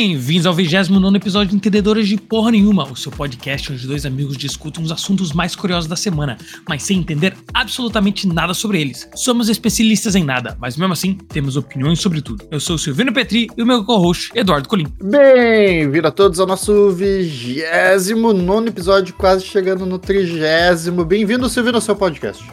[0.00, 4.36] Bem-vindos ao 29 episódio de Entendedores de Porra Nenhuma, o seu podcast onde dois amigos
[4.36, 6.38] discutem os assuntos mais curiosos da semana,
[6.68, 9.08] mas sem entender absolutamente nada sobre eles.
[9.16, 12.46] Somos especialistas em nada, mas mesmo assim temos opiniões sobre tudo.
[12.48, 14.86] Eu sou o Silvino Petri e o meu co-host, Eduardo Colim.
[15.02, 20.92] Bem-vindo a todos ao nosso 29 episódio, quase chegando no 30.
[21.08, 22.44] Bem-vindo, Silvino, ao seu podcast.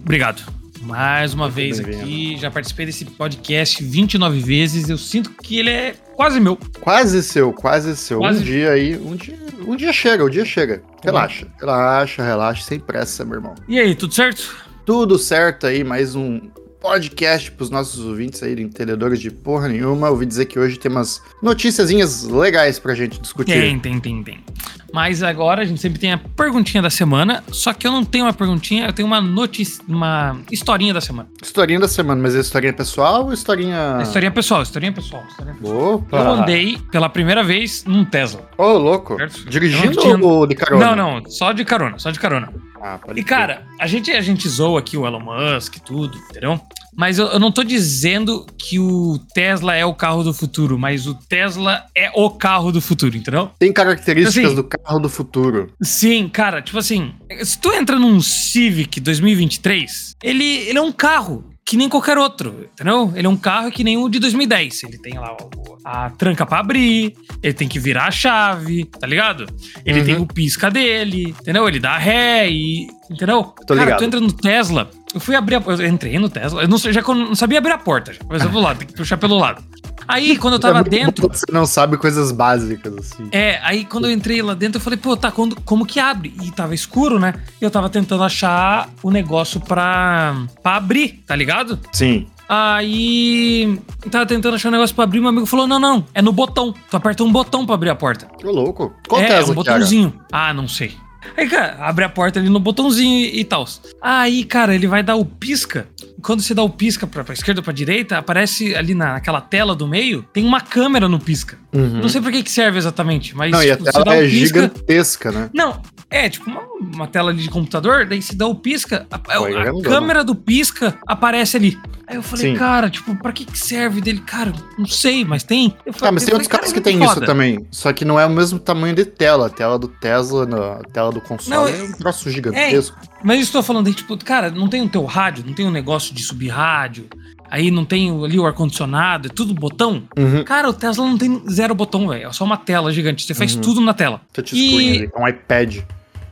[0.00, 0.57] Obrigado
[0.88, 2.38] mais uma vez aqui.
[2.38, 4.88] Já participei desse podcast 29 vezes.
[4.88, 6.58] Eu sinto que ele é quase meu.
[6.80, 8.18] Quase seu, quase seu.
[8.18, 8.40] Quase.
[8.40, 10.82] Um dia aí, um dia, um dia chega, o um dia chega.
[11.04, 11.50] Relaxa, uhum.
[11.60, 13.54] relaxa, relaxa, sem pressa, meu irmão.
[13.68, 14.56] E aí, tudo certo?
[14.86, 16.40] Tudo certo aí, mais um
[16.80, 20.10] podcast para os nossos ouvintes aí, entendedores de porra nenhuma.
[20.10, 23.52] Ouvi dizer que hoje tem umas noticiazinhas legais pra gente discutir.
[23.52, 24.44] Tem, tem, tem, tem.
[24.92, 28.24] Mas agora a gente sempre tem a perguntinha da semana, só que eu não tenho
[28.24, 31.28] uma perguntinha, eu tenho uma notícia, uma historinha da semana.
[31.42, 33.98] Historinha da semana, mas é historinha pessoal ou historinha...
[33.98, 35.24] É historinha pessoal, historinha pessoal.
[35.28, 35.94] Historinha pessoal.
[35.94, 36.16] Opa!
[36.16, 38.48] Eu andei pela primeira vez num Tesla.
[38.56, 39.16] Ô, oh, louco.
[39.16, 39.44] Certo?
[39.50, 40.96] Dirigindo ou de carona?
[40.96, 42.50] Não, não, só de carona, só de carona.
[42.80, 46.60] Ah, e cara, a gente, a gente zoa aqui o Elon Musk e tudo, entendeu?
[46.96, 51.06] Mas eu, eu, não tô dizendo que o Tesla é o carro do futuro, mas
[51.06, 53.50] o Tesla é o carro do futuro, entendeu?
[53.58, 55.72] Tem características assim, do carro do futuro.
[55.80, 61.44] Sim, cara, tipo assim, se tu entra num Civic 2023, ele, ele é um carro
[61.68, 63.12] que nem qualquer outro, entendeu?
[63.14, 64.84] Ele é um carro que nem o de 2010.
[64.84, 65.36] Ele tem lá
[65.84, 69.44] a tranca para abrir, ele tem que virar a chave, tá ligado?
[69.84, 70.06] Ele uhum.
[70.06, 71.68] tem o pisca dele, entendeu?
[71.68, 72.88] Ele dá ré e.
[73.10, 73.54] Entendeu?
[73.66, 73.98] Tô Cara, ligado.
[73.98, 74.90] tu entra no Tesla.
[75.14, 76.62] Eu fui abrir a, Eu entrei no Tesla.
[76.62, 78.12] Eu não, já não sabia abrir a porta.
[78.28, 79.62] Mas eu vou lá, tem que puxar pelo lado.
[80.06, 81.28] Aí, quando eu tava é dentro.
[81.28, 83.28] Você não sabe coisas básicas, assim.
[83.30, 86.34] É, aí quando eu entrei lá dentro, eu falei, pô, tá, quando, como que abre?
[86.42, 87.34] E tava escuro, né?
[87.60, 91.78] E eu tava tentando achar o negócio pra, pra abrir, tá ligado?
[91.92, 92.26] Sim.
[92.48, 93.78] Aí
[94.10, 96.74] tava tentando achar um negócio pra abrir, meu amigo falou: não, não, é no botão.
[96.90, 98.26] Tu aperta um botão pra abrir a porta.
[98.40, 98.94] Tô louco.
[99.06, 100.14] Qual é, é um botãozinho.
[100.32, 100.96] Ah, não sei.
[101.36, 103.66] Aí, cara, abre a porta ali no botãozinho e, e tal.
[104.00, 105.88] Aí, cara, ele vai dar o pisca.
[106.22, 109.40] Quando você dá o pisca pra, pra esquerda ou pra direita, aparece ali na, naquela
[109.40, 111.58] tela do meio, tem uma câmera no pisca.
[111.72, 112.00] Uhum.
[112.00, 113.52] Não sei pra que, que serve exatamente, mas.
[113.52, 114.60] Não, e a tela é pisca...
[114.60, 115.50] gigantesca, né?
[115.52, 115.80] Não,
[116.10, 119.82] é tipo uma, uma, tela de computador, daí se dá o pisca, a, a, a
[119.82, 121.78] câmera do pisca aparece ali.
[122.06, 122.56] Aí eu falei, Sim.
[122.56, 124.20] cara, tipo, pra que, que serve dele?
[124.20, 125.74] Cara, não sei, mas tem.
[125.84, 127.66] Eu falei, ah, mas tem outros carros que tem isso também.
[127.70, 129.48] Só que não é o mesmo tamanho de tela.
[129.48, 132.96] A tela do Tesla, a tela do console não, é um troço gigantesco.
[133.02, 135.70] É, mas estou falando aí, tipo, cara, não tem o teu rádio, não tem um
[135.70, 137.06] negócio de subir rádio.
[137.50, 140.02] Aí não tem ali o ar-condicionado, é tudo botão.
[140.16, 140.44] Uhum.
[140.44, 142.28] Cara, o Tesla não tem zero botão, velho.
[142.28, 143.24] É só uma tela gigante.
[143.24, 143.60] Você faz uhum.
[143.60, 144.20] tudo na tela.
[144.32, 145.10] Touchscreen, e...
[145.14, 145.78] é um iPad.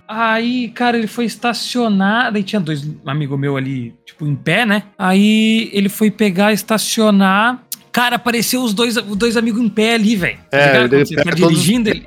[0.08, 2.32] Aí, cara, ele foi estacionar.
[2.32, 4.84] Daí tinha dois amigos meu ali, tipo, em pé, né?
[4.98, 7.62] Aí ele foi pegar, estacionar.
[7.90, 10.38] Cara, apareceu os dois, os dois amigos em pé ali, velho.
[10.52, 12.06] É, ele tá dirigindo ele.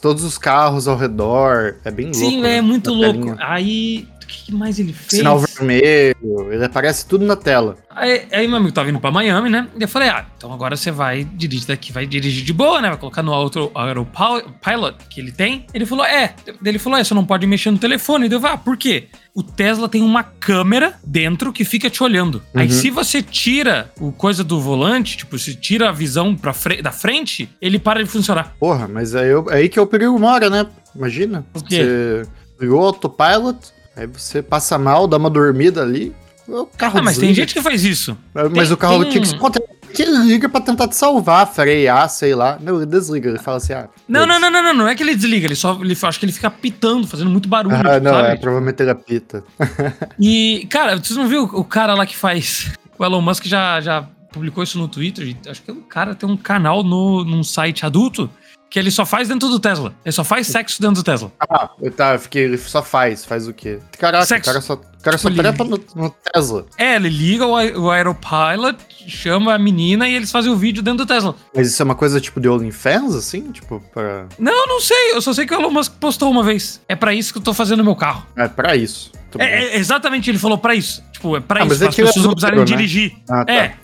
[0.00, 1.76] Todos os carros ao redor.
[1.84, 2.18] É bem louco.
[2.18, 2.56] Sim, né?
[2.56, 3.36] é muito louco.
[3.38, 5.20] Aí que mais ele fez?
[5.20, 7.76] Sinal vermelho, ele aparece tudo na tela.
[7.90, 9.68] Aí, aí meu amigo tava indo pra Miami, né?
[9.78, 12.88] E eu falei, ah, então agora você vai dirigir daqui, vai dirigir de boa, né?
[12.88, 15.66] Vai colocar no auto, Autopilot que ele tem.
[15.74, 16.34] Ele falou, é.
[16.64, 18.28] Ele falou, é, você não pode mexer no telefone.
[18.28, 19.08] E eu falei, ah, por quê?
[19.34, 22.36] O Tesla tem uma câmera dentro que fica te olhando.
[22.54, 22.60] Uhum.
[22.60, 26.80] Aí se você tira o coisa do volante, tipo, se tira a visão pra fre
[26.80, 28.54] da frente, ele para de funcionar.
[28.58, 30.66] Porra, mas aí, é aí que é o perigo mora, né?
[30.94, 31.44] Imagina.
[31.54, 31.82] O quê?
[31.82, 32.28] Você
[32.60, 33.58] ligou o autopilot,
[33.96, 36.14] Aí você passa mal, dá uma dormida ali.
[36.46, 37.26] O carro ah, mas desliga.
[37.28, 38.16] tem gente que faz isso.
[38.34, 39.22] Mas tem, o carro tem...
[39.22, 39.60] tinha que
[39.92, 42.58] que liga pra tentar te salvar, frear, sei lá.
[42.60, 43.88] Não, ele desliga, ele fala assim, ah.
[44.08, 45.78] Não, não, não, não, não, não é que ele desliga, ele só.
[45.80, 47.76] Ele, acho que ele fica pitando, fazendo muito barulho.
[47.76, 48.28] Ah, não, sabe?
[48.28, 49.44] é, provavelmente ele apita.
[50.18, 52.72] e, cara, vocês não viram o cara lá que faz.
[52.98, 54.02] O Elon Musk já, já
[54.32, 55.36] publicou isso no Twitter.
[55.48, 58.30] Acho que o cara tem um canal no, num site adulto
[58.70, 59.92] que ele só faz dentro do Tesla.
[60.04, 61.32] Ele só faz sexo dentro do Tesla.
[61.40, 63.80] Ah, tá, fiquei, ele só faz, faz o quê?
[63.98, 64.48] Caraca, sexo.
[64.48, 66.64] o cara só, o cara só tipo, trepa no, no, Tesla.
[66.78, 68.78] É, ele liga o, o Aeropilot,
[69.08, 71.34] chama a menina e eles fazem o vídeo dentro do Tesla.
[71.52, 73.50] Mas isso é uma coisa tipo de OnlyFans, assim?
[73.50, 74.26] Tipo, pra...
[74.38, 76.80] Não, não sei, eu só sei que o Elon Musk postou uma vez.
[76.88, 78.24] É para isso que eu tô fazendo meu carro.
[78.36, 79.10] É para isso.
[79.38, 81.02] É, é, exatamente, ele falou para isso.
[81.12, 82.64] Tipo, é pra ah, isso, as é pessoas não precisarem né?
[82.64, 83.16] dirigir.
[83.28, 83.52] Ah, tá.
[83.52, 83.74] É.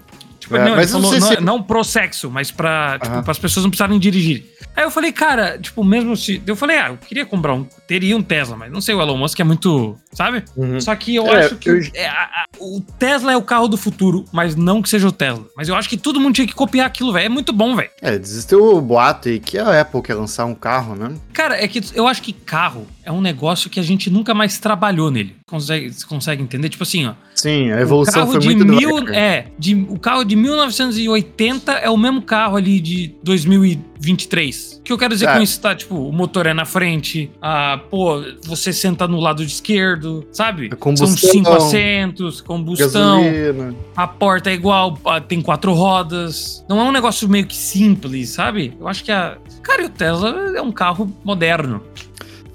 [0.46, 1.40] Tipo, é, não, mas falou, não, se...
[1.40, 4.44] não, pro sexo, mas pra, tipo, as pessoas não precisarem dirigir.
[4.76, 6.40] Aí eu falei, cara, tipo, mesmo se.
[6.46, 7.64] Eu falei, ah, eu queria comprar um.
[7.88, 9.98] Teria um Tesla, mas não sei, o Elon Musk é muito.
[10.12, 10.44] Sabe?
[10.56, 10.80] Uhum.
[10.80, 11.80] Só que eu é, acho que eu...
[11.92, 15.12] É, a, a, o Tesla é o carro do futuro, mas não que seja o
[15.12, 15.44] Tesla.
[15.56, 17.26] Mas eu acho que todo mundo tinha que copiar aquilo, velho.
[17.26, 17.90] É muito bom, velho.
[18.00, 21.14] É, desistiu o boato aí que a Apple quer lançar um carro, né?
[21.32, 24.58] Cara, é que eu acho que carro é um negócio que a gente nunca mais
[24.58, 25.36] trabalhou nele.
[25.48, 26.68] Consegue, consegue entender?
[26.68, 27.14] Tipo assim, ó.
[27.34, 31.96] Sim, a evolução foi muito mil, É, de, o carro de de 1980 é o
[31.96, 34.80] mesmo carro ali de 2023.
[34.80, 35.34] O que eu quero dizer é.
[35.34, 35.74] com isso, tá?
[35.74, 40.70] Tipo, o motor é na frente, a, pô, você senta no lado esquerdo, sabe?
[40.94, 43.74] São cinco assentos, combustão, gasolina.
[43.96, 46.62] a porta é igual, tem quatro rodas.
[46.68, 48.76] Não é um negócio meio que simples, sabe?
[48.78, 49.38] Eu acho que a.
[49.62, 51.82] Cara, o Tesla é um carro moderno.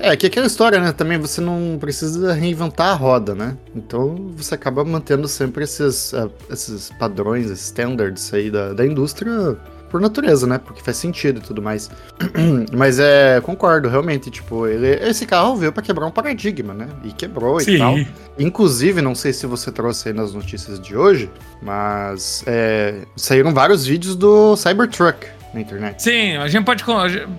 [0.01, 0.91] É, que é aquela história, né?
[0.91, 3.55] Também você não precisa reinventar a roda, né?
[3.75, 9.55] Então você acaba mantendo sempre esses, uh, esses padrões, esses standards aí da, da indústria
[9.91, 10.57] por natureza, né?
[10.57, 11.91] Porque faz sentido e tudo mais.
[12.73, 16.87] Mas é, concordo, realmente, tipo, ele, esse carro veio para quebrar um paradigma, né?
[17.03, 17.75] E quebrou Sim.
[17.75, 17.95] e tal.
[18.39, 21.29] Inclusive, não sei se você trouxe aí nas notícias de hoje,
[21.61, 26.01] mas é, saíram vários vídeos do Cybertruck na internet.
[26.01, 26.83] Sim, a gente pode.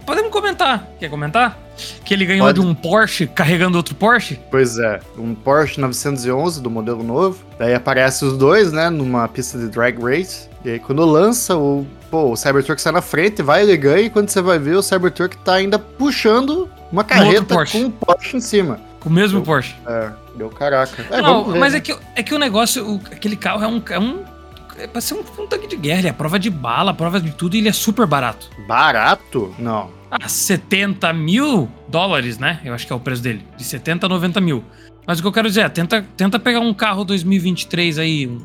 [0.04, 0.86] Podemos comentar.
[0.98, 1.58] Quer comentar?
[2.04, 2.60] Que ele ganhou Pode.
[2.60, 4.38] de um Porsche carregando outro Porsche?
[4.50, 7.42] Pois é, um Porsche 911 do modelo novo.
[7.58, 10.48] Daí aparece os dois, né, numa pista de drag race.
[10.64, 14.10] E aí quando lança, o, pô, o Cybertruck sai na frente, vai, ele ganha, e
[14.10, 18.40] quando você vai ver, o Cybertruck tá ainda puxando uma carreta com um Porsche em
[18.40, 18.78] cima.
[19.00, 19.74] Com o mesmo deu, Porsche.
[19.86, 21.04] É, deu caraca.
[21.10, 21.78] É, Não, ver, mas né?
[21.78, 24.22] é, que, é que o negócio, o, aquele carro é um, é um
[24.78, 27.32] é pra ser um, um, tanque de guerra, ele é prova de bala, prova de
[27.32, 28.50] tudo e ele é super barato.
[28.66, 29.54] Barato?
[29.58, 29.90] Não.
[30.10, 32.60] Ah, 70 mil dólares, né?
[32.64, 33.46] Eu acho que é o preço dele.
[33.56, 34.62] De 70 a 90 mil.
[35.06, 38.38] Mas o que eu quero dizer é, tenta, tenta pegar um carro 2023 aí, um,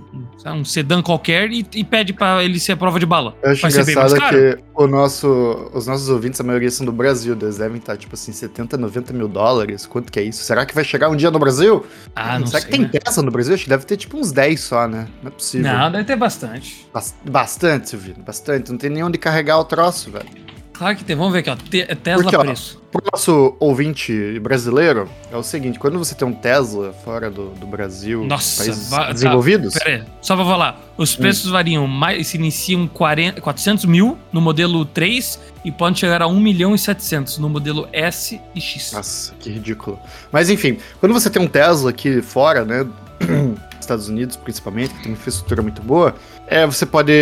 [0.53, 3.35] um sedã qualquer, e, e pede para ele ser a prova de bala.
[3.43, 7.37] Eu acho Vai engraçado que o nosso, os nossos ouvintes, a maioria são do Brasil,
[7.39, 9.85] eles devem estar, tipo assim, 70, 90 mil dólares.
[9.85, 10.43] Quanto que é isso?
[10.43, 11.85] Será que vai chegar um dia no Brasil?
[12.15, 12.99] Ah, não Será sei, que tem né?
[13.03, 13.53] peça no Brasil?
[13.53, 15.07] Acho que deve ter, tipo, uns 10 só, né?
[15.21, 15.71] Não é possível.
[15.71, 16.87] Não, deve ter bastante.
[17.23, 18.71] bastante, Silvino, bastante.
[18.71, 20.46] Não tem nem onde carregar o troço, velho.
[20.77, 21.15] Claro que tem.
[21.15, 21.55] Vamos ver aqui, ó.
[21.55, 22.79] Tesla Porque, preço.
[22.83, 27.49] Ó, pro nosso ouvinte brasileiro, é o seguinte: quando você tem um Tesla fora do,
[27.51, 29.73] do Brasil, Nossa, países tá, desenvolvidos.
[29.73, 30.79] Tá, pera aí, só pra falar.
[30.95, 31.17] Os hum.
[31.17, 31.53] preços hum.
[31.53, 36.39] variam, mais, se iniciam 40, 400 mil no modelo 3 e podem chegar a 1
[36.39, 38.91] milhão e 700 no modelo S e X.
[38.93, 39.99] Nossa, que ridículo.
[40.31, 42.85] Mas enfim, quando você tem um Tesla aqui fora, né?
[43.79, 46.15] Estados Unidos principalmente, que tem uma infraestrutura muito boa,
[46.45, 47.13] é, você pode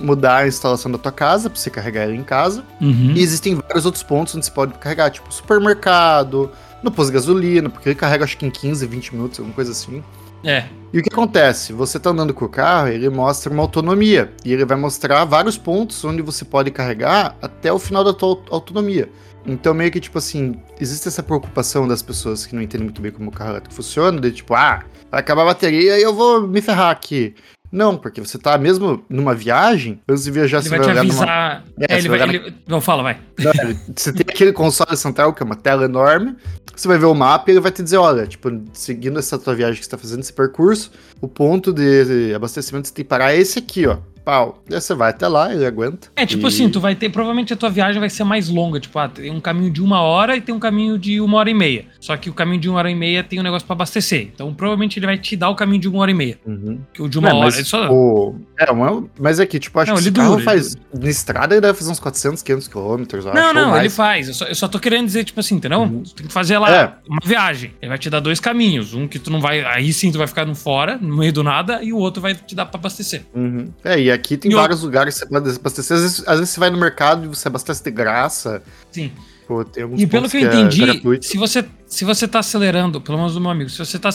[0.00, 2.64] mudar a instalação da tua casa para você carregar ele em casa.
[2.80, 3.12] Uhum.
[3.14, 6.50] E existem vários outros pontos onde você pode carregar, tipo supermercado,
[6.82, 9.72] no posto de gasolina, porque ele carrega acho que em 15, 20 minutos, alguma coisa
[9.72, 10.02] assim.
[10.44, 10.64] É.
[10.92, 11.72] E o que acontece?
[11.72, 14.30] Você tá andando com o carro, ele mostra uma autonomia.
[14.44, 18.38] E ele vai mostrar vários pontos onde você pode carregar até o final da tua
[18.50, 19.08] autonomia.
[19.46, 23.12] Então, meio que, tipo assim, existe essa preocupação das pessoas que não entendem muito bem
[23.12, 26.46] como o carro elétrico funciona, de tipo, ah, vai acabar a bateria e eu vou
[26.46, 27.34] me ferrar aqui.
[27.70, 30.98] Não, porque você tá mesmo numa viagem, antes de viajar, ele você vai, vai te
[30.98, 31.26] avisar.
[31.26, 31.86] Numa...
[31.88, 32.54] É, é, ele vai, vai ele...
[32.68, 33.18] Não, fala, vai.
[33.36, 33.52] Não,
[33.94, 36.36] você tem aquele console central, que é uma tela enorme,
[36.74, 39.56] você vai ver o mapa e ele vai te dizer, olha, tipo, seguindo essa tua
[39.56, 43.34] viagem que você tá fazendo, esse percurso, o ponto de abastecimento você tem que parar
[43.34, 44.62] é esse aqui, ó pau.
[44.70, 46.08] Aí você vai até lá, ele aguenta.
[46.16, 46.48] É, tipo e...
[46.48, 47.10] assim, tu vai ter.
[47.10, 48.80] Provavelmente a tua viagem vai ser mais longa.
[48.80, 51.50] Tipo, ah, tem um caminho de uma hora e tem um caminho de uma hora
[51.50, 51.84] e meia.
[52.00, 54.30] Só que o caminho de uma hora e meia tem um negócio pra abastecer.
[54.34, 56.38] Então, provavelmente ele vai te dar o caminho de uma hora e meia.
[56.46, 56.80] Uhum.
[56.92, 57.44] Que o de uma é, hora.
[57.44, 57.90] Mas, só...
[57.90, 58.36] o...
[58.58, 59.04] é, uma...
[59.18, 60.76] mas é que, tipo, acho não, que ele carro faz.
[60.92, 63.24] Na estrada ele deve fazer uns 400, 500 quilômetros.
[63.26, 63.80] Não, não, mais.
[63.80, 64.28] ele faz.
[64.28, 65.80] Eu só, eu só tô querendo dizer, tipo assim, entendeu?
[65.80, 66.02] Uhum.
[66.02, 66.92] Tu tem que fazer lá é.
[67.08, 67.72] uma viagem.
[67.80, 68.94] Ele vai te dar dois caminhos.
[68.94, 69.64] Um que tu não vai.
[69.64, 72.34] Aí sim tu vai ficar no fora, no meio do nada, e o outro vai
[72.34, 73.22] te dar pra abastecer.
[73.34, 73.68] Uhum.
[73.84, 75.96] É, e aqui tem e vários lugares lugares você pode abastecer.
[75.96, 78.62] Às vezes, às vezes você vai no mercado e você abastece de graça.
[78.90, 79.12] Sim.
[79.46, 79.62] Pô,
[79.94, 83.34] e pelo que eu que é entendi, se você se você tá acelerando, pelo menos
[83.34, 84.08] do meu amigo, se você tá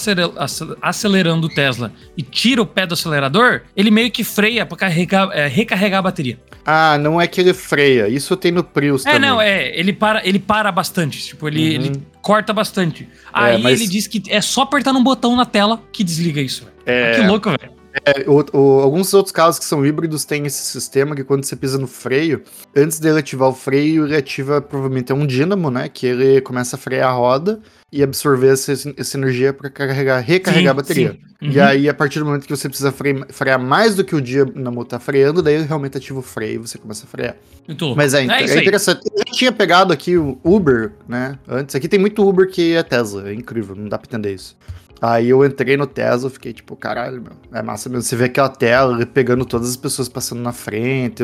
[0.81, 5.29] acelerando o Tesla e tira o pé do acelerador, ele meio que freia para carregar,
[5.31, 6.39] é, recarregar a bateria.
[6.65, 8.07] Ah, não é que ele freia.
[8.07, 9.29] Isso tem no Prius é, também.
[9.29, 9.79] É, não, é.
[9.79, 11.23] Ele para, ele para bastante.
[11.23, 11.85] Tipo, ele, uhum.
[11.85, 13.03] ele corta bastante.
[13.03, 13.79] É, Aí mas...
[13.79, 16.67] ele diz que é só apertar um botão na tela que desliga isso.
[16.87, 17.13] É...
[17.13, 17.78] que louco, velho.
[18.05, 21.55] É, o, o, alguns outros carros que são híbridos têm esse sistema que quando você
[21.55, 22.43] pisa no freio,
[22.75, 25.89] antes dele ativar o freio, ele ativa provavelmente um dínamo, né?
[25.89, 27.59] Que ele começa a frear a roda
[27.91, 31.17] e absorver essa, essa energia para carregar, recarregar sim, a bateria.
[31.41, 31.51] Uhum.
[31.51, 34.21] E aí, a partir do momento que você precisa frear, frear mais do que o
[34.21, 37.35] dinamo tá freando, daí ele realmente ativa o freio e você começa a frear.
[37.67, 39.01] Muito Mas é, é, é interessante.
[39.05, 41.37] Eu já tinha pegado aqui o Uber, né?
[41.47, 41.75] Antes.
[41.75, 43.29] Aqui tem muito Uber que é Tesla.
[43.29, 44.55] É incrível, não dá pra entender isso.
[45.01, 48.03] Aí eu entrei no Tesla, fiquei tipo, caralho, meu, é massa mesmo.
[48.03, 51.23] Você vê aquela tela, ele pegando todas as pessoas passando na frente.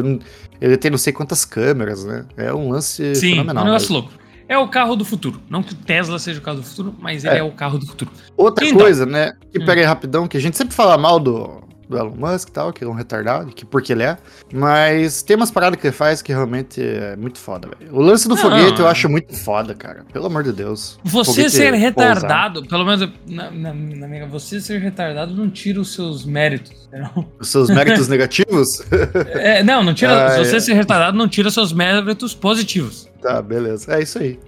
[0.62, 2.25] Ele tem não sei quantas câmeras, né?
[2.38, 3.63] É um lance Sim, fenomenal.
[3.63, 4.12] Sim, um negócio louco.
[4.48, 5.41] É o carro do futuro.
[5.50, 7.79] Não que o Tesla seja o carro do futuro, mas ele é, é o carro
[7.79, 8.12] do futuro.
[8.38, 9.34] Outra então, coisa, né?
[9.51, 9.65] Que hum.
[9.65, 12.84] peraí rapidão, que a gente sempre fala mal do, do Elon Musk e tal, que
[12.84, 14.18] é um retardado, que porque ele é.
[14.54, 17.94] Mas tem umas paradas que ele faz que realmente é muito foda, velho.
[17.94, 20.06] O lance do não, foguete eu acho muito foda, cara.
[20.12, 21.00] Pelo amor de Deus.
[21.04, 22.70] Você ser retardado, pousar.
[22.70, 26.89] pelo menos na, na, na minha, você ser retardado não tira os seus méritos.
[26.92, 27.27] Não?
[27.39, 28.82] Os seus méritos negativos?
[29.34, 30.15] É, não, não tira.
[30.25, 30.60] Ah, você é.
[30.60, 33.10] ser retardado, não tira seus méritos positivos.
[33.22, 33.94] Tá, beleza.
[33.94, 34.39] É isso aí.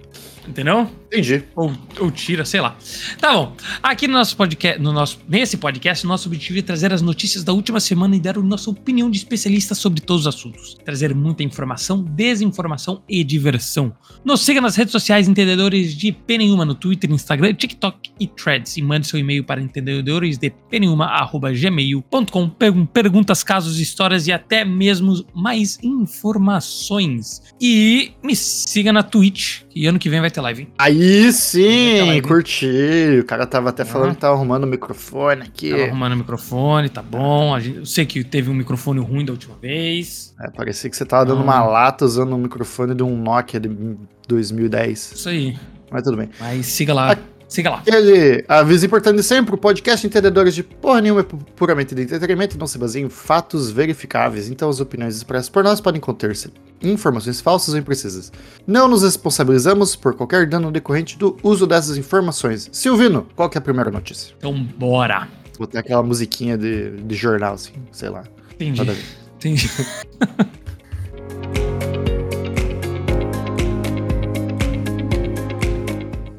[0.48, 0.88] Entendeu?
[1.08, 1.44] Entendi.
[1.54, 2.76] Ou, ou tira, sei lá.
[3.18, 3.54] Tá bom.
[3.82, 7.44] Aqui no nosso podcast, no nosso, nesse podcast, o nosso objetivo é trazer as notícias
[7.44, 10.76] da última semana e dar a nossa opinião de especialista sobre todos os assuntos.
[10.84, 13.94] Trazer muita informação, desinformação e diversão.
[14.24, 18.76] Nos siga nas redes sociais Entendedores de P nenhuma no Twitter, Instagram, TikTok e Threads.
[18.76, 20.52] E mande seu e-mail para entendedores de.
[22.92, 27.42] Perguntas, casos, histórias e até mesmo mais informações.
[27.60, 30.68] E me siga na Twitch, que ano que vem vai ter live, hein?
[30.76, 33.18] Aí sim, curti.
[33.20, 35.70] O cara tava até falando que tava arrumando o microfone aqui.
[35.70, 37.54] Tava arrumando o microfone, tá bom.
[37.54, 40.34] A gente, eu sei que teve um microfone ruim da última vez.
[40.40, 43.70] É, parecia que você tava dando uma lata usando um microfone de um Nokia de
[44.26, 45.12] 2010.
[45.12, 45.56] Isso aí.
[45.92, 46.28] Mas tudo bem.
[46.40, 47.16] Mas siga lá.
[47.48, 47.82] Siga lá.
[47.86, 51.24] Ele avisa importante sempre, o podcast Entendedores de Porra Nenhuma é
[51.56, 55.64] puramente de entretenimento e não se baseia em fatos verificáveis, então as opiniões expressas por
[55.64, 56.52] nós podem conter-se
[56.82, 58.30] informações falsas ou imprecisas.
[58.66, 62.68] Não nos responsabilizamos por qualquer dano decorrente do uso dessas informações.
[62.70, 64.34] Silvino, qual que é a primeira notícia?
[64.36, 65.26] Então, bora.
[65.58, 68.24] Vou ter aquela musiquinha de, de jornal, assim, sei lá.
[68.52, 68.82] Entendi.
[69.36, 69.70] Entendi.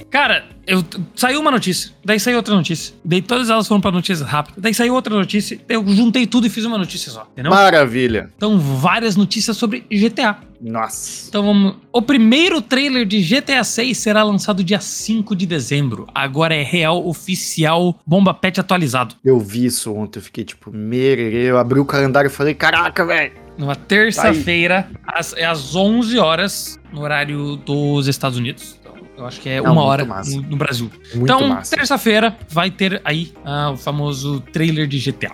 [0.10, 0.84] Cara, eu,
[1.16, 4.74] saiu uma notícia, daí saiu outra notícia, daí todas elas foram pra notícias rápidas, daí
[4.74, 7.52] saiu outra notícia, eu juntei tudo e fiz uma notícia só, entendeu?
[7.52, 8.32] Maravilha.
[8.38, 10.38] Então, várias notícias sobre GTA.
[10.62, 11.30] Nossa.
[11.30, 11.76] Então vamos.
[11.92, 16.06] O primeiro trailer de GTA 6 será lançado dia 5 de dezembro.
[16.14, 19.16] Agora é real, oficial, bomba pet atualizado.
[19.24, 21.50] Eu vi isso ontem, eu fiquei tipo, mererê.
[21.50, 23.32] Eu abri o calendário e falei, caraca, velho.
[23.58, 28.79] Numa terça-feira, às, é às 11 horas, no horário dos Estados Unidos.
[29.20, 30.90] Eu acho que é Não, uma hora no, no, Brasil.
[31.14, 35.32] Muito então, terça-feira vai ter aí uh, o famoso trailer de GTA.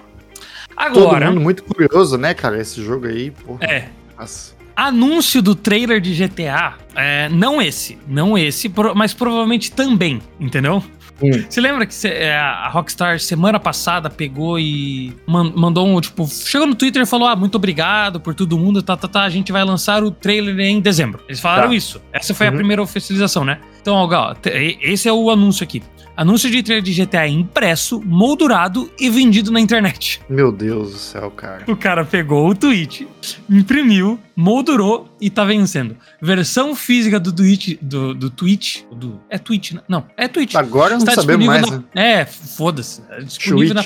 [0.76, 1.28] Agora.
[1.28, 2.60] Todo mundo muito curioso, né, cara?
[2.60, 3.64] Esse jogo aí, porra.
[3.64, 3.90] É.
[4.18, 4.56] Nossa.
[4.76, 10.84] Anúncio do trailer de GTA, é, não esse, não esse, mas provavelmente também, entendeu?
[11.24, 11.46] Hum.
[11.48, 16.28] Você lembra que cê, é, a Rockstar semana passada pegou e man, mandou um, tipo,
[16.28, 19.30] chegou no Twitter e falou: Ah, muito obrigado por todo mundo, tá, tá, tá, a
[19.30, 21.24] gente vai lançar o trailer em dezembro.
[21.26, 21.76] Eles falaram tá.
[21.76, 22.02] isso.
[22.12, 22.54] Essa foi uhum.
[22.54, 23.60] a primeira oficialização, né?
[23.86, 24.34] Então, ó,
[24.82, 25.84] esse é o anúncio aqui.
[26.18, 30.20] Anúncio de trailer de GTA impresso, moldurado e vendido na internet.
[30.28, 31.66] Meu Deus do céu, cara.
[31.68, 33.08] O cara pegou o tweet,
[33.48, 35.96] imprimiu, moldurou e tá vencendo.
[36.20, 39.82] Versão física do tweet, do, do tweet, do, é tweet, né?
[39.88, 40.58] não, é tweet.
[40.58, 42.22] Agora não sabemos mais, na, né?
[42.22, 43.04] É, foda-se.
[43.12, 43.84] É disponível na,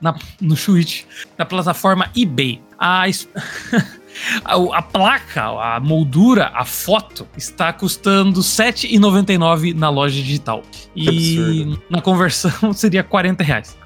[0.00, 1.02] na, no Switch,
[1.36, 2.58] na plataforma eBay.
[2.78, 3.04] A,
[4.44, 10.62] A, a, placa, a moldura, a foto está custando R$ 7,99 na loja digital.
[10.94, 13.76] E na conversão seria 40 reais.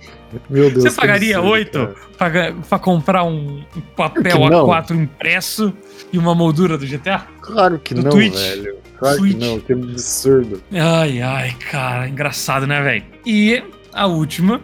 [0.51, 0.83] Meu Deus.
[0.83, 3.63] Você pagaria absurdo, 8 para comprar um
[3.97, 5.73] papel A4 impresso
[6.13, 7.27] e uma moldura do GTA?
[7.41, 8.35] Claro que do não, Twitch?
[8.35, 8.77] velho.
[8.99, 9.35] Claro Switch.
[9.35, 10.63] que não, que absurdo.
[10.73, 13.05] Ai, ai, cara, engraçado, né, velho?
[13.25, 14.61] E a última,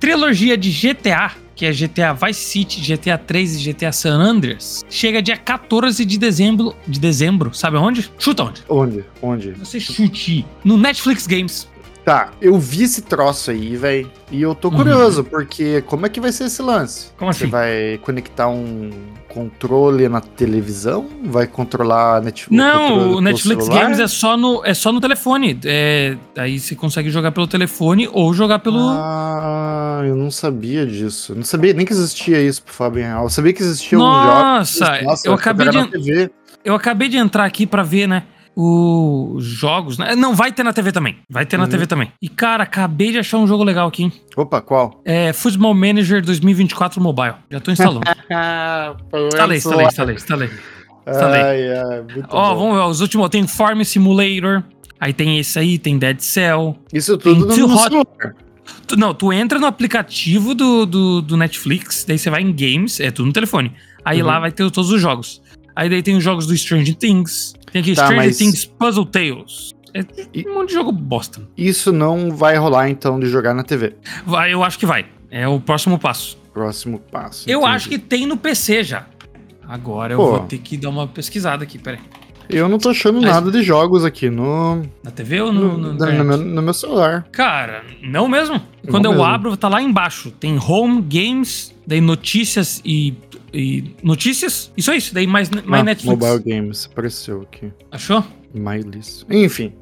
[0.00, 5.22] trilogia de GTA que é GTA Vice City, GTA 3 e GTA San Andreas, chega
[5.22, 8.12] dia 14 de dezembro, de dezembro, sabe onde?
[8.18, 8.62] Chuta onde?
[8.68, 9.04] Onde?
[9.22, 9.50] Onde?
[9.52, 10.46] Você chute.
[10.62, 11.66] No Netflix Games.
[12.04, 14.08] Tá, eu vi esse troço aí, velho.
[14.30, 15.28] E eu tô curioso, uhum.
[15.28, 17.08] porque como é que vai ser esse lance?
[17.16, 17.46] Como assim?
[17.46, 18.90] Você vai conectar um
[19.36, 21.06] controle na televisão?
[21.24, 22.56] Vai controlar a Netflix?
[22.56, 25.60] Não, o Netflix Games é só no, é só no telefone.
[25.66, 28.80] É, aí você consegue jogar pelo telefone ou jogar pelo.
[28.80, 31.32] Ah, eu não sabia disso.
[31.32, 33.24] Eu não sabia nem que existia isso, falar bem real.
[33.24, 35.04] Eu sabia que existia Nossa, um jogo.
[35.04, 36.30] Nossa, eu acabei de.
[36.64, 38.22] Eu acabei de entrar aqui para ver, né?
[38.56, 39.98] Os jogos.
[39.98, 40.16] Né?
[40.16, 41.18] Não, vai ter na TV também.
[41.28, 41.64] Vai ter uhum.
[41.64, 42.10] na TV também.
[42.22, 44.12] E, cara, acabei de achar um jogo legal aqui, hein?
[44.34, 45.02] Opa, qual?
[45.04, 47.34] É Football Manager 2024 Mobile.
[47.50, 48.00] Já tô instalando.
[49.28, 50.50] instalei, instalei, instalei, instalei.
[51.06, 51.40] Instalei.
[51.40, 52.60] Ai, ai, Ó, bom.
[52.60, 52.90] vamos ver.
[52.90, 53.28] Os últimos.
[53.28, 54.64] Tem Farm Simulator.
[54.98, 56.76] Aí tem esse aí, tem Dead Cell.
[56.92, 57.92] Isso tudo no, no Hot...
[58.86, 62.98] Tu, não, tu entra no aplicativo do, do, do, Netflix, daí você vai em games,
[62.98, 63.72] é tudo no telefone.
[64.04, 64.26] Aí uhum.
[64.26, 65.42] lá vai ter todos os jogos.
[65.76, 68.38] Aí daí tem os jogos do Stranger Things, tem aqui tá, Stranger mas...
[68.38, 69.74] Things Puzzle Tales.
[69.92, 71.40] É um monte de jogo bosta.
[71.56, 73.94] Isso não vai rolar então de jogar na TV?
[74.26, 75.06] Vai, eu acho que vai.
[75.30, 76.38] É o próximo passo.
[76.52, 77.48] Próximo passo.
[77.48, 77.74] Eu entendi.
[77.74, 79.06] acho que tem no PC já.
[79.66, 80.30] Agora eu Pô.
[80.30, 81.98] vou ter que dar uma pesquisada aqui, peraí.
[82.48, 83.30] Eu não tô achando Mas...
[83.30, 84.82] nada de jogos aqui no.
[85.02, 87.26] Na TV ou no, no, no, no meu, no meu celular.
[87.32, 88.60] Cara, não mesmo.
[88.88, 89.34] Quando não eu mesmo.
[89.34, 90.30] abro, tá lá embaixo.
[90.30, 93.14] Tem Home, Games, daí notícias e.
[93.56, 94.70] e notícias?
[94.76, 95.14] Isso é isso.
[95.14, 96.18] Daí mais, mais ah, Netflix.
[96.18, 97.72] Mobile Games, apareceu aqui.
[97.90, 98.24] Achou?
[98.54, 99.24] My list.
[99.30, 99.72] Enfim.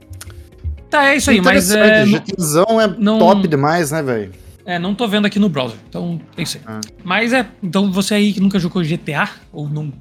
[0.89, 1.71] Tá, é isso aí, mas.
[1.73, 3.19] É, GTzão é não...
[3.19, 4.33] top demais, né, velho?
[4.65, 6.63] É, não tô vendo aqui no browser, então é isso aí.
[6.67, 6.81] Ah.
[7.03, 9.93] Mas é, então você aí que nunca jogou GTA, ou não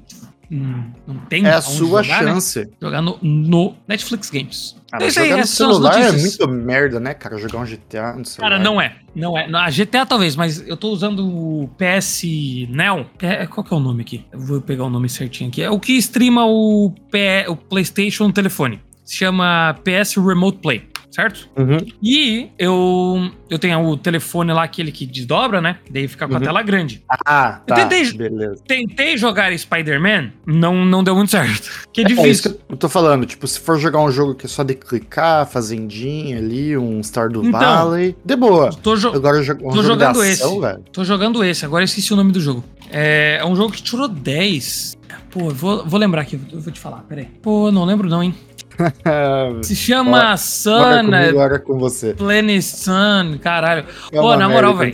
[1.06, 2.32] Não tem É a sua jogar, né?
[2.32, 2.60] chance.
[2.60, 2.66] Né?
[2.80, 4.76] Jogar no, no, Netflix Games.
[4.90, 7.36] Cara, Isso aí, no celular é muito merda, né, cara?
[7.36, 8.50] Jogar um GTA no celular.
[8.50, 8.96] Cara, não é.
[9.14, 9.48] Não é.
[9.52, 12.22] A GTA talvez, mas eu tô usando o PS
[12.68, 13.06] Neo.
[13.20, 14.24] É, qual que é o nome aqui?
[14.32, 15.62] Eu vou pegar o nome certinho aqui.
[15.62, 18.80] É o que streama o, P, o PlayStation no telefone.
[19.04, 21.48] Se chama PS Remote Play certo?
[21.56, 21.78] Uhum.
[22.02, 25.78] E eu, eu tenho o telefone lá, aquele que desdobra, né?
[25.88, 26.40] Daí fica com uhum.
[26.40, 27.02] a tela grande.
[27.24, 27.80] Ah, tá.
[27.80, 28.62] Eu tentei, beleza.
[28.66, 31.84] Tentei jogar Spider-Man, não, não deu muito certo.
[31.94, 32.26] Que é, é difícil.
[32.26, 33.24] É isso que eu tô falando.
[33.24, 37.30] Tipo, se for jogar um jogo que é só de clicar, fazendinha ali, um Star
[37.30, 38.72] do então, Valley, de boa.
[38.82, 40.60] Tô, jo Agora, um tô jogando ação, esse.
[40.60, 40.84] Velho.
[40.92, 41.64] Tô jogando esse.
[41.64, 42.64] Agora eu esqueci o nome do jogo.
[42.90, 44.98] É, é um jogo que tirou 10.
[45.34, 47.24] Pô, vou, vou lembrar aqui, eu vou te falar, peraí.
[47.42, 48.32] Pô, não lembro não, hein?
[49.62, 51.12] Se chama Ó, Sun.
[51.12, 52.14] Agora com você.
[52.62, 53.84] Sun, caralho.
[54.12, 54.92] É Pô, na moral, velho.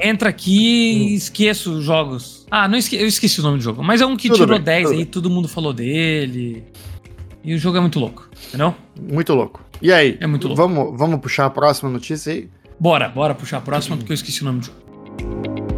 [0.00, 1.14] Entra aqui e hum.
[1.14, 2.46] esqueço os jogos.
[2.50, 2.96] Ah, não esque...
[2.96, 3.84] eu esqueci o nome do jogo.
[3.84, 5.04] Mas é um que tudo tirou bem, 10 aí, bem.
[5.04, 6.64] todo mundo falou dele.
[7.44, 8.74] E o jogo é muito louco, entendeu?
[8.98, 9.62] Muito louco.
[9.82, 10.16] E aí?
[10.20, 10.62] É muito louco.
[10.62, 12.48] Vamos, vamos puxar a próxima notícia aí?
[12.80, 15.71] Bora, bora puxar a próxima, porque eu esqueci o nome do jogo.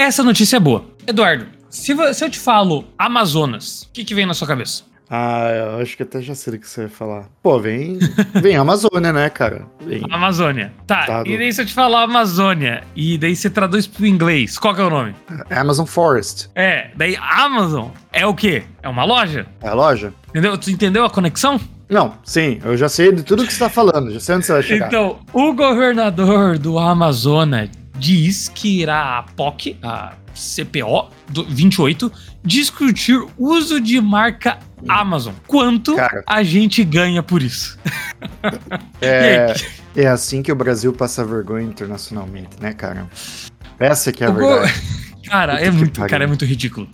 [0.00, 0.86] Essa notícia é boa.
[1.06, 4.82] Eduardo, se, se eu te falo Amazonas, o que, que vem na sua cabeça?
[5.10, 7.24] Ah, eu acho que até já sei o que você vai falar.
[7.42, 7.98] Pô, vem,
[8.40, 9.66] vem Amazônia, né, cara?
[9.84, 10.02] Vem.
[10.10, 10.72] Amazônia.
[10.86, 14.58] Tá, tá e daí se eu te falar Amazônia, e daí você traduz pro inglês,
[14.58, 15.14] qual que é o nome?
[15.50, 16.48] Amazon Forest.
[16.54, 18.62] É, daí Amazon é o quê?
[18.82, 19.46] É uma loja?
[19.60, 20.14] É loja.
[20.30, 20.56] Entendeu?
[20.56, 21.60] Tu entendeu a conexão?
[21.90, 24.52] Não, sim, eu já sei de tudo que você tá falando, já sei onde você
[24.52, 24.86] vai chegar.
[24.86, 27.68] Então, o governador do Amazonas
[28.00, 31.10] diz que irá a POC, a CPO
[31.48, 32.10] 28,
[32.42, 35.34] discutir uso de marca Amazon.
[35.46, 37.78] Quanto Cara, a gente ganha por isso?
[39.02, 39.54] É,
[39.96, 43.08] é assim que o Brasil passa vergonha internacionalmente, né, cara?
[43.78, 44.72] Essa que é a o verdade.
[44.72, 45.00] Go...
[45.30, 46.88] Cara, é muito, cara, é muito ridículo.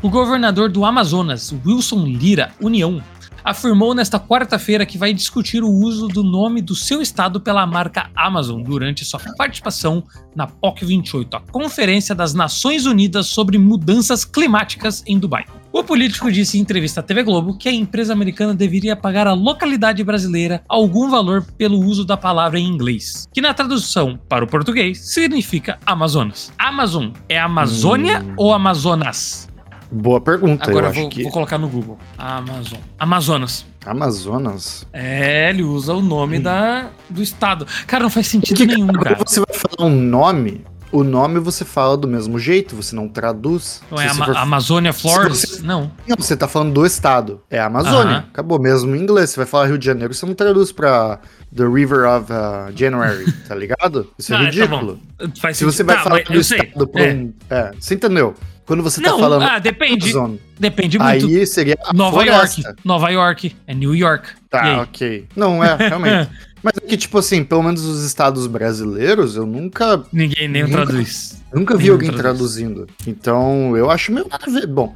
[0.00, 3.02] O governador do Amazonas, Wilson Lira União,
[3.44, 8.10] afirmou nesta quarta-feira que vai discutir o uso do nome do seu estado pela marca
[8.16, 10.02] Amazon durante sua participação
[10.34, 15.44] na POC 28, a Conferência das Nações Unidas sobre Mudanças Climáticas em Dubai.
[15.70, 19.32] O político disse em entrevista à TV Globo que a empresa americana deveria pagar à
[19.32, 24.48] localidade brasileira algum valor pelo uso da palavra em inglês, que na tradução para o
[24.48, 26.52] português significa Amazonas.
[26.56, 28.34] Amazon é Amazônia hum.
[28.36, 29.48] ou Amazonas?
[29.94, 30.68] Boa pergunta.
[30.68, 31.22] Agora eu vou, que...
[31.22, 31.96] vou colocar no Google.
[32.18, 32.80] Amazon.
[32.98, 33.64] Amazonas.
[33.86, 34.84] Amazonas?
[34.92, 36.42] É, ele usa o nome hum.
[36.42, 37.64] da, do estado.
[37.86, 39.14] Cara, não faz sentido Porque, nenhum, cara.
[39.14, 43.08] Quando você vai falar um nome, o nome você fala do mesmo jeito, você não
[43.08, 43.82] traduz.
[43.88, 44.36] Não é Ama for...
[44.36, 45.40] Amazônia Flores?
[45.42, 45.62] Você...
[45.62, 45.92] Não.
[46.08, 47.40] Não, você tá falando do estado.
[47.48, 48.18] É Amazônia.
[48.18, 48.28] Uh -huh.
[48.30, 49.30] Acabou mesmo em inglês.
[49.30, 51.20] Você vai falar Rio de Janeiro, você não traduz pra
[51.54, 54.10] The River of uh, January, tá ligado?
[54.18, 54.98] Isso é ah, tá ridículo.
[55.40, 57.14] Tá Se você vai tá, falar do estado pra é.
[57.14, 57.32] um...
[57.48, 58.34] É, você entendeu?
[58.66, 59.42] Quando você tá não, tá falando.
[59.42, 60.10] Ah, depende.
[60.10, 61.26] Amazon, depende muito.
[61.26, 61.76] Aí seria.
[61.92, 62.62] Nova floresta.
[62.62, 62.80] York.
[62.84, 63.56] Nova York.
[63.66, 64.28] É New York.
[64.48, 65.26] Tá, ok.
[65.36, 66.30] Não, é, realmente.
[66.64, 70.02] Mas é que, tipo assim, pelo menos os estados brasileiros, eu nunca.
[70.10, 71.42] Ninguém nem nunca, traduz.
[71.52, 72.54] Nunca vi alguém traduz.
[72.54, 72.88] traduzindo.
[73.06, 74.66] Então, eu acho meio nada a ver.
[74.66, 74.94] Bom,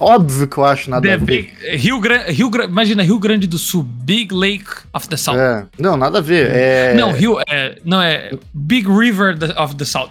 [0.00, 1.24] óbvio que eu acho nada the a ver.
[1.26, 5.36] Big, Rio, Grande, Rio, imagina, Rio Grande do Sul, Big Lake of the South.
[5.36, 6.50] É, não, nada a ver.
[6.50, 6.94] É...
[6.94, 10.08] Não, Rio, é, não, é Big River of the South.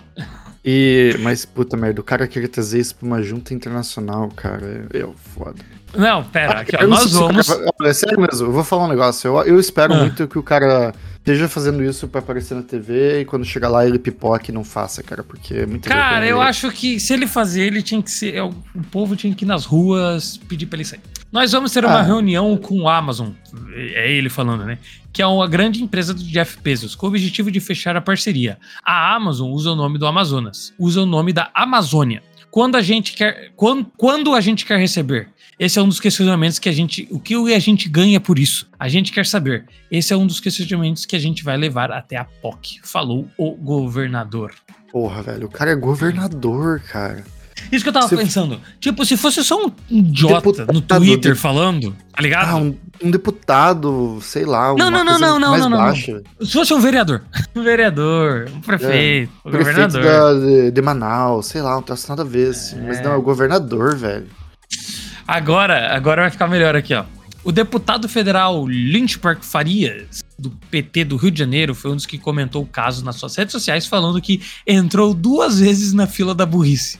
[0.63, 4.87] E, mas, puta merda, o cara queria trazer isso pra uma junta internacional, cara.
[4.93, 5.63] É, é foda.
[5.95, 7.47] Não, pera, ah, aqui, ó, nós vamos.
[7.47, 9.27] Cara, é sério mesmo, eu vou falar um negócio.
[9.27, 9.97] Eu, eu espero ah.
[9.97, 13.85] muito que o cara esteja fazendo isso pra aparecer na TV e quando chegar lá
[13.85, 17.27] ele pipoque e não faça, cara, porque é muito Cara, eu acho que se ele
[17.27, 18.35] fazer, ele tinha que ser.
[18.35, 18.53] É, o
[18.91, 20.99] povo tinha que ir nas ruas pedir pra ele sair.
[21.31, 22.01] Nós vamos ter uma ah.
[22.01, 23.29] reunião com o Amazon,
[23.73, 24.77] é ele falando, né?
[25.13, 28.57] Que é uma grande empresa do Jeff Bezos, com o objetivo de fechar a parceria.
[28.83, 32.21] A Amazon usa o nome do Amazonas, usa o nome da Amazônia.
[32.51, 35.29] Quando a gente quer, quando, quando a gente quer receber?
[35.57, 38.67] Esse é um dos questionamentos que a gente, o que a gente ganha por isso?
[38.77, 39.65] A gente quer saber.
[39.89, 43.55] Esse é um dos questionamentos que a gente vai levar até a POC, falou o
[43.55, 44.53] governador.
[44.91, 47.23] Porra, velho, o cara é governador, cara.
[47.71, 48.59] Isso que eu tava se pensando.
[48.79, 51.39] Tipo, se fosse só um idiota no Twitter de...
[51.39, 52.49] falando, tá ligado?
[52.49, 54.73] Ah, um, um, deputado, sei lá.
[54.75, 57.23] Não, não, não, não, não, não, não, Se fosse um vereador.
[57.53, 60.03] Um vereador, um prefeito, é, um prefeito governador.
[60.03, 62.79] Da, de, de, Manaus, sei lá, não tem nada a ver, assim.
[62.79, 62.87] É.
[62.87, 64.27] Mas não, é o governador, velho.
[65.27, 67.03] Agora, agora vai ficar melhor aqui, ó.
[67.43, 72.19] O deputado federal Lynchburg Farias, do PT do Rio de Janeiro, foi um dos que
[72.19, 76.45] comentou o caso nas suas redes sociais, falando que entrou duas vezes na fila da
[76.45, 76.99] burrice.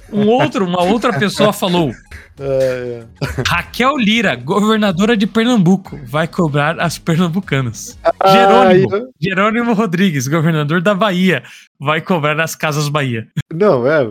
[0.11, 1.91] um outro, uma outra pessoa falou:
[2.39, 3.27] é, é.
[3.47, 7.97] Raquel Lira, governadora de Pernambuco, vai cobrar as pernambucanas.
[8.19, 11.43] Ah, Jerônimo, Jerônimo Rodrigues, governador da Bahia,
[11.79, 13.27] vai cobrar as Casas Bahia.
[13.53, 14.07] Não, é,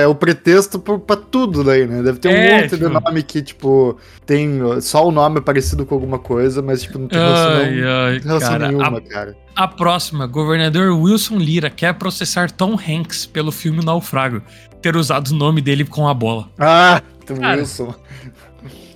[0.00, 2.02] é o pretexto pra tudo daí, né?
[2.02, 2.88] Deve ter um é, monte tipo...
[2.88, 7.08] de nome que, tipo, tem só o nome parecido com alguma coisa, mas, tipo, não
[7.08, 9.36] tem relação, ai, ai, relação cara, nenhuma, a, cara.
[9.56, 14.40] A próxima, governador Wilson Lira quer processar Tom Hanks pelo filme Naufrago,
[14.80, 16.48] ter usado o nome dele com a bola.
[16.58, 17.02] Ah!
[17.26, 17.94] Cara, Wilson.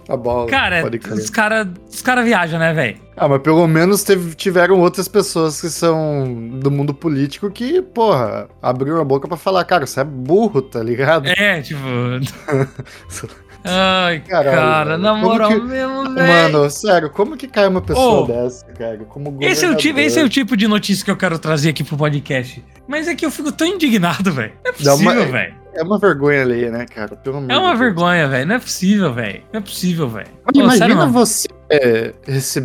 [0.09, 0.49] A bola.
[0.49, 2.99] Cara, os caras os cara viajam, né, velho?
[3.17, 8.49] Ah, mas pelo menos teve, tiveram outras pessoas que são do mundo político que, porra,
[8.61, 11.29] abriram a boca para falar, cara, você é burro, tá ligado?
[11.29, 11.81] É, tipo.
[13.65, 15.61] Ai, Caralho, cara, na moral que...
[15.61, 16.53] mesmo, velho.
[16.53, 18.99] Mano, sério, como que cai uma pessoa oh, dessa, cara?
[19.05, 21.69] Como esse, é o tipo, esse é o tipo de notícia que eu quero trazer
[21.69, 22.63] aqui pro podcast.
[22.89, 24.53] Mas é que eu fico tão indignado, velho.
[24.65, 25.62] Não é possível, velho.
[25.75, 27.17] É uma vergonha ali, né, cara?
[27.17, 28.47] Pelo é uma vergonha, velho.
[28.47, 29.43] Não é possível, velho.
[29.53, 30.29] Não é possível, velho.
[30.55, 32.13] Imagina sério, você, é,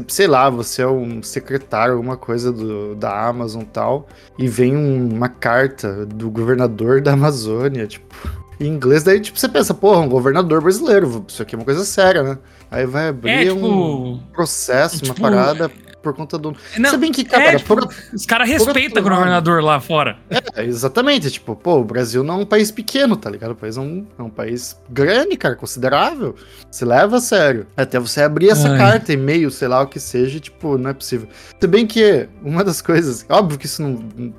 [0.07, 4.75] sei lá, você é um secretário, alguma coisa do, da Amazon e tal, e vem
[4.75, 8.15] um, uma carta do governador da Amazônia, tipo,
[8.59, 11.85] em inglês, daí tipo, você pensa, porra, um governador brasileiro, isso aqui é uma coisa
[11.85, 12.37] séria, né?
[12.69, 15.71] Aí vai abrir é, tipo, um processo, tipo, uma parada
[16.07, 16.55] por conta do.
[16.77, 20.17] Não, Se bem que, cara, é, tipo, por, os caras respeitam o governador lá fora.
[20.29, 21.29] É, exatamente.
[21.29, 23.51] Tipo, pô, o Brasil não é um país pequeno, tá ligado?
[23.51, 26.35] O país é um, é um país grande, cara, considerável.
[26.71, 27.67] Se leva a sério.
[27.75, 28.77] Até você abrir essa Ai.
[28.77, 31.27] carta, e-mail, sei lá o que seja, tipo, não é possível.
[31.59, 33.25] Se bem que uma das coisas.
[33.27, 34.33] Óbvio que isso não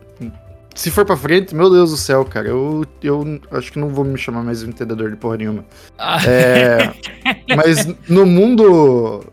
[0.79, 4.05] se for pra frente, meu Deus do céu, cara, eu, eu acho que não vou
[4.05, 5.64] me chamar mais de entendedor de porra nenhuma.
[5.99, 6.25] Ah.
[6.25, 6.95] É,
[7.57, 9.25] mas no mundo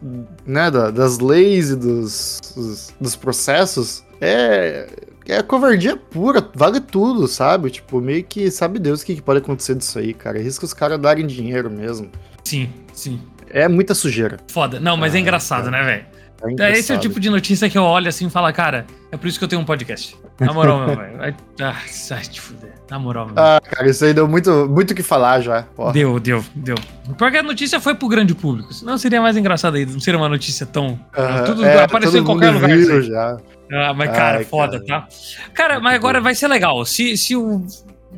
[0.43, 4.87] né, da, das leis e dos, dos, dos, processos, é,
[5.27, 7.69] é covardia pura, vale tudo, sabe?
[7.69, 10.39] Tipo, meio que sabe Deus o que, que pode acontecer disso aí, cara.
[10.39, 12.09] Risca os caras darem dinheiro mesmo.
[12.43, 13.21] Sim, sim.
[13.51, 14.37] É muita sujeira.
[14.47, 14.79] Foda.
[14.79, 16.59] Não, mas é é engraçado, né, velho?
[16.59, 19.17] É Esse é o tipo de notícia que eu olho assim e falo, cara, é
[19.17, 20.17] por isso que eu tenho um podcast.
[20.39, 21.17] Na moral, meu, velho.
[21.17, 22.73] Vai, ah, sai te fuder.
[22.89, 23.35] Na moral, meu.
[23.37, 25.63] Ah, cara, isso aí deu muito muito o que falar já.
[25.63, 25.93] Porra.
[25.93, 26.75] Deu, deu, deu.
[27.17, 28.73] Porque a notícia foi pro grande público.
[28.73, 29.85] Senão seria mais engraçado aí.
[29.85, 30.93] Não seria uma notícia tão.
[30.93, 32.69] Uh, tudo é, apareceu em qualquer lugar.
[32.69, 33.37] Viu, já.
[33.71, 35.01] Ah, mas, cara, Ai, foda, cara.
[35.01, 35.07] tá?
[35.53, 36.85] Cara, mas agora vai ser legal.
[36.85, 37.65] Se, se o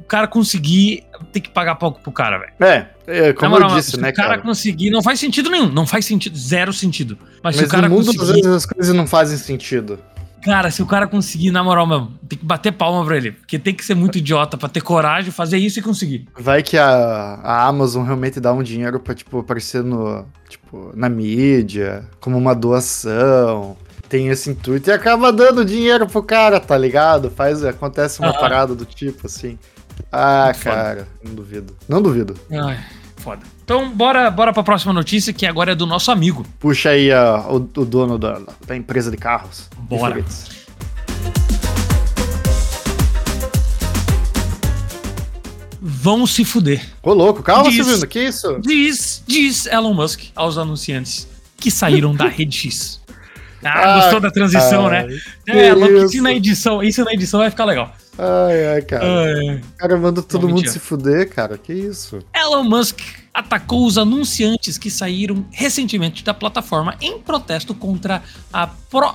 [0.07, 2.53] cara conseguir, tem que pagar pouco pro cara, velho.
[2.59, 4.15] É, é como moral, eu disse, né, cara?
[4.15, 7.17] Se o cara conseguir, não faz sentido nenhum, não faz sentido, zero sentido.
[7.43, 8.23] Mas, Mas se o cara no mundo, conseguir...
[8.23, 9.99] às vezes as coisas não fazem sentido.
[10.47, 13.33] Cara, se o cara conseguir, na moral mesmo, tem que bater palma pra ele.
[13.33, 16.25] Porque tem que ser muito idiota pra ter coragem de fazer isso e conseguir.
[16.39, 16.87] Vai que a,
[17.43, 22.55] a Amazon realmente dá um dinheiro pra, tipo, aparecer no, tipo, na mídia, como uma
[22.55, 23.75] doação.
[24.07, 27.29] Tem esse intuito e acaba dando dinheiro pro cara, tá ligado?
[27.29, 29.59] Faz, acontece uma parada do tipo, assim.
[30.09, 31.75] Ah, cara, não duvido.
[31.89, 32.35] Não duvido.
[32.49, 32.79] Ai,
[33.27, 33.41] foda.
[33.61, 36.45] Então, bora, bora pra próxima notícia, que agora é do nosso amigo.
[36.59, 39.69] Puxa aí uh, o, o, dono da, da empresa de carros.
[39.79, 40.23] Bora.
[45.81, 46.87] Vão se fuder.
[47.03, 48.59] Ô, louco, calma, diz, Silvino, que isso?
[48.61, 53.01] Diz, diz Elon Musk aos anunciantes que saíram da Rede X.
[53.61, 55.05] Ah, ah gostou da transição, né?
[55.45, 57.93] É, louco, isso na edição, isso na edição vai ficar legal.
[58.17, 59.05] Ai, ai, cara.
[59.05, 59.61] Ai.
[59.77, 61.57] Cara, manda todo mundo se fuder, cara.
[61.57, 62.19] Que isso?
[62.35, 62.99] Elon Musk
[63.31, 68.67] atacou os anunciantes que saíram recentemente da plataforma em protesto contra a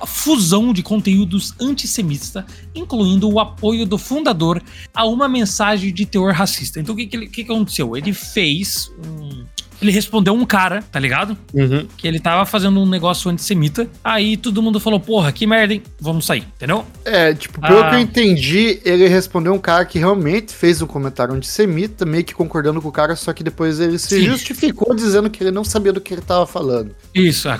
[0.05, 4.63] fusão de conteúdos antissemita, incluindo o apoio do fundador
[4.93, 6.79] a uma mensagem de teor racista.
[6.79, 7.97] Então, o que, que, que aconteceu?
[7.97, 9.43] Ele fez um
[9.83, 11.37] ele respondeu um cara, tá ligado?
[11.53, 11.87] Uhum.
[11.97, 13.87] Que ele tava fazendo um negócio antissemita.
[14.03, 15.83] Aí todo mundo falou, porra, que merda, hein?
[15.99, 16.85] Vamos sair, entendeu?
[17.05, 17.89] É, tipo, pelo ah.
[17.89, 22.33] que eu entendi, ele respondeu um cara que realmente fez um comentário antissemita, meio que
[22.33, 24.25] concordando com o cara, só que depois ele se Sim.
[24.25, 26.95] justificou dizendo que ele não sabia do que ele tava falando.
[27.13, 27.57] Isso, é,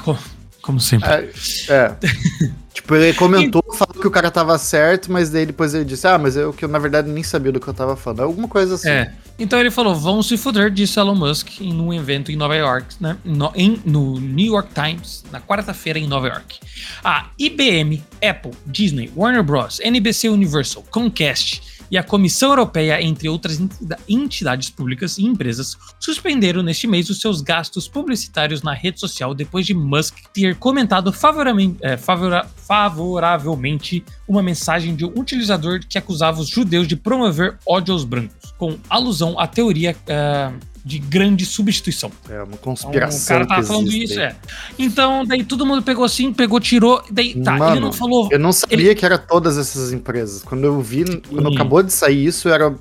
[0.64, 1.10] como sempre.
[1.10, 1.30] É.
[1.70, 1.96] é.
[2.74, 6.18] tipo, ele comentou, falou que o cara tava certo, mas daí depois ele disse, ah,
[6.18, 8.22] mas eu que eu na verdade nem sabia do que eu tava falando.
[8.22, 8.90] Alguma coisa assim.
[8.90, 9.14] É.
[9.38, 12.96] Então ele falou, vão se foder, disse Elon Musk em um evento em Nova York,
[13.00, 13.18] né?
[13.26, 16.60] No, em, no New York Times, na quarta-feira em Nova York.
[17.04, 23.60] A IBM, Apple, Disney, Warner Bros., NBC Universal, Comcast e a Comissão Europeia, entre outras
[24.08, 29.66] entidades públicas e empresas, suspenderam neste mês os seus gastos publicitários na rede social depois
[29.66, 36.42] de Musk ter comentado favoravelmente, é, favora, favoravelmente uma mensagem de um utilizador que acusava
[36.42, 39.96] os judeus de promover ódio aos brancos, com alusão à teoria.
[40.04, 42.12] Uh, de grande substituição.
[42.30, 43.38] É uma conspiração.
[43.38, 44.36] Então, o cara tava falando isso, é.
[44.78, 47.02] Então, daí todo mundo pegou assim, pegou, tirou.
[47.10, 48.28] Daí, tá, Mano, ele não falou.
[48.32, 48.96] Eu não sabia ele...
[48.96, 50.44] que era todas essas empresas.
[50.44, 52.74] Quando eu vi, quando acabou de sair isso, era.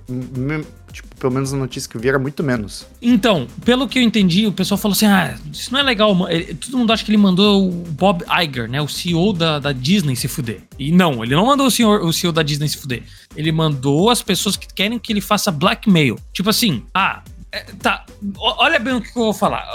[0.92, 2.86] Tipo, pelo menos a notícia que eu vi era muito menos.
[3.00, 6.14] Então, pelo que eu entendi, o pessoal falou assim: ah, isso não é legal.
[6.60, 8.82] Todo mundo acha que ele mandou o Bob Iger, né?
[8.82, 10.60] O CEO da, da Disney se fuder.
[10.78, 13.04] E não, ele não mandou o, senhor, o CEO da Disney se fuder.
[13.34, 16.18] Ele mandou as pessoas que querem que ele faça blackmail.
[16.30, 17.22] Tipo assim, ah,
[17.54, 18.06] é, tá,
[18.38, 19.66] olha bem o que eu vou falar.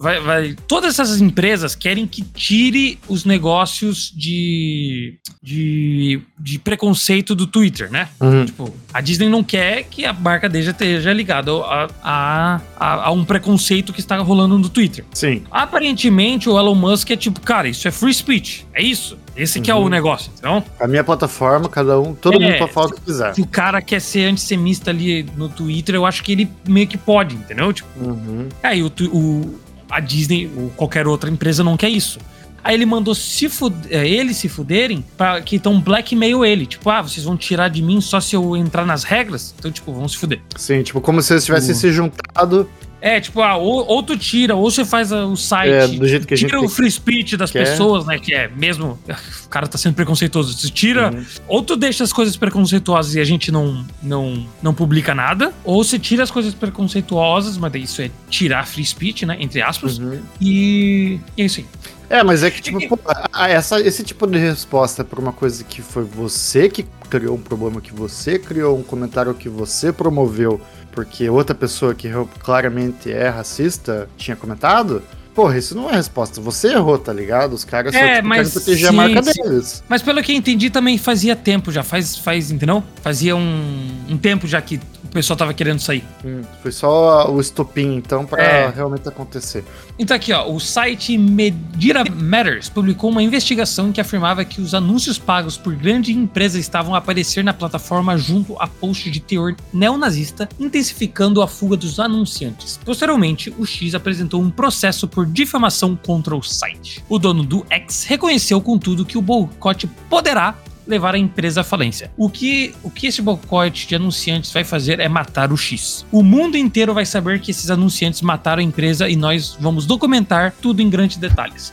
[0.00, 7.44] Vai, vai, todas essas empresas querem que tire os negócios de, de, de preconceito do
[7.44, 8.08] Twitter, né?
[8.20, 8.46] Uhum.
[8.46, 13.10] Tipo, a Disney não quer que a marca dele esteja ligada a, a, a, a,
[13.10, 15.04] um preconceito que está rolando no Twitter.
[15.12, 15.42] Sim.
[15.50, 18.64] Aparentemente, o Elon Musk é tipo, cara, isso é free speech.
[18.72, 19.18] É isso.
[19.36, 19.64] Esse uhum.
[19.64, 19.88] que é o uhum.
[19.88, 20.62] negócio, então.
[20.78, 23.34] A minha plataforma, cada um, todo é, mundo pode falar o que quiser.
[23.34, 26.98] Se o cara quer ser antissemista ali no Twitter, eu acho que ele meio que
[26.98, 27.72] pode, entendeu?
[27.72, 28.48] Tipo, uhum.
[28.62, 32.18] aí é, o, o, a Disney ou qualquer outra empresa não quer isso.
[32.64, 33.48] Aí ele mandou se
[33.90, 36.64] é, eles se fuderem para que então blackmail ele.
[36.64, 39.52] Tipo, ah, vocês vão tirar de mim só se eu entrar nas regras?
[39.58, 40.40] Então, tipo, vão se fuder.
[40.56, 42.68] Sim, tipo, como se eles tivessem se juntado
[43.02, 45.72] é, tipo, ah, ou, ou tu tira, ou você faz o site.
[45.72, 47.64] É, do jeito que a gente Tira o free speech das quer.
[47.64, 48.16] pessoas, né?
[48.16, 48.96] Que é mesmo.
[49.44, 50.56] O cara tá sendo preconceituoso.
[50.56, 51.10] Tu tira.
[51.12, 51.24] Uhum.
[51.46, 55.52] Ou tu deixa as coisas preconceituosas e a gente não, não, não publica nada.
[55.62, 59.36] Ou você tira as coisas preconceituosas, mas isso é tirar free speech, né?
[59.38, 59.98] Entre aspas.
[59.98, 60.20] Uhum.
[60.40, 61.66] E, e é isso aí.
[62.08, 62.98] É, mas é que, tipo, pô,
[63.36, 67.80] essa, esse tipo de resposta pra uma coisa que foi você que criou um problema,
[67.80, 70.60] que você criou um comentário que você promoveu
[70.92, 75.02] porque outra pessoa que claramente é racista tinha comentado,
[75.34, 76.40] Porra, isso não é resposta.
[76.40, 77.54] Você errou, tá ligado?
[77.54, 79.42] Os caras é, só tipo, mas, proteger sim, a marca sim.
[79.42, 79.82] deles.
[79.88, 81.82] Mas pelo que eu entendi, também fazia tempo já.
[81.82, 82.84] Faz, faz entendeu?
[83.00, 84.78] Fazia um, um tempo já que
[85.12, 86.04] pessoal tava querendo sair.
[86.24, 88.70] Hum, foi só o estopim, então, para é.
[88.70, 89.64] realmente acontecer.
[89.98, 95.18] Então aqui, ó, o site Medira Matters publicou uma investigação que afirmava que os anúncios
[95.18, 100.48] pagos por grandes empresas estavam a aparecer na plataforma junto a posts de teor neonazista,
[100.58, 102.80] intensificando a fuga dos anunciantes.
[102.84, 107.04] Posteriormente, o X apresentou um processo por difamação contra o site.
[107.08, 110.56] O dono do X reconheceu, contudo, que o boicote poderá
[110.92, 112.10] levar a empresa à falência.
[112.16, 116.06] O que, o que esse boicote de anunciantes vai fazer é matar o X.
[116.12, 120.54] O mundo inteiro vai saber que esses anunciantes mataram a empresa e nós vamos documentar
[120.60, 121.72] tudo em grandes detalhes.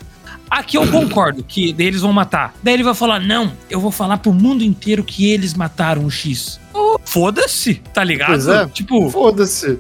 [0.49, 2.55] Aqui eu concordo que eles vão matar.
[2.63, 6.09] Daí ele vai falar: não, eu vou falar pro mundo inteiro que eles mataram o
[6.09, 6.59] X.
[6.73, 8.51] Oh, foda-se, tá ligado?
[8.51, 9.09] É, tipo.
[9.11, 9.77] Foda-se.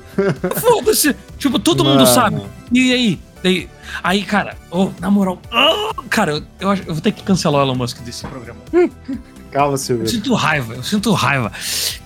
[0.61, 1.15] Foda-se.
[1.39, 1.97] Tipo, todo Mano.
[1.97, 2.41] mundo sabe.
[2.71, 3.19] E aí?
[3.43, 3.69] Daí,
[4.03, 7.65] aí, cara, oh, na moral, oh, cara, eu, eu, eu, vou ter que cancelar o
[7.65, 8.59] Elon Musk desse programa.
[9.51, 10.03] Calma, Silvio.
[10.03, 11.51] Eu sinto raiva, eu sinto raiva.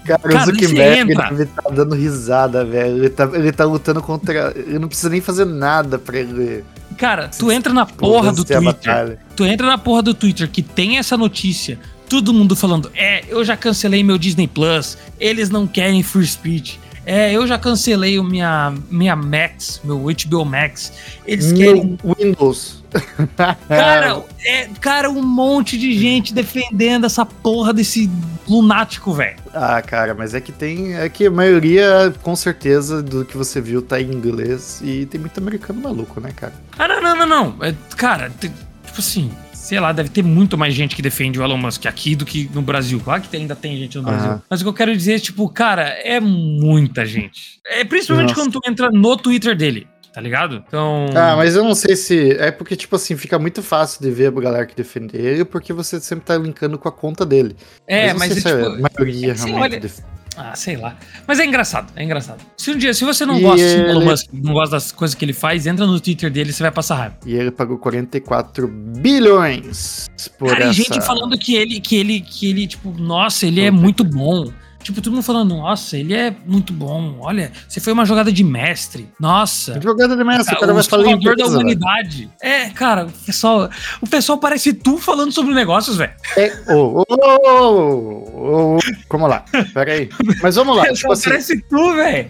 [0.06, 2.98] Cara, cara o Zuckerberg ele tá dando risada, velho.
[2.98, 4.54] Ele tá, ele tá lutando contra.
[4.56, 6.64] Ele não precisa nem fazer nada pra ele.
[6.98, 9.20] Cara, tu entra na porra do Twitter.
[9.36, 11.80] Tu entra na porra do Twitter que tem essa notícia.
[12.08, 16.80] Todo mundo falando, é, eu já cancelei meu Disney Plus, eles não querem free speech.
[17.06, 20.92] É, eu já cancelei o minha, minha Max, meu HBO Max.
[21.26, 21.98] Eles querem.
[22.18, 22.84] Windows.
[23.68, 28.10] cara, é, cara, um monte de gente defendendo essa porra desse
[28.48, 29.38] lunático, velho.
[29.54, 30.96] Ah, cara, mas é que tem.
[30.96, 35.20] É que a maioria, com certeza, do que você viu tá em inglês e tem
[35.20, 36.54] muito americano maluco, né, cara?
[36.78, 37.66] Ah, não, não, não, não.
[37.66, 38.54] É, cara, tipo
[38.98, 39.32] assim,
[39.64, 42.50] sei lá, deve ter muito mais gente que defende o Elon Musk aqui do que
[42.54, 43.00] no Brasil.
[43.00, 44.42] Claro que ainda tem gente no Brasil.
[44.50, 47.62] Mas o que eu quero dizer é, tipo, cara, é muita gente.
[47.66, 48.42] É principalmente Nossa.
[48.42, 49.88] quando tu entra no Twitter dele.
[50.14, 50.64] Tá ligado?
[50.68, 51.08] Então.
[51.16, 52.34] Ah, mas eu não sei se.
[52.34, 55.74] É porque, tipo assim, fica muito fácil de ver a galera que defende ele, porque
[55.74, 57.56] você sempre tá linkando com a conta dele.
[57.88, 59.60] É, mas, mas é, tipo, a maioria é realmente.
[59.60, 60.13] Olha...
[60.38, 60.96] Ah, sei lá.
[61.28, 62.44] Mas é engraçado, é engraçado.
[62.58, 63.90] Se um dia, se você não e gosta ele...
[63.90, 66.64] Elon Musk, não gosta das coisas que ele faz, entra no Twitter dele e você
[66.64, 67.18] vai passar raiva.
[67.26, 70.72] E ele pagou 44 bilhões por Cara, essa...
[70.72, 74.52] e gente falando que ele, que ele, que ele, tipo, nossa, ele é muito bom.
[74.84, 77.18] Tipo, todo mundo falando, nossa, ele é muito bom.
[77.22, 79.10] Olha, você foi uma jogada de mestre.
[79.20, 79.80] Nossa.
[79.82, 82.30] Jogada de mestre, o cara vai falar da humanidade.
[82.42, 83.70] É, cara, o pessoal,
[84.02, 86.14] o pessoal parece tu falando sobre negócios, velho.
[86.38, 90.10] É, oh, oh, oh, oh, Vamos lá, pera aí.
[90.42, 90.86] Mas vamos lá.
[90.94, 92.30] tipo assim, parece tu, velho.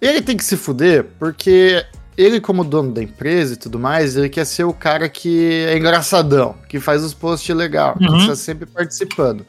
[0.00, 1.84] Ele tem que se fuder porque
[2.16, 5.76] ele, como dono da empresa e tudo mais, ele quer ser o cara que é
[5.76, 8.08] engraçadão, que faz os posts legal, uhum.
[8.08, 9.46] que está sempre participando.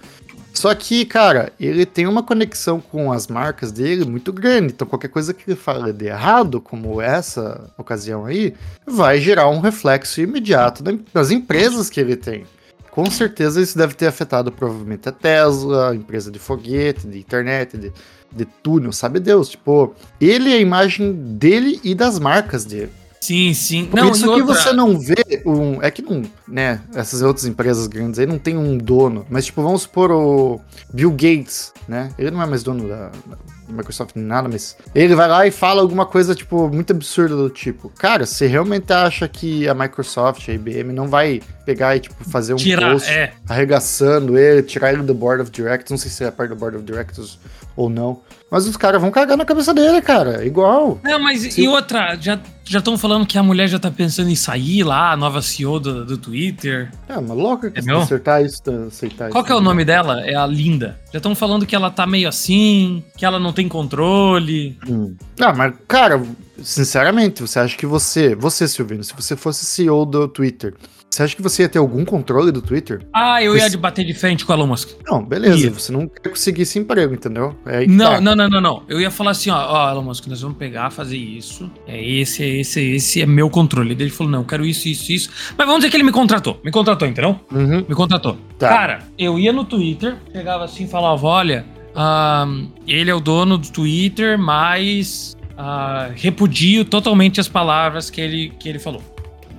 [0.58, 4.74] Só que, cara, ele tem uma conexão com as marcas dele muito grande.
[4.74, 9.60] Então, qualquer coisa que ele fala de errado, como essa ocasião aí, vai gerar um
[9.60, 12.44] reflexo imediato nas empresas que ele tem.
[12.90, 17.78] Com certeza isso deve ter afetado provavelmente a Tesla, a empresa de foguete, de internet,
[17.78, 17.94] de,
[18.36, 19.50] de túnel, sabe Deus.
[19.50, 22.92] Tipo, ele é a imagem dele e das marcas dele.
[23.28, 23.84] Sim, sim.
[23.84, 24.56] Por não, isso que outra...
[24.56, 25.82] você não vê um.
[25.82, 26.24] É que não.
[26.48, 26.80] Né?
[26.96, 29.26] Essas outras empresas grandes aí não tem um dono.
[29.30, 30.62] Mas, tipo, vamos supor o
[30.94, 32.10] Bill Gates, né?
[32.18, 33.38] Ele não é mais dono da, da
[33.68, 34.78] Microsoft nem nada, mas.
[34.96, 37.92] Ele vai lá e fala alguma coisa, tipo, muito absurda do tipo.
[37.98, 42.54] Cara, você realmente acha que a Microsoft, a IBM, não vai pegar e, tipo, fazer
[42.54, 43.34] um Tirar, post é.
[43.50, 45.92] arregaçando ele, tirar ele do Board of Directors?
[45.92, 47.38] Não sei se é parte do Board of Directors
[47.76, 48.22] ou não.
[48.50, 50.46] Mas os caras vão cagar na cabeça dele, cara.
[50.46, 51.00] Igual.
[51.04, 51.62] Não, mas Se...
[51.62, 52.16] e outra?
[52.20, 55.42] Já já estão falando que a mulher já tá pensando em sair lá, a nova
[55.42, 56.92] CEO do, do Twitter.
[57.08, 59.46] É, uma louca que é acertar isso, aceitar Qual isso.
[59.46, 60.22] que é o nome dela?
[60.26, 61.00] É a Linda.
[61.12, 64.78] Já estão falando que ela tá meio assim, que ela não tem controle.
[64.88, 65.16] Hum.
[65.40, 66.22] Ah, mas, cara,
[66.62, 70.74] sinceramente, você acha que você, você, Silvino, se você fosse CEO do Twitter,
[71.18, 73.02] você acha que você ia ter algum controle do Twitter?
[73.12, 74.90] Ah, eu ia bater de frente com o Elon Musk.
[75.04, 75.66] Não, beleza.
[75.66, 75.72] Ia.
[75.72, 77.56] Você não quer conseguir esse emprego, entendeu?
[77.66, 78.22] É não, tá.
[78.22, 78.84] não, não, não, não.
[78.88, 81.72] Eu ia falar assim, ó, ó, Elon Musk, nós vamos pegar, fazer isso.
[81.88, 83.94] É esse, é esse, esse é meu controle.
[83.94, 85.30] Ele falou, não, eu quero isso, isso, isso.
[85.58, 86.62] Mas vamos dizer que ele me contratou.
[86.64, 87.40] Me contratou, entendeu?
[87.52, 87.84] Uhum.
[87.90, 88.38] Me contratou.
[88.60, 88.70] Tá.
[88.70, 93.58] Cara, eu ia no Twitter, chegava assim e falava, olha, um, ele é o dono
[93.58, 99.02] do Twitter, mas uh, repudio totalmente as palavras que ele, que ele falou.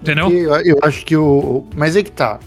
[0.03, 0.31] Entendeu?
[0.31, 1.65] Eu, eu, acho que o.
[1.75, 2.39] Mas é que tá.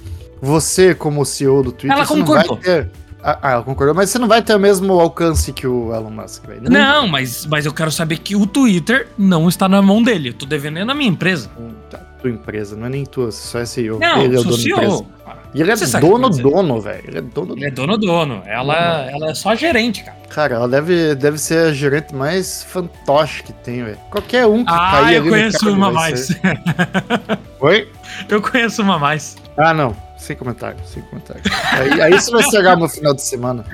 [0.42, 2.58] Você, como CEO do Twitter, ela concordou.
[2.58, 2.90] Ter...
[3.24, 6.10] Ah, ah, ela concordou, mas você não vai ter o mesmo alcance que o Elon
[6.10, 6.64] Musk, velho.
[6.64, 10.30] Não, não mas, mas eu quero saber que o Twitter não está na mão dele.
[10.30, 11.52] Eu tô devendo na minha empresa.
[11.90, 14.00] Tá, tua empresa, não é nem tua, só é CEO.
[14.00, 15.06] Não, ele é o dono CEO.
[15.54, 17.04] E ele é dono, dono, velho.
[17.06, 18.42] Ele é dono, ele é dono, dono.
[18.46, 20.18] Ela, ela é só gerente, cara.
[20.30, 23.98] Cara, ela deve, deve ser a gerente mais fantoche que tem, velho.
[24.10, 26.30] Qualquer um que ah, cair eu conheço uma mais.
[27.60, 27.90] Oi?
[28.30, 29.36] Eu conheço uma mais.
[29.58, 29.96] Ah, não.
[30.18, 31.42] Sem comentário, sem comentário.
[31.74, 33.66] aí, aí você vai chegar no final de semana.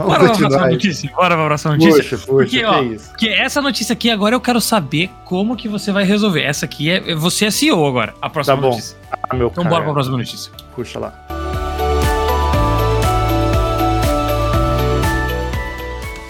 [0.00, 0.48] Vamos Bora continuar.
[0.48, 1.10] Pra próxima notícia.
[1.14, 2.02] Bora pra próxima notícia.
[2.02, 3.08] Puxa, puxa, porque, ó, isso?
[3.10, 6.42] Porque essa notícia aqui agora eu quero saber como que você vai resolver.
[6.42, 7.14] Essa aqui é.
[7.14, 8.14] Você é CEO agora.
[8.20, 8.70] A próxima tá bom.
[8.70, 8.96] notícia.
[9.28, 9.74] Ah, meu então cara.
[9.74, 10.50] bora pra próxima notícia.
[10.74, 11.26] Puxa lá.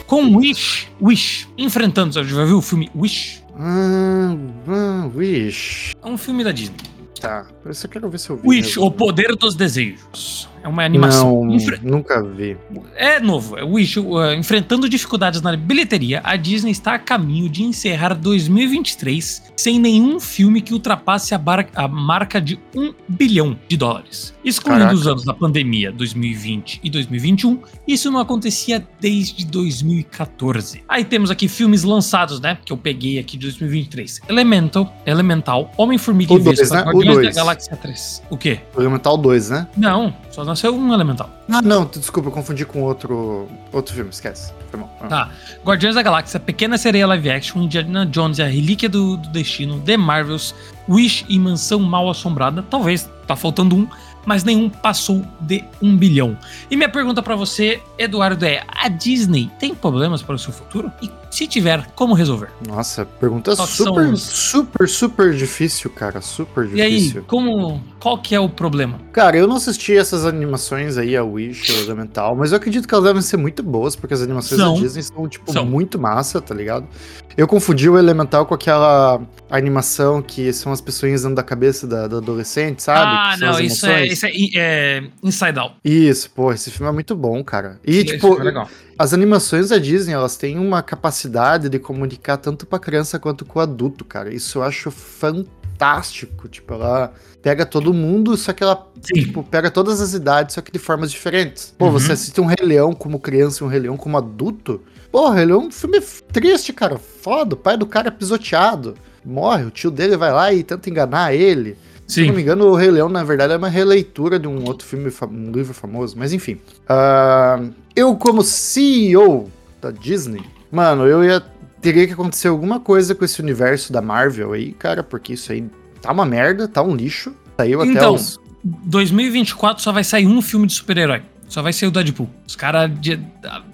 [0.06, 3.44] Com Wish, Wish, enfrentando, você já viu o filme Wish?
[3.56, 4.34] Ah,
[4.66, 5.92] ah, Wish.
[6.02, 6.76] É um filme da Disney.
[7.20, 8.48] Tá, isso eu quero ver se eu vi.
[8.48, 8.86] Wish, mesmo.
[8.86, 10.48] o poder dos desejos.
[10.62, 11.44] É uma animação.
[11.44, 11.78] Não, Infra...
[11.82, 12.56] nunca vi.
[12.94, 13.56] É novo.
[13.56, 19.50] É Wish, uh, enfrentando dificuldades na bilheteria, a Disney está a caminho de encerrar 2023
[19.56, 21.66] sem nenhum filme que ultrapasse a, bar...
[21.74, 24.34] a marca de um bilhão de dólares.
[24.44, 24.96] Excluindo Caraca.
[24.96, 30.82] os anos da pandemia 2020 e 2021, isso não acontecia desde 2014.
[30.88, 32.58] Aí temos aqui filmes lançados, né?
[32.64, 34.20] Que eu peguei aqui de 2023.
[34.28, 36.82] Elemental, Elemental, Homem-Formiga e Vespa, né?
[36.82, 38.22] Guardiões da Galáxia 3.
[38.30, 38.60] O quê?
[38.76, 39.68] Elemental 2, né?
[39.76, 41.30] Não, só nasceu um elemental.
[41.48, 44.52] Ah, não, desculpa, eu confundi com outro, outro filme, esquece.
[44.70, 44.90] Foi mal.
[45.08, 45.30] Tá.
[45.64, 49.80] Guardiões da Galáxia, Pequena Sereia Live Action, Indiana Jones e a Relíquia do, do Destino,
[49.80, 50.54] The Marvels,
[50.88, 52.64] Wish e Mansão Mal Assombrada.
[52.68, 53.88] Talvez, tá faltando um
[54.26, 56.36] mas nenhum passou de um bilhão.
[56.70, 60.92] E minha pergunta para você, Eduardo, é: a Disney tem problemas para o seu futuro?
[61.00, 62.48] E se tiver, como resolver?
[62.66, 66.20] Nossa, pergunta super, super, super difícil, cara.
[66.20, 67.16] Super difícil.
[67.16, 67.82] E aí, como.
[68.00, 68.98] Qual que é o problema?
[69.12, 72.94] Cara, eu não assisti essas animações aí, a Wish, a Elemental, mas eu acredito que
[72.94, 74.74] elas devem ser muito boas, porque as animações são.
[74.74, 75.64] da Disney são, tipo, são.
[75.64, 76.88] muito massa, tá ligado?
[77.36, 82.08] Eu confundi o Elemental com aquela animação que são as pessoas andando da cabeça da,
[82.08, 83.00] da adolescente, sabe?
[83.00, 85.76] Ah, não, isso é, isso é, é, Inside Out.
[85.84, 87.78] Isso, pô, esse filme é muito bom, cara.
[87.84, 88.66] E, tipo, é
[89.00, 93.58] as animações da Disney, elas têm uma capacidade de comunicar tanto pra criança quanto com
[93.58, 94.30] o adulto, cara.
[94.30, 96.46] Isso eu acho fantástico.
[96.50, 97.10] Tipo, ela
[97.40, 101.10] pega todo mundo, só que ela tipo, pega todas as idades, só que de formas
[101.10, 101.74] diferentes.
[101.78, 101.92] Pô, uhum.
[101.92, 104.82] você assiste um Rei Leão como criança e um Rei Leão como adulto.
[105.10, 105.98] Porra, ele é um filme
[106.30, 106.98] triste, cara.
[106.98, 107.54] Foda.
[107.54, 108.96] O pai do cara é pisoteado.
[109.24, 111.74] Morre, o tio dele vai lá e tenta enganar ele.
[112.10, 112.22] Sim.
[112.22, 114.84] Se não me engano, o Rei Leão, na verdade, é uma releitura de um outro
[114.84, 116.54] filme, um livro famoso, mas enfim.
[116.88, 119.48] Uh, eu, como CEO
[119.80, 120.42] da Disney,
[120.72, 121.40] mano, eu ia.
[121.80, 125.64] Teria que acontecer alguma coisa com esse universo da Marvel aí, cara, porque isso aí
[126.02, 127.32] tá uma merda, tá um lixo.
[127.56, 128.40] Saiu então, até os.
[128.62, 131.22] 2024 só vai sair um filme de super-herói.
[131.48, 132.28] Só vai ser o Deadpool.
[132.46, 132.90] Os caras.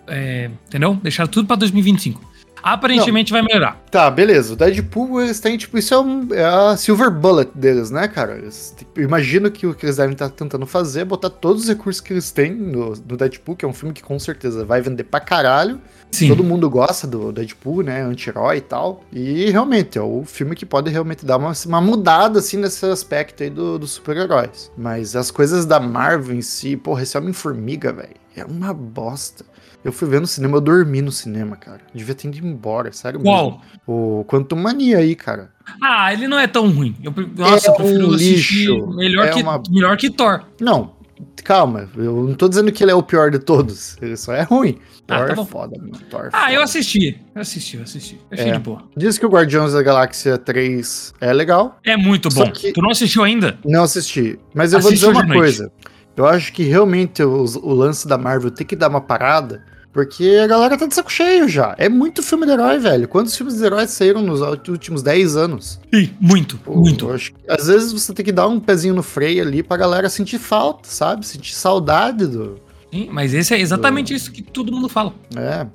[0.07, 0.94] É, entendeu?
[1.03, 2.20] Deixaram tudo pra 2025.
[2.67, 3.41] Aparentemente não.
[3.41, 3.81] vai melhorar.
[3.91, 4.55] Tá, beleza.
[4.55, 8.37] O Deadpool, eles têm, tipo, isso é, um, é a silver bullet deles, né, cara?
[8.37, 11.69] Eles, tipo, imagino que o que eles devem estar tentando fazer é botar todos os
[11.69, 14.81] recursos que eles têm no, no Deadpool, que é um filme que com certeza vai
[14.81, 15.81] vender pra caralho.
[16.11, 16.29] Sim.
[16.29, 18.03] Todo mundo gosta do Deadpool, né?
[18.03, 19.05] Anti-herói e tal.
[19.12, 23.43] E realmente, é o filme que pode realmente dar uma, uma mudada, assim, nesse aspecto
[23.43, 24.71] aí dos do super-heróis.
[24.77, 29.45] Mas as coisas da Marvel em si, porra, esse Homem-Formiga, velho, é uma bosta.
[29.87, 31.80] Eu fui ver no cinema, eu dormi no cinema, cara.
[31.95, 33.53] Devia ter ido embora, sério Qual?
[33.53, 33.62] mesmo.
[33.87, 35.53] O Quantum Mania aí, cara.
[35.80, 36.97] Ah, ele não é tão ruim.
[37.01, 38.87] Eu, nossa, é eu prefiro um lixo.
[38.97, 39.62] melhor, é que, uma...
[39.70, 40.43] melhor que Thor.
[40.61, 40.97] Não,
[41.45, 41.89] calma.
[41.97, 43.97] Eu não tô dizendo que ele é o pior de todos.
[44.03, 44.76] Ele só é ruim.
[45.07, 45.93] Ah, Thor tá é foda, mano.
[46.11, 46.53] Thor é ah, foda.
[46.53, 47.20] eu assisti.
[47.32, 48.20] Eu assisti, eu assisti.
[48.28, 48.53] Achei é.
[48.55, 48.82] de boa.
[48.97, 51.78] Diz que o Guardiões da Galáxia 3 é legal.
[51.84, 52.51] É muito bom.
[52.51, 52.72] Que...
[52.72, 53.57] Tu não assistiu ainda?
[53.64, 54.37] Não assisti.
[54.53, 55.70] Mas eu vou dizer uma coisa.
[56.16, 59.62] Eu acho que realmente o, o lance da Marvel tem que dar uma parada
[59.97, 61.74] porque a galera tá de saco cheio já.
[61.78, 63.09] É muito filme de herói, velho.
[63.09, 65.80] Quantos filmes de heróis saíram nos últimos 10 anos?
[65.92, 67.11] Sim, muito, Pô, muito.
[67.11, 70.11] Acho que, às vezes você tem que dar um pezinho no freio ali pra galera
[70.11, 71.26] sentir falta, sabe?
[71.26, 72.61] Sentir saudade do.
[72.92, 74.16] Sim, mas esse é exatamente do...
[74.18, 75.14] isso que todo mundo fala.
[75.34, 75.66] É.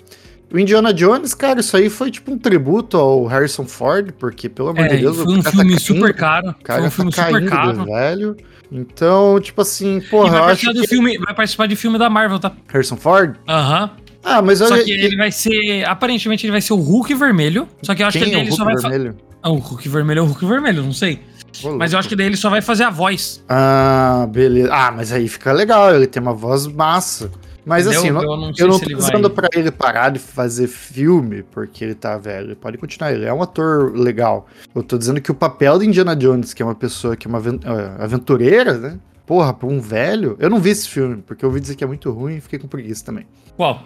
[0.53, 4.69] O Indiana Jones, cara, isso aí foi tipo um tributo ao Harrison Ford, porque, pelo
[4.69, 6.55] amor é, de Deus, foi um tá filme tá super caro.
[6.63, 7.85] Cara, foi um filme tá super caro.
[7.85, 8.37] velho.
[8.71, 10.87] Então, tipo assim, porra, vai, participar do que...
[10.87, 12.51] filme, vai participar de filme da Marvel, tá?
[12.67, 13.35] Harrison Ford?
[13.49, 13.89] Aham.
[14.23, 14.77] Ah, mas olha.
[14.77, 15.83] Só que ele vai ser.
[15.85, 17.67] Aparentemente ele vai ser o Hulk vermelho.
[17.81, 18.75] Só que eu acho Quem que ele, é só vai.
[18.75, 19.15] Vermelho?
[19.41, 21.19] Ah, o Hulk vermelho é o Hulk vermelho, não sei.
[21.77, 23.43] mas eu acho que daí ele só vai fazer a voz.
[23.49, 24.69] Ah, beleza.
[24.71, 27.31] Ah, mas aí fica legal, ele tem uma voz massa.
[27.63, 29.49] Mas assim, eu, eu não, eu não tô usando vai...
[29.49, 32.47] pra ele parar de fazer filme, porque ele tá velho.
[32.47, 34.47] Ele pode continuar, ele é um ator legal.
[34.73, 37.29] Eu tô dizendo que o papel de Indiana Jones, que é uma pessoa que é
[37.29, 38.99] uma é, aventureira, né?
[39.25, 40.35] Porra, pra um velho.
[40.39, 42.59] Eu não vi esse filme, porque eu ouvi dizer que é muito ruim e fiquei
[42.59, 43.25] com preguiça também.
[43.55, 43.83] Qual?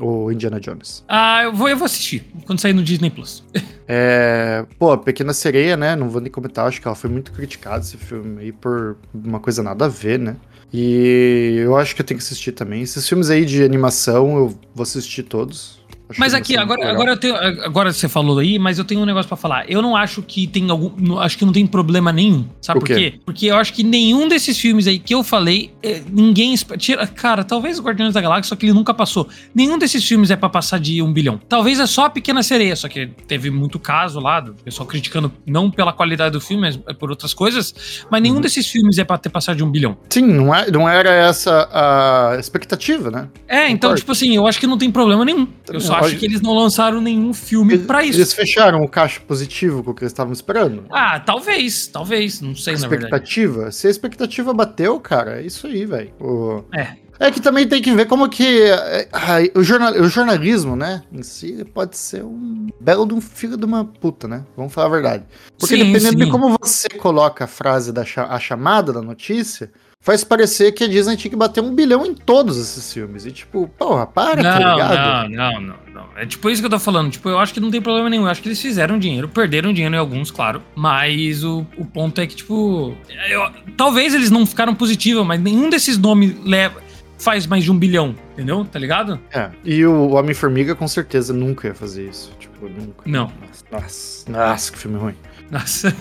[0.00, 1.04] O Indiana Jones.
[1.08, 3.44] Ah, eu vou, eu vou assistir quando sair no Disney Plus.
[3.88, 4.64] é.
[4.78, 5.96] Pô, Pequena Sereia, né?
[5.96, 9.40] Não vou nem comentar, acho que ela foi muito criticada esse filme aí por uma
[9.40, 10.36] coisa nada a ver, né?
[10.72, 12.82] E eu acho que eu tenho que assistir também.
[12.82, 15.80] Esses filmes aí de animação eu vou assistir todos.
[16.08, 19.04] Acho mas aqui, agora, agora, eu tenho, agora você falou aí, mas eu tenho um
[19.04, 19.68] negócio para falar.
[19.68, 21.18] Eu não acho que tem algum.
[21.18, 22.46] Acho que não tem problema nenhum.
[22.60, 22.94] Sabe por quê?
[22.94, 23.20] quê?
[23.24, 26.54] Porque eu acho que nenhum desses filmes aí que eu falei, é, ninguém.
[26.78, 29.28] Tira, cara, talvez o Guardiões da Galáxia, só que ele nunca passou.
[29.52, 31.40] Nenhum desses filmes é para passar de um bilhão.
[31.48, 35.32] Talvez é só a Pequena Sereia, só que teve muito caso lá, do pessoal criticando,
[35.44, 38.04] não pela qualidade do filme, mas por outras coisas.
[38.08, 38.40] Mas nenhum uhum.
[38.40, 39.96] desses filmes é pra ter passado de um bilhão.
[40.08, 43.28] Sim, não, é, não era essa a expectativa, né?
[43.48, 45.48] É, então, tipo assim, eu acho que não tem problema nenhum.
[45.68, 48.18] Eu só acho que eles não lançaram nenhum filme pra isso.
[48.18, 50.84] Eles fecharam o caixa positivo com o que eles estavam esperando?
[50.90, 53.52] Ah, talvez, talvez, não sei, a na expectativa?
[53.54, 53.74] Verdade.
[53.74, 56.12] Se a expectativa bateu, cara, é isso aí, velho.
[56.20, 56.64] O...
[56.74, 57.06] É.
[57.18, 59.08] É que também tem que ver como que é,
[59.54, 63.64] o, jornal, o jornalismo, né, em si, pode ser um belo de um filho de
[63.64, 64.44] uma puta, né?
[64.56, 65.24] Vamos falar a verdade.
[65.58, 66.24] Porque sim, dependendo sim.
[66.24, 69.70] de como você coloca a frase da a chamada da notícia,
[70.06, 73.26] faz parecer que a Disney tinha que bater um bilhão em todos esses filmes.
[73.26, 75.30] E tipo, porra, para, tá não, tá ligado?
[75.30, 76.08] Não, não, não, não.
[76.16, 77.10] É tipo isso que eu tô falando.
[77.10, 78.22] Tipo, eu acho que não tem problema nenhum.
[78.22, 80.62] Eu acho que eles fizeram dinheiro, perderam dinheiro em alguns, claro.
[80.76, 82.96] Mas o, o ponto é que, tipo.
[83.28, 86.86] Eu, talvez eles não ficaram positivos, mas nenhum desses nomes leva
[87.18, 88.64] faz mais de um bilhão, entendeu?
[88.64, 89.18] Tá ligado?
[89.32, 89.50] É.
[89.64, 92.30] E o Homem-Formiga com certeza nunca ia fazer isso.
[92.38, 93.02] Tipo, nunca.
[93.06, 93.32] Não.
[93.72, 95.14] Nossa, nossa, que filme ruim.
[95.50, 95.94] Nossa.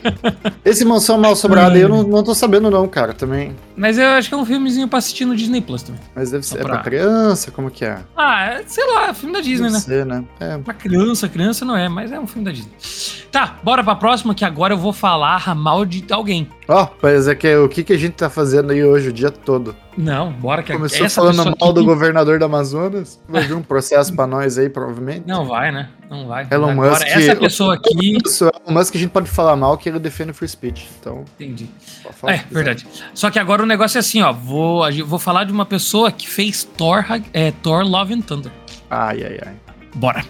[0.64, 3.54] Esse Mansão Mal Sobrada eu não, não tô sabendo, não, cara, também.
[3.76, 6.00] Mas eu acho que é um filmezinho pra assistir no Disney Plus também.
[6.14, 6.58] Mas deve ser.
[6.58, 6.64] Pra...
[6.64, 7.50] É pra criança?
[7.50, 7.98] Como que é?
[8.16, 9.80] Ah, é, sei lá, é filme da Disney, deve né?
[9.80, 10.24] Ser, né?
[10.38, 10.58] É.
[10.58, 12.72] Pra criança, criança não é, mas é um filme da Disney.
[13.30, 16.48] Tá, bora pra próxima, que agora eu vou falar mal de alguém.
[16.68, 19.12] Ó, oh, mas é que o que, que a gente tá fazendo aí hoje o
[19.12, 19.74] dia todo?
[19.96, 23.20] Não, bora que Começou falando mal do governador do Amazonas.
[23.28, 25.26] Vai vir um processo pra nós aí, provavelmente.
[25.26, 25.90] Não vai, né?
[26.10, 26.46] Não vai.
[26.50, 27.06] Elon Agora, Musk.
[27.06, 28.16] Essa pessoa aqui.
[28.24, 30.88] Isso, Elon Musk a gente pode falar mal que ele defende o free speech.
[30.98, 31.24] Então.
[31.38, 31.68] Entendi.
[32.26, 32.86] É, verdade.
[33.14, 34.32] Só que agora o negócio é assim, ó.
[34.32, 38.52] Vou, vou falar de uma pessoa que fez Thor, é, Thor Love and Thunder.
[38.90, 39.54] Ai, ai, ai.
[39.94, 40.24] Bora.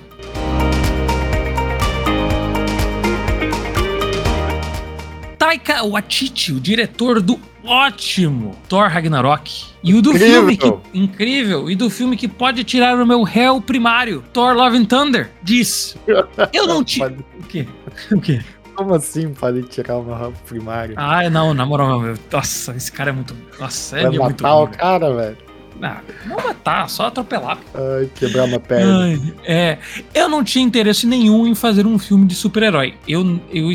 [5.52, 9.66] Taika Waititi, o diretor do ótimo Thor Ragnarok.
[9.84, 10.32] E o do incrível.
[10.32, 10.98] filme que.
[10.98, 11.70] Incrível!
[11.70, 15.94] E do filme que pode tirar o meu réu primário, Thor Love and Thunder, diz.
[16.54, 17.02] Eu não te.
[17.02, 17.66] O quê?
[18.10, 18.40] O quê?
[18.74, 20.94] Como assim pode tirar o meu réu primário?
[20.96, 22.14] Ah, não, na moral, meu.
[22.32, 23.36] Nossa, esse cara é muito.
[23.60, 24.42] Nossa, é Vai muito.
[24.42, 25.36] matar o cara, velho.
[25.78, 25.96] Não,
[26.26, 27.58] não matar, só atropelar.
[27.74, 29.04] Ai, quebrar uma perna.
[29.04, 29.78] Ai, é,
[30.14, 32.94] eu não tinha interesse nenhum em fazer um filme de super-herói.
[33.06, 33.70] Eu, eu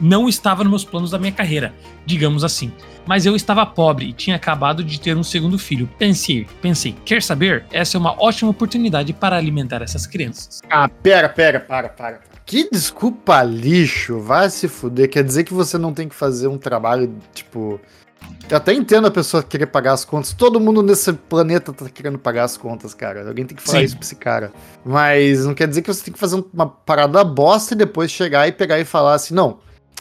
[0.00, 1.74] não estava nos meus planos da minha carreira,
[2.04, 2.72] digamos assim.
[3.06, 5.88] Mas eu estava pobre e tinha acabado de ter um segundo filho.
[5.98, 7.64] Pensei, pensei, quer saber?
[7.70, 10.60] Essa é uma ótima oportunidade para alimentar essas crianças.
[10.68, 12.20] Ah, pera, pera, para, para.
[12.44, 15.08] Que desculpa lixo, vai se fuder.
[15.08, 17.80] Quer dizer que você não tem que fazer um trabalho, tipo,
[18.48, 20.32] eu até entendo a pessoa querer pagar as contas.
[20.32, 23.26] Todo mundo nesse planeta tá querendo pagar as contas, cara.
[23.26, 23.84] Alguém tem que falar Sim.
[23.84, 24.52] isso pra esse cara.
[24.84, 28.46] Mas não quer dizer que você tem que fazer uma parada bosta e depois chegar
[28.46, 29.58] e pegar e falar assim, não.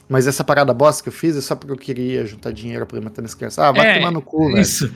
[0.07, 2.97] Mas essa parada bosta que eu fiz é só porque eu queria juntar dinheiro pra
[2.97, 3.59] alimentar minhas crianças.
[3.59, 4.59] Ah, vai é, tomar no cu, velho.
[4.59, 4.91] Isso.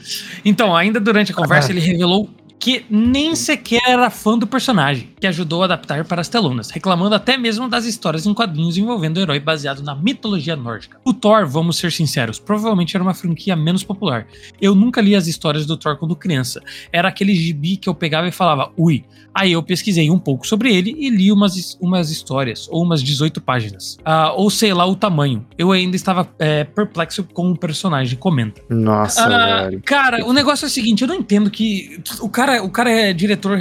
[0.46, 1.72] Então, ainda durante a conversa, ah.
[1.72, 2.30] ele revelou
[2.60, 7.16] que nem sequer era fã do personagem, que ajudou a adaptar para as telonas, reclamando
[7.16, 11.00] até mesmo das histórias em quadrinhos envolvendo o herói baseado na mitologia nórdica.
[11.06, 14.28] O Thor, vamos ser sinceros, provavelmente era uma franquia menos popular.
[14.62, 16.62] Eu nunca li as histórias do Thor quando criança.
[16.92, 19.06] Era aquele gibi que eu pegava e falava, ui.
[19.34, 23.40] Aí eu pesquisei um pouco sobre ele e li umas, umas histórias, ou umas 18
[23.40, 23.98] páginas.
[24.04, 25.46] Ah, ou sei lá o tamanho.
[25.58, 28.62] Eu ainda estava é, perplexo com o personagem, comenta.
[28.70, 29.82] Nossa, ah, velho.
[29.86, 32.92] Cara, o negócio é o seguinte, eu não entendo que o cara cara, o cara
[32.92, 33.58] é diretor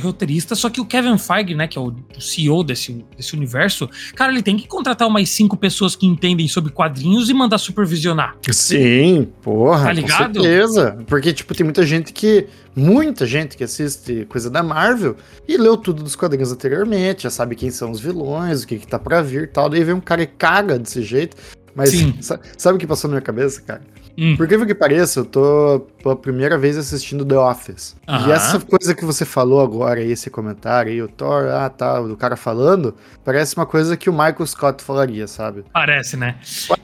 [0.00, 4.32] roteirista, só que o Kevin Feige, né, que é o CEO desse, desse universo, cara,
[4.32, 8.36] ele tem que contratar umas cinco pessoas que entendem sobre quadrinhos e mandar supervisionar.
[8.50, 9.84] Sim, porra.
[9.84, 10.38] Tá ligado?
[10.38, 10.98] Com certeza.
[11.06, 12.46] Porque, tipo, tem muita gente que.
[12.74, 15.16] Muita gente que assiste coisa da Marvel
[15.46, 18.86] e leu tudo dos quadrinhos anteriormente, já sabe quem são os vilões, o que, que
[18.86, 19.68] tá pra vir e tal.
[19.68, 21.36] Daí vem um cara e caga desse jeito.
[21.74, 22.14] Mas Sim.
[22.56, 23.82] sabe o que passou na minha cabeça, cara?
[24.18, 24.36] Hum.
[24.36, 27.96] Por que que pareça, eu tô pela primeira vez assistindo The Office.
[28.06, 28.28] Aham.
[28.28, 32.16] E essa coisa que você falou agora, esse comentário aí, o Thor, ah tá, do
[32.16, 32.94] cara falando,
[33.24, 35.64] parece uma coisa que o Michael Scott falaria, sabe?
[35.72, 36.36] Parece, né?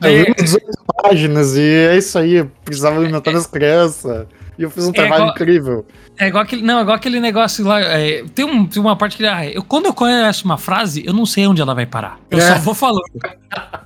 [0.03, 1.03] Eu li é...
[1.03, 3.35] páginas e é isso aí, precisava alimentar é...
[3.35, 4.27] as crianças.
[4.59, 5.87] E eu fiz um é trabalho igual, incrível.
[6.19, 7.81] É igual aquele, não, é igual aquele negócio lá.
[7.81, 11.13] É, tem, um, tem uma parte que ah, eu, quando eu conheço uma frase, eu
[11.13, 12.19] não sei onde ela vai parar.
[12.31, 12.41] Eu é.
[12.41, 13.05] só vou falando.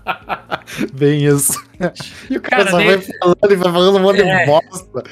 [0.94, 1.60] Bem isso.
[2.28, 4.46] E o cara, cara só daí, vai falando e vai falando um monte de é.
[4.46, 5.02] bosta.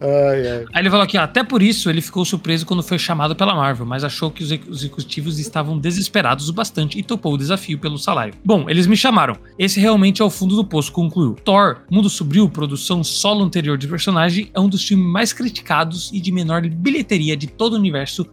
[0.00, 0.64] Ai, ai.
[0.72, 3.54] Aí ele falou aqui, ó, até por isso ele ficou surpreso quando foi chamado pela
[3.54, 7.98] Marvel, mas achou que os executivos estavam desesperados o bastante e topou o desafio pelo
[7.98, 8.34] salário.
[8.44, 9.36] Bom, eles me chamaram.
[9.58, 11.34] Esse realmente é o fundo do poço, concluiu.
[11.44, 16.20] Thor, Mundo Sombrio, produção solo anterior de personagem, é um dos filmes mais criticados e
[16.20, 18.26] de menor bilheteria de todo o universo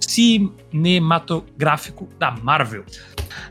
[0.00, 2.84] cinematográfico da Marvel.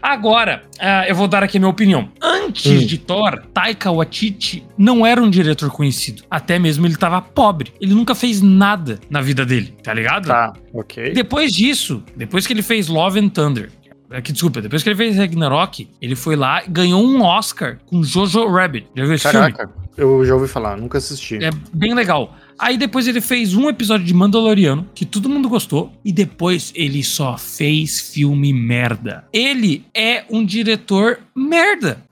[0.01, 2.09] Agora, uh, eu vou dar aqui a minha opinião.
[2.21, 2.85] Antes hum.
[2.85, 6.23] de Thor, Taika Waititi não era um diretor conhecido.
[6.29, 7.73] Até mesmo ele estava pobre.
[7.79, 10.27] Ele nunca fez nada na vida dele, tá ligado?
[10.27, 11.13] Tá, ok.
[11.13, 13.69] Depois disso, depois que ele fez Love and Thunder,
[14.11, 18.03] é desculpa, depois que ele fez Ragnarok, ele foi lá e ganhou um Oscar com
[18.03, 18.87] Jojo Rabbit.
[18.95, 19.73] Já viu esse Caraca, filme?
[19.95, 21.43] eu já ouvi falar, nunca assisti.
[21.43, 22.35] É bem legal.
[22.59, 27.01] Aí depois ele fez um episódio de Mandaloriano, que todo mundo gostou, e depois ele
[27.03, 29.23] só fez filme merda.
[29.31, 32.03] Ele é um diretor merda.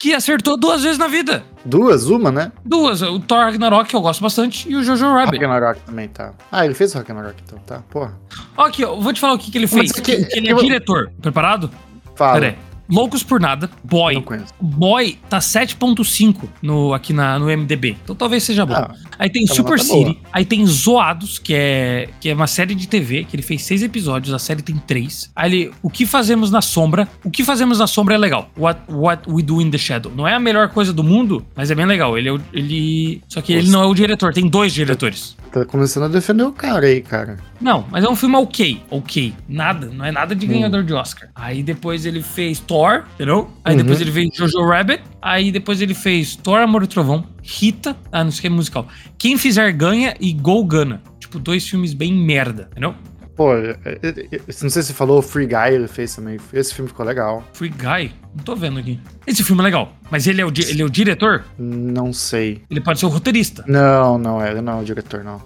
[0.00, 1.44] Que acertou duas vezes na vida.
[1.64, 2.06] Duas?
[2.06, 2.52] Uma, né?
[2.64, 3.00] Duas.
[3.02, 5.38] O Thor Ragnarok, que eu gosto bastante, e o Jojo Rabbit.
[5.38, 6.32] Ragnarok também, tá.
[6.50, 7.82] Ah, ele fez o Ragnarok, então, tá.
[7.90, 8.18] Porra.
[8.56, 9.92] Aqui, eu vou te falar o que, que ele fez.
[9.92, 11.10] Que, ele é diretor.
[11.22, 11.70] Preparado?
[12.14, 12.34] Fala.
[12.34, 12.73] Pera aí.
[12.88, 14.22] Loucos por Nada, Boy.
[14.60, 17.96] Boy tá 7.5 no, aqui na, no MDB.
[18.02, 18.74] Então talvez seja bom.
[18.74, 20.16] Ah, aí tem tá Super City, boa.
[20.32, 23.82] aí tem Zoados, que é, que é uma série de TV, que ele fez seis
[23.82, 25.30] episódios, a série tem três.
[25.34, 27.08] Aí ele, O que fazemos na sombra?
[27.24, 28.50] O que fazemos na sombra é legal.
[28.56, 30.12] What, what we do in the shadow.
[30.14, 32.16] Não é a melhor coisa do mundo, mas é bem legal.
[32.18, 33.64] Ele, é ele só que Nossa.
[33.66, 35.36] ele não é o diretor, tem dois diretores.
[35.54, 37.36] Tá começando a defender o cara aí, cara.
[37.60, 39.32] Não, mas é um filme ok, ok.
[39.48, 40.84] Nada, não é nada de ganhador hum.
[40.84, 41.28] de Oscar.
[41.32, 43.48] Aí depois ele fez Thor, entendeu?
[43.64, 43.82] Aí uhum.
[43.82, 45.04] depois ele fez Jojo Rabbit.
[45.22, 48.50] Aí depois ele fez Thor, Amor e Trovão, Rita, ah, não sei o que é
[48.50, 48.88] musical.
[49.16, 51.00] Quem Fizer Ganha e Gol Gana.
[51.20, 52.96] Tipo, dois filmes bem merda, entendeu?
[53.36, 56.36] Pô, não sei se você falou Free Guy, ele fez também.
[56.52, 57.44] Esse filme ficou legal.
[57.52, 58.12] Free Guy?
[58.34, 58.98] Não tô vendo aqui.
[59.26, 59.94] Esse filme é legal.
[60.10, 61.44] Mas ele é o, ele é o diretor?
[61.58, 62.62] Não sei.
[62.68, 63.64] Ele pode ser o roteirista?
[63.66, 65.40] Não, não, ele não é o diretor, não.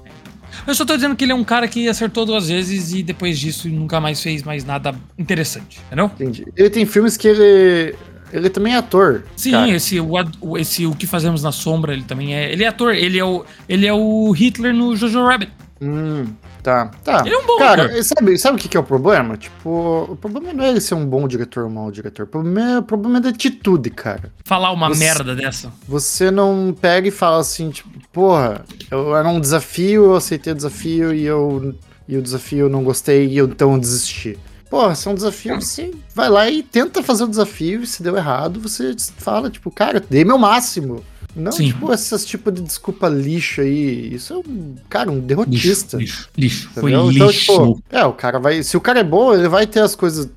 [0.66, 3.38] Eu só tô dizendo que ele é um cara que acertou duas vezes e depois
[3.38, 6.06] disso nunca mais fez mais nada interessante, entendeu?
[6.06, 6.46] Entendi.
[6.56, 7.94] Ele tem filmes que ele.
[8.30, 9.24] Ele também é ator.
[9.36, 9.70] Sim, cara.
[9.70, 12.52] esse o, esse o que fazemos na sombra, ele também é.
[12.52, 15.52] Ele é ator, ele é o, ele é o Hitler no Jojo Rabbit.
[15.80, 16.26] Hum,
[16.62, 17.22] tá, tá.
[17.24, 18.04] Ele é um bom Cara, ator.
[18.04, 19.36] sabe, sabe o que, que é o problema?
[19.36, 22.24] Tipo, o problema não é ele ser um bom diretor ou um mau diretor.
[22.24, 24.32] O problema é, o problema é da atitude, cara.
[24.44, 25.72] Falar uma você, merda dessa.
[25.86, 30.56] Você não pega e fala assim, tipo, porra, eu, era um desafio, eu aceitei o
[30.56, 31.74] desafio e eu.
[32.06, 34.38] E o desafio eu não gostei e eu então desisti.
[34.70, 38.02] Porra, se é um desafio, você vai lá e tenta fazer o desafio, e se
[38.02, 41.02] deu errado, você fala, tipo, cara, dei meu máximo.
[41.36, 41.66] Não, Sim.
[41.66, 44.14] tipo, essas tipo de desculpa lixo aí.
[44.14, 45.96] Isso é um, cara, um derrotista.
[45.96, 46.64] Lixo, lixo.
[46.66, 46.70] lixo.
[46.80, 47.52] Foi então, lixo.
[47.52, 48.62] Tipo, é, o cara vai.
[48.62, 50.28] Se o cara é bom, ele vai ter as coisas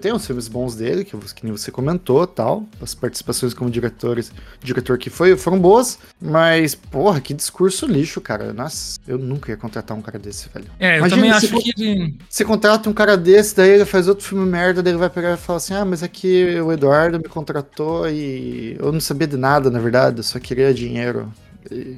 [0.00, 2.64] tem os filmes bons dele, que, que nem você comentou tal.
[2.80, 4.32] As participações como diretores,
[4.62, 8.52] diretor que foi, foram boas, mas, porra, que discurso lixo, cara.
[8.52, 10.66] Nossa, eu nunca ia contratar um cara desse, velho.
[10.78, 12.16] É, eu Imagina, também acho que.
[12.28, 15.34] Você contrata um cara desse, daí ele faz outro filme merda, daí ele vai pegar
[15.34, 19.36] e falar assim: ah, mas aqui o Eduardo me contratou e eu não sabia de
[19.36, 21.30] nada, na verdade, eu só queria dinheiro.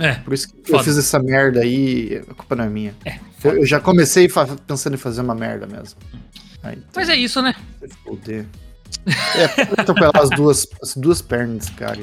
[0.00, 0.78] É, por isso que foda.
[0.78, 2.94] eu fiz essa merda aí, a culpa não é minha.
[3.04, 4.28] É, eu, já comecei
[4.66, 5.98] pensando em fazer uma merda mesmo.
[6.62, 7.54] Aí, Mas é isso, né?
[8.04, 8.46] Foder.
[9.06, 12.00] É, atropelar as duas, as duas pernas, cara.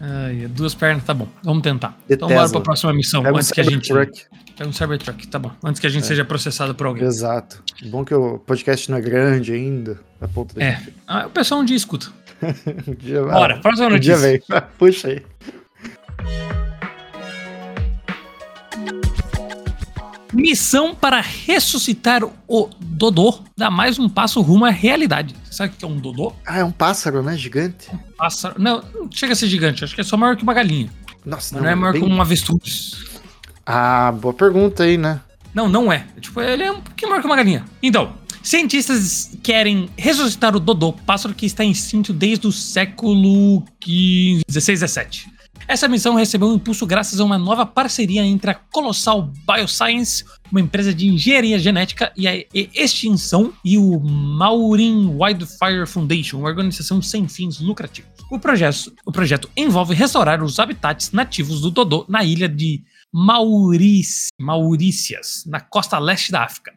[0.00, 1.28] Ai, duas pernas, tá bom.
[1.42, 1.96] Vamos tentar.
[2.06, 3.92] De então bora pra próxima missão, Pega antes um que a gente.
[4.56, 5.50] Pega um Cybertruck, tá bom.
[5.64, 6.06] Antes que a gente é.
[6.06, 7.04] seja processado por alguém.
[7.04, 7.62] Exato.
[7.86, 9.98] Bom que o podcast não é grande ainda.
[10.20, 10.80] A ponto é.
[11.06, 12.06] Ah, o pessoal um dia escuta.
[12.86, 14.16] um dia, Bora, próxima notícia.
[14.16, 14.60] Um dia vem.
[14.78, 15.22] Puxa aí.
[20.46, 25.34] Missão para ressuscitar o Dodô dá mais um passo rumo à realidade.
[25.42, 26.32] Você sabe o que é um Dodô?
[26.46, 27.36] Ah, é um pássaro, né?
[27.36, 27.88] Gigante.
[27.92, 28.54] Um pássaro.
[28.56, 29.82] Não, não chega a ser gigante.
[29.82, 30.88] Acho que é só maior que uma galinha.
[31.24, 32.00] Nossa, não, não é maior bem...
[32.00, 32.94] que um avestruz.
[33.66, 35.20] Ah, boa pergunta aí, né?
[35.52, 36.06] Não, não é.
[36.20, 37.64] Tipo, ele é um pouquinho maior que uma galinha.
[37.82, 44.78] Então, cientistas querem ressuscitar o Dodô, pássaro que está extinto desde o século XV, 16,
[44.78, 45.35] 17.
[45.68, 50.60] Essa missão recebeu um impulso graças a uma nova parceria entre a Colossal Bioscience, uma
[50.60, 57.26] empresa de engenharia genética e a extinção, e o Maureen Wildfire Foundation, uma organização sem
[57.26, 58.12] fins lucrativos.
[58.30, 64.30] O projeto, o projeto envolve restaurar os habitats nativos do Dodô na ilha de Maurícias,
[65.46, 66.72] na costa leste da África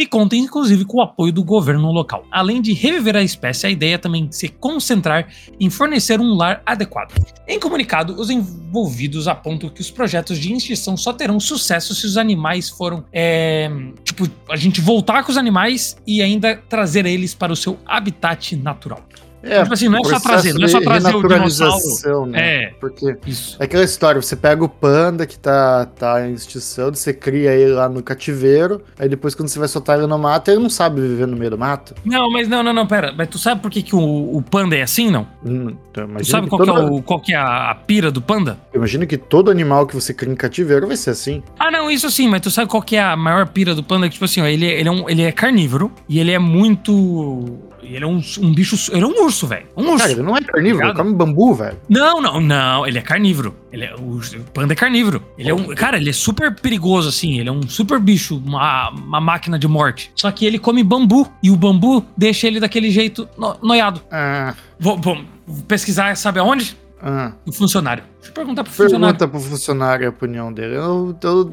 [0.00, 2.24] e conta inclusive com o apoio do governo local.
[2.30, 5.28] Além de reviver a espécie, a ideia também se concentrar
[5.60, 7.12] em fornecer um lar adequado.
[7.46, 12.16] Em comunicado, os envolvidos apontam que os projetos de extinção só terão sucesso se os
[12.16, 13.70] animais foram, é,
[14.02, 18.56] tipo, a gente voltar com os animais e ainda trazer eles para o seu habitat
[18.56, 19.04] natural.
[19.42, 22.26] É, tipo assim, não é só trazer, não é só trazer o dinossauro.
[22.26, 22.64] Né?
[22.64, 23.56] É, porque isso.
[23.58, 27.72] é aquela história, você pega o panda que tá, tá em extinção, você cria ele
[27.72, 31.00] lá no cativeiro, aí depois quando você vai soltar ele no mato, ele não sabe
[31.00, 31.94] viver no meio do mato.
[32.04, 34.76] Não, mas não, não, não, pera, mas tu sabe por que, que o, o panda
[34.76, 35.26] é assim, não?
[35.44, 36.80] Hum, então, tu sabe qual, toda...
[36.80, 38.58] é o, qual que é a, a pira do panda?
[38.74, 41.42] Imagina que todo animal que você cria em cativeiro vai ser assim.
[41.58, 44.08] Ah, não, isso sim, mas tu sabe qual que é a maior pira do panda?
[44.08, 47.58] Tipo assim, ó, ele, é, ele, é um, ele é carnívoro e ele é muito
[47.82, 48.76] ele é um, um bicho.
[48.92, 49.66] Ele é um urso, velho.
[49.76, 49.98] Um urso.
[49.98, 51.78] Cara, ele não é carnívoro, ele come bambu, velho.
[51.88, 52.86] Não, não, não.
[52.86, 53.54] Ele é carnívoro.
[53.72, 55.22] Ele é, o, o panda é carnívoro.
[55.38, 55.74] Ele é um.
[55.74, 57.38] Cara, ele é super perigoso, assim.
[57.38, 60.12] Ele é um super bicho, uma, uma máquina de morte.
[60.14, 61.30] Só que ele come bambu.
[61.42, 64.00] E o bambu deixa ele daquele jeito no, noiado.
[64.10, 64.54] Ah.
[64.78, 65.18] Vou, vou
[65.68, 66.76] pesquisar, sabe aonde?
[67.02, 67.32] Ah.
[67.46, 68.04] O funcionário.
[68.16, 69.18] Deixa eu perguntar pro Pergunta funcionário.
[69.18, 70.76] Pergunta pro funcionário a opinião dele.
[70.76, 71.52] Eu, eu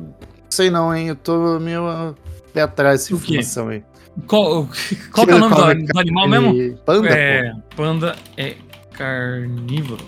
[0.50, 1.08] sei não, hein?
[1.08, 2.16] Eu tô meio
[2.58, 3.84] pé atrás dessa informação aí.
[4.26, 4.68] Qual,
[5.12, 6.78] qual é o nome do, do animal mesmo?
[6.84, 7.10] Panda.
[7.10, 8.56] É, panda é
[8.94, 10.04] carnívoro.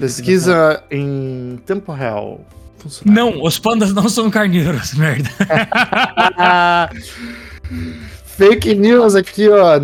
[0.00, 2.44] pesquisa em tempo real.
[3.04, 5.30] Não, os pandas não são carnívoros, merda.
[8.36, 9.78] Fake news aqui, ó.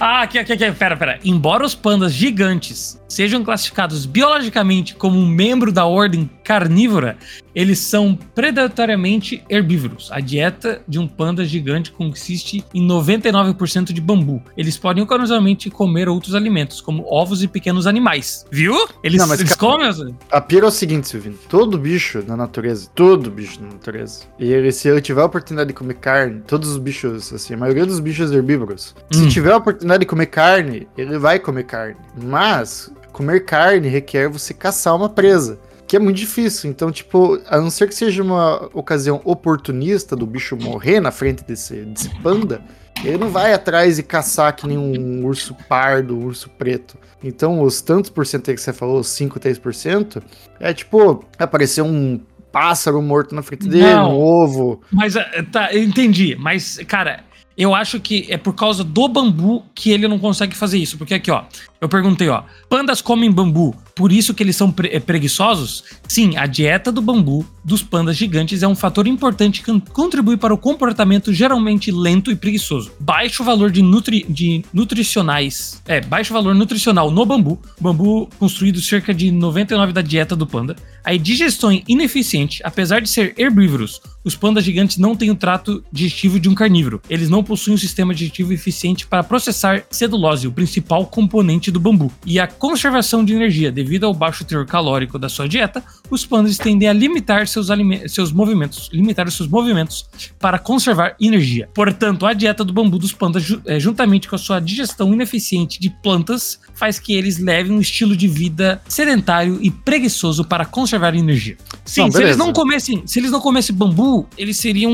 [0.00, 1.20] Ah, aqui, aqui, aqui, pera, pera.
[1.24, 7.16] Embora os pandas gigantes sejam classificados biologicamente como um membro da ordem carnívora,
[7.54, 10.10] eles são predatoriamente herbívoros.
[10.10, 14.42] A dieta de um panda gigante consiste em 99% de bambu.
[14.56, 18.44] Eles podem ocasionalmente comer outros alimentos, como ovos e pequenos animais.
[18.50, 18.74] Viu?
[19.02, 19.84] Eles, Não, eles comem.
[20.30, 21.36] A pira é o seguinte, Silvino.
[21.48, 25.68] Todo bicho na natureza, todo bicho na natureza, e ele, se ele tiver a oportunidade
[25.68, 29.18] de comer carne, todos os bichos, assim, a maioria dos bichos herbívoros, hum.
[29.18, 31.96] se tiver a oportunidade de comer carne, ele vai comer carne.
[32.16, 36.70] Mas comer carne requer você caçar uma presa que é muito difícil.
[36.70, 41.44] Então, tipo, a não ser que seja uma ocasião oportunista do bicho morrer na frente
[41.44, 42.62] desse, desse panda,
[43.04, 46.96] ele não vai atrás e caçar que nem um urso pardo, um urso preto.
[47.22, 50.22] Então, os tantos por cento que você falou, os 5, 3%,
[50.58, 54.80] é tipo, aparecer um pássaro morto na frente dele, não, um ovo.
[54.90, 56.36] Mas, eh, tá, eu entendi.
[56.38, 57.24] Mas, cara,
[57.56, 60.98] eu acho que é por causa do bambu que ele não consegue fazer isso.
[60.98, 61.44] Porque aqui, ó,
[61.84, 65.84] eu perguntei, ó, pandas comem bambu, por isso que eles são pre preguiçosos?
[66.08, 70.52] Sim, a dieta do bambu dos pandas gigantes é um fator importante que contribui para
[70.52, 72.92] o comportamento geralmente lento e preguiçoso.
[72.98, 79.12] Baixo valor de, nutri de nutricionais, é, baixo valor nutricional no bambu, bambu construído cerca
[79.12, 80.74] de 99 da dieta do panda.
[81.04, 86.40] A digestão ineficiente, apesar de ser herbívoros, os pandas gigantes não têm o trato digestivo
[86.40, 87.02] de um carnívoro.
[87.10, 92.10] Eles não possuem um sistema digestivo eficiente para processar celulose, o principal componente do bambu.
[92.24, 96.56] E a conservação de energia, devido ao baixo teor calórico da sua dieta, os pandas
[96.56, 97.66] tendem a limitar seus,
[98.06, 100.08] seus movimentos, limitar os seus movimentos
[100.38, 101.68] para conservar energia.
[101.74, 105.90] Portanto, a dieta do bambu dos pandas, é, juntamente com a sua digestão ineficiente de
[105.90, 111.56] plantas, faz que eles levem um estilo de vida sedentário e preguiçoso para conservar energia.
[111.84, 114.92] Sim, não, se eles não comessem, se eles não comessem bambu, eles seriam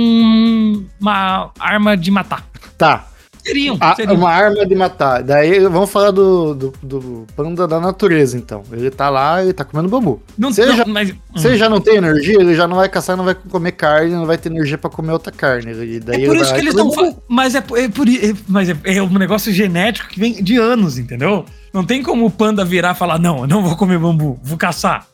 [0.99, 2.49] uma arma de matar.
[2.79, 3.10] Tá,
[3.45, 4.17] Seriam, a, seriam.
[4.17, 5.23] Uma arma de matar.
[5.23, 8.63] Daí vamos falar do, do, do, panda da natureza, então.
[8.73, 10.23] Ele tá lá e tá comendo bambu.
[10.39, 11.15] Não, se, ele já, mas...
[11.37, 14.13] se ele já não tem energia, ele já não vai caçar, não vai comer carne,
[14.13, 15.73] não vai ter energia pra comer outra carne.
[15.73, 16.91] E daí é por isso que eles não.
[17.29, 20.99] Mas, é, é, por, é, mas é, é um negócio genético que vem de anos,
[20.99, 21.45] entendeu?
[21.73, 24.59] Não tem como o panda virar e falar: não, eu não vou comer bambu, vou
[24.59, 25.07] caçar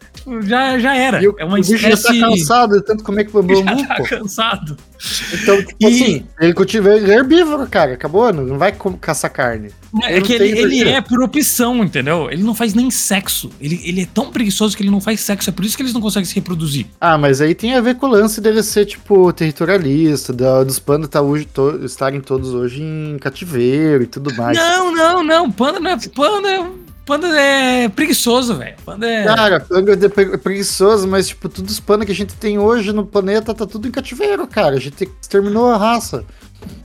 [0.43, 1.21] já, já era.
[1.39, 1.91] É uma o espécie...
[1.91, 3.57] já tá cansado de tanto comer que bambu.
[3.57, 4.05] Já tá pô.
[4.05, 4.77] cansado.
[5.33, 5.87] Então, tipo e...
[5.87, 7.95] assim, ele cultiva ele é herbívoro, cara.
[7.95, 9.71] Acabou, não vai caçar carne.
[10.05, 12.31] É que ele, ele é por opção, entendeu?
[12.31, 13.51] Ele não faz nem sexo.
[13.61, 15.49] Ele, ele é tão preguiçoso que ele não faz sexo.
[15.49, 16.87] É por isso que eles não conseguem se reproduzir.
[17.01, 20.79] Ah, mas aí tem a ver com o lance dele ser, tipo, territorialista, da, dos
[20.79, 24.59] pandas tá hoje, to, estarem todos hoje em cativeiro e tudo mais.
[24.59, 25.51] Não, não, não.
[25.51, 25.97] Panda não é.
[26.15, 28.75] Panda é Panda é preguiçoso, velho.
[28.85, 29.25] Panda é.
[29.25, 33.07] Cara, panda é preguiçoso, mas, tipo, todos os pandas que a gente tem hoje no
[33.07, 34.75] planeta tá tudo em cativeiro, cara.
[34.75, 36.25] A gente exterminou a raça.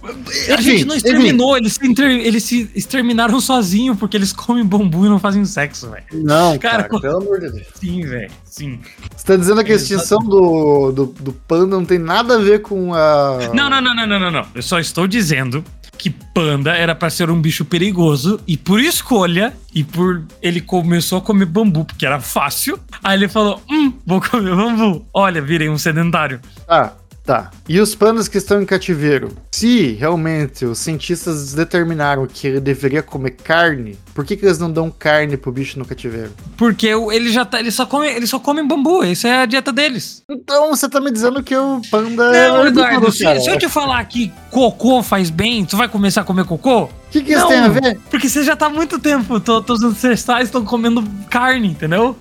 [0.03, 2.11] A enfim, gente não exterminou, eles se, inter...
[2.11, 6.03] eles se exterminaram sozinhos porque eles comem bambu e não fazem sexo, velho.
[6.13, 7.67] Não, cara, cara, pelo amor de Deus.
[7.73, 8.79] Sim, velho, sim.
[9.15, 12.61] Você tá dizendo que a extinção do, do, do panda não tem nada a ver
[12.61, 13.49] com a.
[13.55, 14.45] Não, não, não, não, não, não, não.
[14.53, 15.63] Eu só estou dizendo
[16.01, 21.19] que panda era para ser um bicho perigoso e por escolha e por ele começou
[21.19, 22.79] a comer bambu porque era fácil.
[23.03, 25.05] Aí ele falou: "Hum, vou comer bambu.
[25.13, 26.41] Olha, virei um sedentário".
[26.67, 26.93] Ah,
[27.31, 27.49] Tá.
[27.69, 29.31] E os pandas que estão em cativeiro?
[29.53, 34.69] Se realmente os cientistas determinaram que ele deveria comer carne, por que, que eles não
[34.69, 36.33] dão carne pro bicho no cativeiro?
[36.57, 37.61] Porque ele já tá.
[37.61, 39.01] Ele só come, ele só come bambu.
[39.01, 40.23] Essa é a dieta deles.
[40.29, 42.67] Então você tá me dizendo que o panda é não, é.
[42.67, 46.43] Eduardo, se, se, eu te falar que cocô faz bem, tu vai começar a comer
[46.43, 46.83] cocô?
[46.83, 47.97] O que, que isso tem a ver?
[48.09, 49.39] Porque você já tá há muito tempo.
[49.39, 52.13] Todos os ancestrais estão comendo carne, entendeu?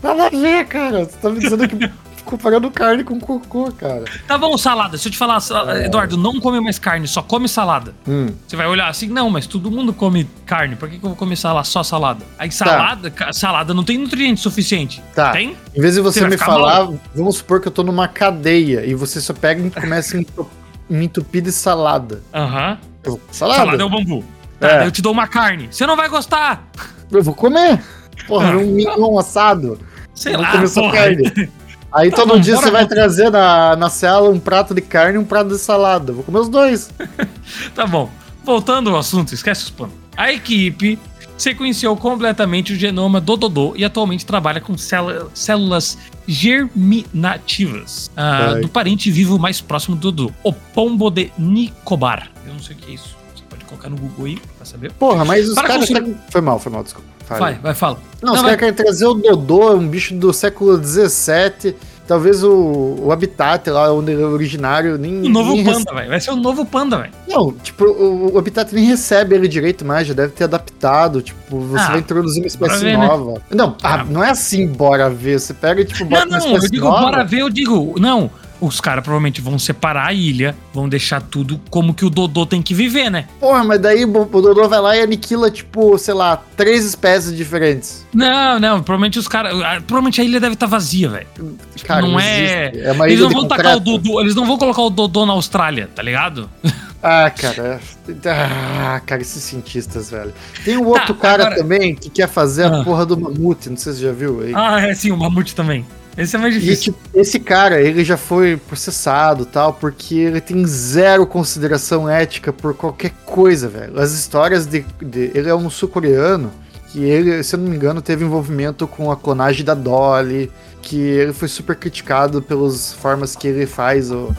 [0.00, 1.06] Nada a ver, cara.
[1.06, 1.90] Você tá me dizendo que
[2.28, 4.04] comparando carne com cocô, cara.
[4.26, 4.98] Tá bom, salada.
[4.98, 5.86] Se eu te falar, é.
[5.86, 7.94] Eduardo, não come mais carne, só come salada.
[8.06, 8.28] Hum.
[8.46, 11.16] Você vai olhar assim, não, mas todo mundo come carne, por que, que eu vou
[11.16, 12.24] comer salada, só salada?
[12.38, 13.32] Aí salada, tá.
[13.32, 15.02] salada não tem nutriente suficiente.
[15.14, 15.32] Tá.
[15.32, 15.56] Tem?
[15.74, 17.00] Em vez de você, você me falar, mal.
[17.14, 20.44] vamos supor que eu tô numa cadeia e você só pega e começa a
[20.90, 22.22] me entupir de salada.
[22.34, 22.78] Aham.
[23.06, 23.18] Uhum.
[23.30, 23.60] Salada.
[23.60, 24.22] Salada é o bambu.
[24.60, 24.86] Tá, é.
[24.86, 25.68] eu te dou uma carne.
[25.70, 26.68] Você não vai gostar.
[27.10, 27.82] Eu vou comer.
[28.26, 29.78] Porra, um mignon assado.
[30.14, 30.92] Sei eu lá, porra.
[30.92, 31.48] carne.
[31.98, 35.18] Aí todo tá dia você vai trazer na, na cela um prato de carne e
[35.18, 36.12] um prato de salada.
[36.12, 36.90] Vou comer os dois.
[37.74, 38.08] tá bom.
[38.44, 39.96] Voltando ao assunto, esquece os planos.
[40.16, 40.96] A equipe
[41.36, 49.10] sequenciou completamente o genoma do Dodô e atualmente trabalha com células germinativas uh, do parente
[49.10, 52.30] vivo mais próximo do Dodô, o pombo de Nicobar.
[52.46, 53.16] Eu não sei o que é isso.
[53.34, 54.92] Você pode colocar no Google aí pra saber.
[54.92, 55.78] Porra, mas os caras.
[55.78, 56.16] Construir...
[56.30, 57.17] Foi mal, foi mal, desculpa.
[57.28, 57.40] Fale.
[57.40, 57.98] Vai, vai, fala.
[58.22, 61.76] Não, Não os caras querem trazer o Dodô, um bicho do século XVII.
[62.06, 65.26] Talvez o, o habitat lá, onde ele é originário, nem.
[65.26, 66.08] O novo nem panda, velho.
[66.08, 67.12] Vai ser o novo panda, velho.
[67.28, 71.20] Não, tipo, o, o habitat nem recebe ele direito mais, já deve ter adaptado.
[71.20, 73.06] Tipo, você ah, vai introduzir uma espécie ver, né?
[73.06, 73.32] nova.
[73.32, 73.40] Né?
[73.50, 75.38] Não, ah, ah, não é assim, bora ver.
[75.38, 77.02] Você pega e, tipo, bota não, não, uma espécie eu digo, nova.
[77.02, 81.60] bora ver, eu digo, não os caras provavelmente vão separar a ilha, vão deixar tudo
[81.70, 83.26] como que o Dodô tem que viver, né?
[83.38, 88.06] Porra, mas daí o Dodô vai lá e aniquila, tipo, sei lá, três espécies diferentes.
[88.12, 89.52] Não, não, provavelmente os caras.
[89.86, 91.26] Provavelmente a ilha deve estar tá vazia, velho.
[91.74, 92.72] Tipo, não, não é.
[92.74, 94.20] é uma eles não vão tacar o Dodô.
[94.20, 96.48] Eles não vão colocar o Dodô na Austrália, tá ligado?
[97.02, 97.80] Ah, cara.
[98.26, 100.32] Ah, cara, esses cientistas, velho.
[100.64, 101.56] Tem um outro tá, cara agora...
[101.56, 102.80] também que quer fazer ah.
[102.80, 104.52] a porra do mamute, não sei se você já viu aí.
[104.52, 105.86] Ah, é sim, o mamute também.
[106.18, 106.72] Esse é mais difícil.
[106.72, 112.52] E, tipo, esse cara, ele já foi processado tal, porque ele tem zero consideração ética
[112.52, 114.00] por qualquer coisa, velho.
[114.00, 115.30] As histórias de, de.
[115.32, 116.50] Ele é um sul-coreano
[116.88, 120.50] que ele, se eu não me engano, teve envolvimento com a clonagem da Dolly,
[120.82, 124.34] que ele foi super criticado pelas formas que ele faz o,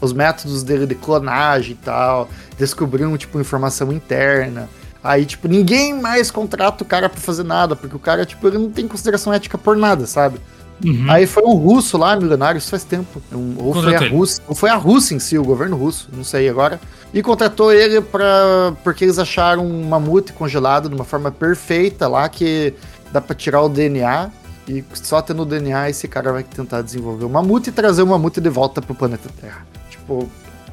[0.00, 4.68] os métodos dele de clonagem e tal, descobriram, tipo, informação interna.
[5.02, 8.58] Aí, tipo, ninguém mais contrata o cara pra fazer nada, porque o cara, tipo, ele
[8.58, 10.38] não tem consideração ética por nada, sabe?
[10.82, 11.06] Uhum.
[11.08, 13.22] Aí foi um russo lá, milionário, isso faz tempo.
[13.32, 16.24] Um, ou, foi a Rússia, ou foi a Rússia em si, o governo russo, não
[16.24, 16.80] sei agora.
[17.12, 22.28] E contratou ele pra, porque eles acharam um mamute congelado de uma forma perfeita lá,
[22.28, 22.74] que
[23.12, 24.30] dá pra tirar o DNA.
[24.66, 28.06] E só tendo o DNA esse cara vai tentar desenvolver o mamute e trazer o
[28.06, 29.66] mamute de volta pro planeta Terra.
[29.90, 30.30] Tipo, o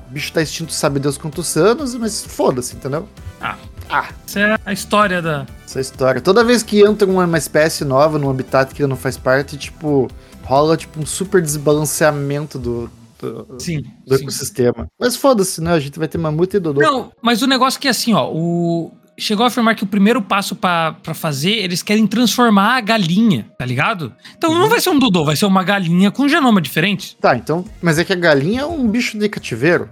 [0.09, 3.07] bicho tá extinto, sabe Deus quantos anos, mas foda-se, entendeu?
[3.39, 3.57] Ah,
[3.91, 4.07] Ah.
[4.25, 5.45] Essa é a história da.
[5.65, 6.21] Essa é história.
[6.21, 10.09] Toda vez que entra uma espécie nova num habitat que não faz parte, tipo,
[10.43, 12.89] rola tipo um super desbalanceamento do,
[13.19, 14.23] do, sim, do sim.
[14.23, 14.87] ecossistema.
[14.99, 15.73] Mas foda-se, né?
[15.73, 16.81] A gente vai ter mamute e dodô.
[16.81, 20.21] Não, mas o negócio é que assim, ó, o, chegou a afirmar que o primeiro
[20.21, 24.13] passo para fazer, eles querem transformar a galinha, tá ligado?
[24.37, 24.69] Então não uhum.
[24.69, 27.17] vai ser um dodô, vai ser uma galinha com genoma diferente.
[27.19, 29.89] Tá, então, mas é que a galinha é um bicho de cativeiro.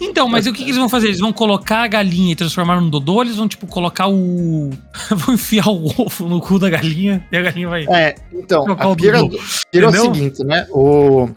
[0.00, 1.08] Então, mas o que, que, eles vão fazer?
[1.08, 4.70] Eles vão colocar a galinha e transformar num dodô, eles vão, tipo, colocar o.
[5.10, 7.84] vão enfiar o ovo no cu da galinha e a galinha vai.
[7.88, 9.20] É, então, a pira,
[9.70, 10.66] pira é o seguinte, né?
[10.70, 11.28] O.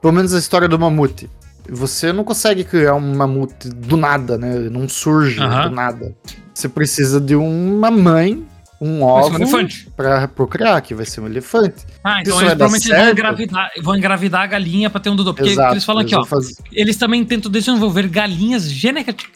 [0.00, 1.28] Pelo menos a história do mamute.
[1.68, 4.54] Você não consegue criar um mamute do nada, né?
[4.54, 6.14] Ele não surge do nada.
[6.54, 8.46] Você precisa de uma mãe,
[8.80, 11.86] um ovo um para procriar, que vai ser um elefante.
[12.04, 15.32] Ah, então eles provavelmente vão engravidar, vão engravidar a galinha para ter um dodô.
[15.32, 16.26] Porque Exato, eles falam eles aqui, ó.
[16.26, 16.54] Fazer...
[16.72, 18.70] Eles também tentam desenvolver galinhas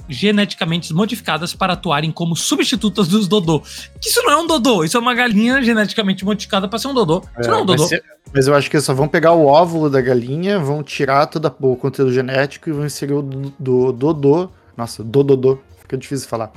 [0.08, 3.62] geneticamente modificadas para atuarem como substitutas dos dodô.
[4.04, 7.22] Isso não é um dodô, isso é uma galinha geneticamente modificada para ser um dodô.
[7.36, 7.86] É, isso não é um dodô.
[7.86, 8.04] Ser...
[8.34, 11.50] Mas eu acho que eles só vão pegar o óvulo da galinha, vão tirar todo
[11.60, 14.50] o conteúdo genético e vão inserir o do, do dodô.
[14.76, 15.58] Nossa, dododô.
[15.80, 16.52] Fica difícil falar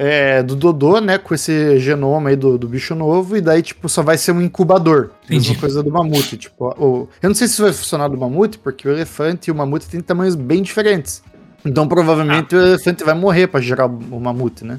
[0.00, 1.18] é, do Dodô, né?
[1.18, 4.40] Com esse genoma aí do, do bicho novo, e daí, tipo, só vai ser um
[4.40, 5.10] incubador.
[5.24, 5.48] Entendi.
[5.48, 6.36] Mesma coisa do mamute.
[6.36, 9.52] Tipo, o, eu não sei se isso vai funcionar do mamute, porque o elefante e
[9.52, 11.20] o mamute têm tamanhos bem diferentes.
[11.64, 12.58] Então, provavelmente, ah.
[12.58, 14.78] o elefante vai morrer para gerar o mamute, né?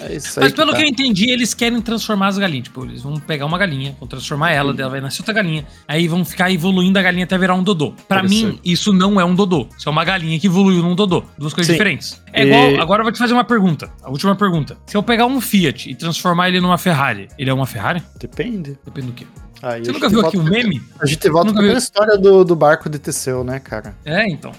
[0.00, 0.78] É isso Mas pelo que, tá.
[0.78, 2.64] que, eu entendi, eles querem transformar as galinhas.
[2.64, 5.66] Tipo, eles vão pegar uma galinha, vão transformar ela, dela vai nascer outra galinha.
[5.86, 7.94] Aí vão ficar evoluindo a galinha até virar um dodô.
[8.08, 9.68] Para mim, isso não é um dodô.
[9.76, 11.24] Isso é uma galinha que evoluiu num dodô.
[11.38, 11.72] Duas coisas Sim.
[11.72, 12.22] diferentes.
[12.32, 12.46] É e...
[12.46, 12.82] igual.
[12.82, 13.90] Agora eu vou te fazer uma pergunta.
[14.02, 14.76] A última pergunta.
[14.86, 18.02] Se eu pegar um Fiat e transformar ele numa Ferrari, ele é uma Ferrari?
[18.18, 18.78] Depende.
[18.84, 19.26] Depende do quê?
[19.62, 20.82] Aí Você nunca viu aqui o um meme?
[21.00, 23.96] A gente volta com a história do, do barco de Teseu, né, cara?
[24.04, 24.52] É, então.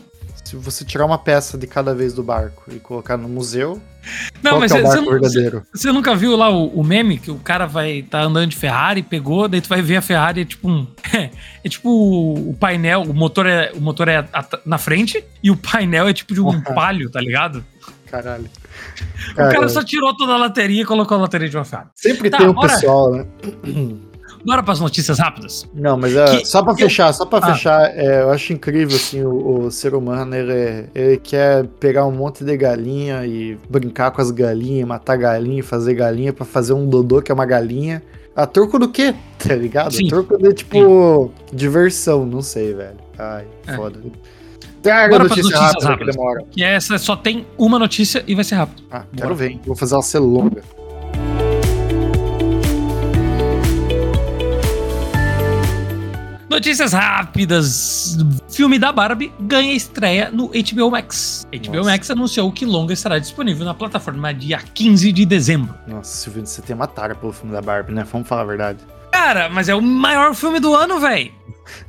[0.47, 3.81] Se você tirar uma peça de cada vez do barco e colocar no museu,
[4.41, 5.65] não, mas é você, verdadeiro?
[5.73, 9.03] Você, nunca viu lá o, o, meme que o cara vai tá andando de Ferrari,
[9.03, 11.31] pegou, daí tu vai ver a Ferrari é tipo um é,
[11.65, 14.25] é tipo o painel, o motor é o motor é
[14.65, 17.61] na frente e o painel é tipo de um palio, tá ligado?
[18.05, 18.49] Caralho.
[19.33, 21.89] O cara só tirou toda a lateria e colocou a lateria de uma Ferrari.
[21.93, 22.69] Sempre tá, tem um bora.
[22.69, 23.25] pessoal, né?
[24.45, 25.67] Bora para as notícias rápidas.
[25.73, 27.53] Não, mas é, que, só para fechar, só para ah.
[27.53, 32.11] fechar, é, eu acho incrível assim o, o, ser humano, ele, ele quer pegar um
[32.11, 36.87] monte de galinha e brincar com as galinhas, matar galinha, fazer galinha para fazer um
[36.87, 38.01] dodô que é uma galinha.
[38.35, 39.13] A troco do quê?
[39.37, 39.93] Tá ligado?
[39.93, 40.07] Sim.
[40.07, 41.55] A troco de tipo Sim.
[41.55, 42.97] diversão, não sei, velho.
[43.17, 43.75] Ai, é.
[43.75, 43.99] foda.
[44.81, 46.15] Traga notícia notícias rápida, rápidas.
[46.15, 46.43] Que, demora.
[46.51, 48.83] que essa só tem uma notícia e vai ser rápido.
[48.91, 49.35] Ah, quero Bora.
[49.35, 49.59] ver.
[49.65, 50.63] Vou fazer ela ser longa.
[56.49, 58.17] Notícias rápidas.
[58.49, 61.45] Filme da Barbie ganha estreia no HBO Max.
[61.51, 61.89] HBO Nossa.
[61.91, 65.75] Max anunciou que longa estará disponível na plataforma dia 15 de dezembro.
[65.85, 68.05] Nossa, Silvio, você tem uma tara pelo filme da Barbie, né?
[68.09, 68.79] Vamos falar a verdade.
[69.11, 71.31] Cara, mas é o maior filme do ano, velho.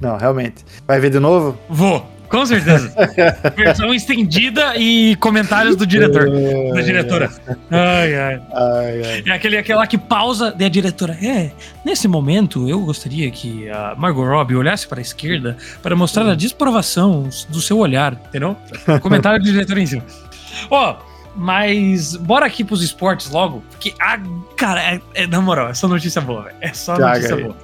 [0.01, 0.65] Não, realmente.
[0.87, 1.57] Vai ver de novo?
[1.69, 2.18] Vou.
[2.29, 2.93] Com certeza.
[3.57, 6.29] Versão estendida e comentários do diretor.
[6.75, 7.31] da diretora.
[7.71, 8.43] Ai, ai.
[8.53, 9.23] ai, ai.
[9.27, 11.17] É aquele, aquela que pausa e a diretora.
[11.23, 11.51] É,
[11.85, 16.35] nesse momento eu gostaria que a Margot Robbie olhasse para a esquerda para mostrar a
[16.35, 18.57] desprovação do seu olhar, entendeu?
[19.01, 20.03] Comentário do diretor em cima.
[20.71, 24.19] Ó, oh, mas bora aqui pros esportes logo, porque, a,
[24.57, 26.57] cara, é, é, na moral, é só notícia boa, véio.
[26.61, 27.57] É só notícia boa.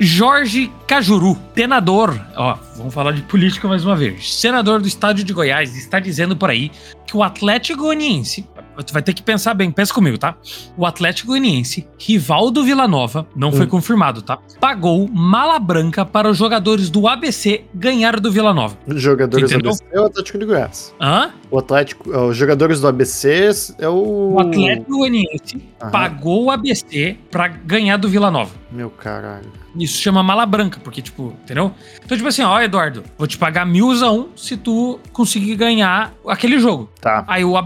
[0.00, 4.32] Jorge Cajuru, senador, ó, vamos falar de política mais uma vez.
[4.32, 6.70] Senador do estado de Goiás está dizendo por aí
[7.04, 8.46] que o Atlético Goianiense
[8.82, 10.36] tu vai ter que pensar bem, pensa comigo, tá?
[10.76, 13.52] O Atlético Goianiense, rival do Vila Nova, não hum.
[13.52, 14.38] foi confirmado, tá?
[14.60, 18.76] Pagou mala branca para os jogadores do ABC ganhar do Vila Nova.
[18.88, 20.94] Jogadores do ABC é o Atlético de Goiás.
[21.00, 21.30] Hã?
[21.50, 24.34] O Atlético, os jogadores do ABC é o.
[24.34, 25.58] O Atlético Goianiense
[25.90, 28.50] pagou o ABC para ganhar do Vila Nova.
[28.70, 29.50] Meu caralho.
[29.76, 31.72] Isso chama mala branca, porque, tipo, entendeu?
[32.04, 36.90] Então, tipo assim, ó, Eduardo, vou te pagar milzão se tu conseguir ganhar aquele jogo.
[37.00, 37.24] Tá.
[37.28, 37.56] Aí o,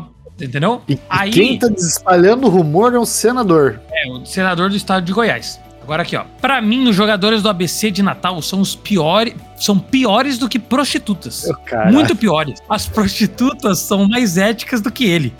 [0.41, 0.83] Entendeu?
[0.89, 3.81] E, Aí, quem tá espalhando o rumor é o senador.
[3.93, 5.61] É, o senador do estado de Goiás.
[5.83, 6.25] Agora aqui, ó.
[6.41, 10.59] Para mim, os jogadores do ABC de Natal são os piores, são piores do que
[10.59, 11.45] prostitutas.
[11.49, 12.61] Oh, Muito piores.
[12.69, 15.35] As prostitutas são mais éticas do que ele.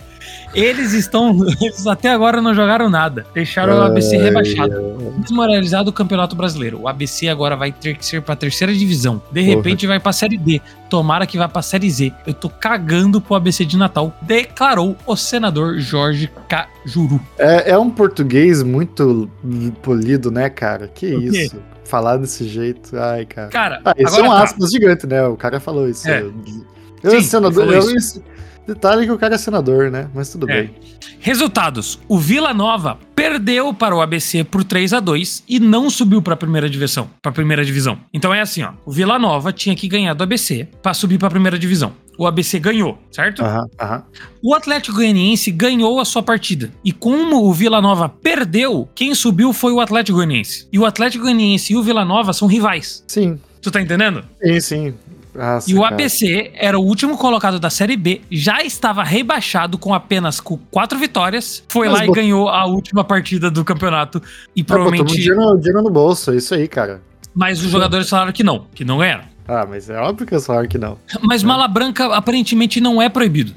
[0.53, 1.35] Eles estão.
[1.61, 3.25] Eles até agora não jogaram nada.
[3.33, 5.13] Deixaram o ABC rebaixado.
[5.17, 6.81] Desmoralizado o Campeonato Brasileiro.
[6.81, 9.21] O ABC agora vai ter que ser pra terceira divisão.
[9.31, 10.61] De repente vai pra Série D.
[10.89, 12.13] Tomara que vá pra Série Z.
[12.27, 14.15] Eu tô cagando pro ABC de Natal.
[14.21, 17.19] Declarou o senador Jorge Cajuru.
[17.37, 19.29] É, é um português muito
[19.81, 20.87] polido, né, cara?
[20.87, 21.59] Que isso
[21.93, 22.97] falar desse jeito.
[22.97, 23.49] Ai, cara.
[23.49, 24.43] Cara, ah, isso é um tá.
[24.43, 25.23] aspas gigante, né?
[25.27, 26.07] O cara falou isso.
[26.09, 26.21] É.
[27.03, 27.83] Eu, Sim, senador, eu,
[28.67, 30.09] Detalhe que o cara é senador, né?
[30.13, 30.63] Mas tudo é.
[30.63, 30.75] bem.
[31.19, 36.21] Resultados: o Vila Nova perdeu para o ABC por 3 a 2 e não subiu
[36.21, 37.97] para a primeira divisão, para a primeira divisão.
[38.13, 41.27] Então é assim, ó, o Vila Nova tinha que ganhar do ABC para subir para
[41.27, 41.93] a primeira divisão.
[42.17, 43.43] O ABC ganhou, certo?
[43.43, 44.03] Aham, aham.
[44.41, 46.71] O Atlético Goianiense ganhou a sua partida.
[46.83, 50.67] E como o Vila Nova perdeu, quem subiu foi o Atlético Goianiense.
[50.71, 53.03] E o Atlético Goianiense e o Vila Nova são rivais.
[53.07, 53.39] Sim.
[53.61, 54.23] Tu tá entendendo?
[54.43, 54.93] Sim, sim.
[55.33, 55.95] Nossa, e o cara.
[55.95, 60.99] ABC era o último colocado da Série B, já estava rebaixado com apenas com quatro
[60.99, 62.17] vitórias, foi Mas lá bot...
[62.17, 64.21] e ganhou a última partida do campeonato
[64.55, 65.13] e ah, provavelmente...
[65.13, 67.01] Dinheiro, dinheiro no bolso, é isso aí, cara.
[67.33, 69.23] Mas os jogadores falaram que não, que não ganharam.
[69.47, 70.97] Ah, mas é óbvio que eles falaram que não.
[71.21, 71.45] Mas é.
[71.45, 73.53] mala branca aparentemente não é proibido.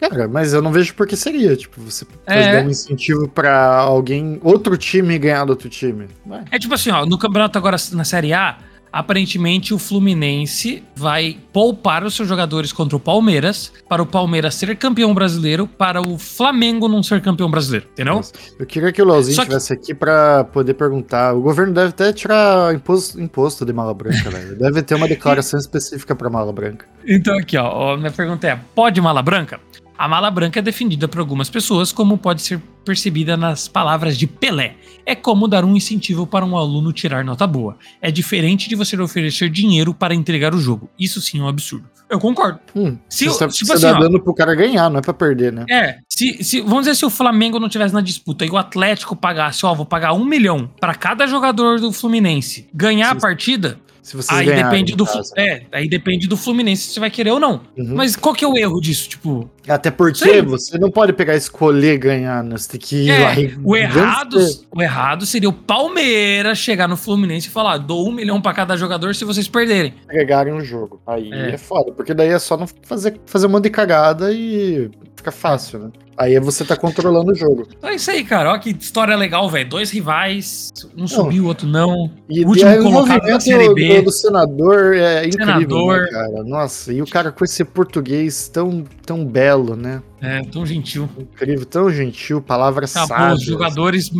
[0.00, 1.54] Cara, mas eu não vejo por que seria.
[1.54, 2.56] Tipo, você é.
[2.56, 6.08] dar um incentivo para alguém, outro time ganhar do outro time.
[6.50, 8.56] É tipo assim, ó, no campeonato agora na Série A,
[8.92, 14.76] aparentemente o Fluminense vai poupar os seus jogadores contra o Palmeiras para o Palmeiras ser
[14.76, 18.20] campeão brasileiro, para o Flamengo não ser campeão brasileiro, entendeu?
[18.58, 19.82] Eu queria que o Leozinho estivesse que...
[19.82, 21.34] aqui para poder perguntar.
[21.34, 24.58] O governo deve até tirar imposto, imposto de mala branca, velho.
[24.58, 26.86] Deve ter uma declaração específica para mala branca.
[27.06, 29.60] Então aqui, ó, minha pergunta é: pode mala branca?
[30.00, 34.26] A mala branca é defendida por algumas pessoas como pode ser percebida nas palavras de
[34.26, 34.76] Pelé.
[35.06, 37.76] É como dar um incentivo para um aluno tirar nota boa.
[38.00, 40.88] É diferente de você oferecer dinheiro para entregar o jogo.
[40.98, 41.88] Isso sim é um absurdo.
[42.08, 42.58] Eu concordo.
[42.74, 45.14] Hum, se, você, tipo você assim, dá ó, dando pro cara ganhar, não é pra
[45.14, 45.64] perder, né?
[45.70, 45.98] É.
[46.08, 49.64] Se, se, vamos dizer se o Flamengo não tivesse na disputa e o Atlético pagasse,
[49.64, 53.16] ó, vou pagar um milhão para cada jogador do Fluminense ganhar Sim.
[53.16, 55.04] a partida, se vocês aí depende do
[55.36, 57.60] É, aí depende do Fluminense se você vai querer ou não.
[57.76, 57.94] Uhum.
[57.94, 59.08] Mas qual que é o erro disso?
[59.08, 59.50] Tipo.
[59.68, 62.56] Até porque você não pode pegar escolher ganhar, né?
[62.56, 64.38] Você tem que ir é, lá e o errado,
[64.74, 68.76] o errado seria o Palmeiras chegar no Fluminense e falar: dou um milhão para cada
[68.76, 69.94] jogador se vocês perderem.
[70.08, 71.00] Pegarem o jogo.
[71.06, 71.50] Aí é.
[71.52, 74.90] é foda, porque daí é só não fazer, fazer um monte de cagada e
[75.20, 75.90] fica fácil, né?
[76.16, 77.66] Aí você tá controlando o jogo.
[77.82, 78.50] É isso aí, cara.
[78.50, 79.68] Olha que história legal, velho.
[79.68, 82.10] Dois rivais, um subiu, o outro não.
[82.28, 83.96] E o último colocado da Série B.
[83.98, 86.00] Do, do senador é incrível, né, senador.
[86.02, 86.44] Né, cara.
[86.44, 90.02] Nossa, e o cara com esse português tão, tão belo, né?
[90.20, 91.08] É, tão gentil.
[91.18, 93.42] Incrível, tão gentil, palavras Acabou, sábias.
[93.42, 94.10] jogadores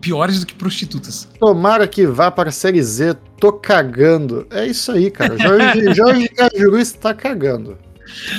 [0.00, 1.28] piores do que prostitutas.
[1.38, 4.46] Tomara que vá para a Série Z, tô cagando.
[4.50, 5.36] É isso aí, cara.
[5.36, 7.76] Jorge, Jorge Cajuru está cagando.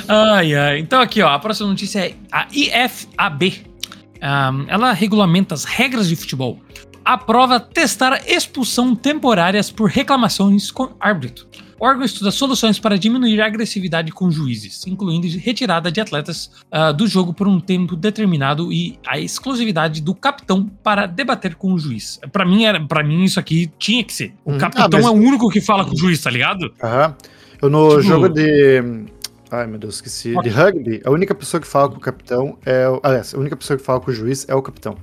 [0.08, 0.78] Ai, ai.
[0.78, 3.66] Então aqui, ó, a próxima notícia é a IFAB.
[4.22, 6.58] Um, ela regulamenta as regras de futebol.
[7.04, 11.46] Aprova testar expulsão temporárias por reclamações com árbitro.
[11.78, 16.94] O órgão estuda soluções para diminuir a agressividade com juízes, incluindo retirada de atletas uh,
[16.94, 21.78] do jogo por um tempo determinado e a exclusividade do capitão para debater com o
[21.78, 22.18] juiz.
[22.32, 24.34] Para mim, era, para mim isso aqui tinha que ser.
[24.44, 25.04] O hum, capitão ah, mas...
[25.04, 26.72] é o único que fala com o juiz, tá ligado?
[26.82, 27.14] Aham.
[27.60, 28.02] Eu no tipo...
[28.02, 28.82] jogo de
[29.50, 30.34] Ai, meu Deus, esqueci.
[30.42, 32.88] De rugby, a única pessoa que fala com o capitão é.
[32.88, 34.96] O, aliás, a única pessoa que fala com o juiz é o capitão.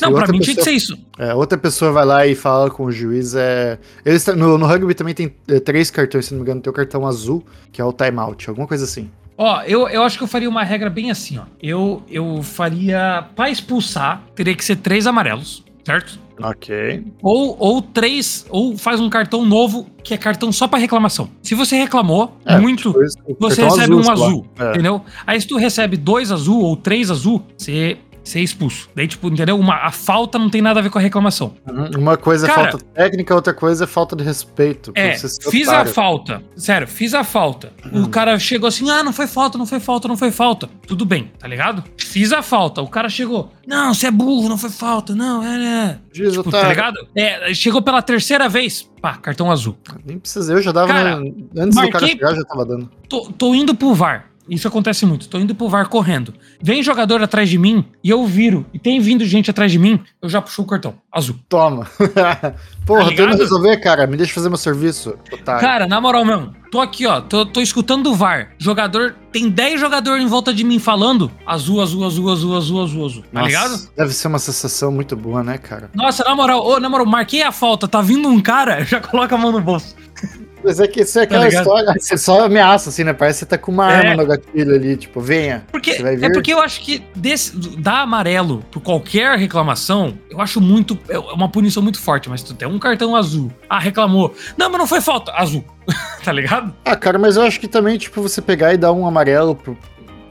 [0.00, 0.98] Não, pra mim pessoa, tinha que ser isso.
[1.18, 3.34] É, outra pessoa vai lá e fala com o juiz.
[3.34, 6.60] É, eles, no, no rugby também tem é, três cartões, se não me engano.
[6.60, 9.10] Tem o cartão azul, que é o timeout, alguma coisa assim.
[9.36, 11.44] Ó, eu, eu acho que eu faria uma regra bem assim, ó.
[11.60, 13.26] Eu, eu faria.
[13.34, 16.18] Pra expulsar, teria que ser três amarelos, certo?
[16.40, 17.04] Ok.
[17.22, 21.28] Ou, ou três, ou faz um cartão novo que é cartão só para reclamação.
[21.42, 24.70] Se você reclamou é, muito, tipo, você recebe azul, um azul, é.
[24.70, 25.02] entendeu?
[25.26, 28.88] Aí se tu recebe dois azul ou três azul, você ser expulso.
[28.94, 29.58] Daí, tipo, entendeu?
[29.58, 31.54] Uma, a falta não tem nada a ver com a reclamação.
[31.68, 32.00] Uhum.
[32.00, 34.92] Uma coisa é Cara, é falta técnica, outra coisa é falta de respeito.
[34.94, 35.90] É, fiz otário.
[35.90, 36.42] a falta.
[36.56, 37.72] Sério, fiz a falta.
[37.92, 38.04] Uhum.
[38.04, 40.68] O cara chegou assim, ah, não foi falta, não foi falta, não foi falta.
[40.86, 41.84] Tudo bem, tá ligado?
[41.96, 42.80] Fiz a falta.
[42.82, 45.98] O cara chegou, não, você é burro, não foi falta, não, é, é.
[46.12, 46.96] Diz, tipo, tá ligado?
[47.16, 49.76] É, chegou pela terceira vez, pá, cartão azul.
[50.04, 51.22] Nem precisei, eu já dava, cara,
[51.56, 52.90] antes marquei, do cara chegar, já tava dando.
[53.08, 54.31] Tô, tô indo pro VAR.
[54.48, 55.28] Isso acontece muito.
[55.28, 56.34] Tô indo pro VAR correndo.
[56.60, 58.66] Vem jogador atrás de mim e eu viro.
[58.72, 60.94] E tem vindo gente atrás de mim, eu já puxo o cartão.
[61.10, 61.36] Azul.
[61.48, 61.86] Toma.
[62.84, 64.06] Porra, tá tô indo resolver, cara.
[64.06, 65.14] Me deixa fazer meu serviço.
[65.32, 65.60] Otário.
[65.60, 66.54] Cara, na moral mesmo.
[66.70, 67.20] Tô aqui, ó.
[67.20, 68.52] Tô, tô escutando o VAR.
[68.58, 69.14] Jogador.
[69.30, 71.30] Tem 10 jogadores em volta de mim falando.
[71.46, 73.24] Azul, azul, azul, azul, azul, azul, azul.
[73.32, 73.88] Tá ligado?
[73.96, 75.90] Deve ser uma sensação muito boa, né, cara?
[75.94, 77.86] Nossa, na moral, ô, na moral, marquei a falta.
[77.86, 79.94] Tá vindo um cara, já coloca a mão no bolso.
[80.64, 83.12] Mas é que isso é tá aquela tá história, você só ameaça, assim, né?
[83.12, 83.96] Parece que você tá com uma é.
[83.96, 85.64] arma no gatilho ali, tipo, venha.
[85.70, 90.98] Porque, é porque eu acho que desse, dar amarelo por qualquer reclamação, eu acho muito.
[91.08, 93.50] É uma punição muito forte, mas tu tem um cartão azul.
[93.68, 94.34] Ah, reclamou.
[94.56, 95.32] Não, mas não foi falta.
[95.32, 95.64] Azul.
[96.24, 96.72] tá ligado?
[96.84, 99.76] Ah, cara, mas eu acho que também, tipo, você pegar e dar um amarelo pro,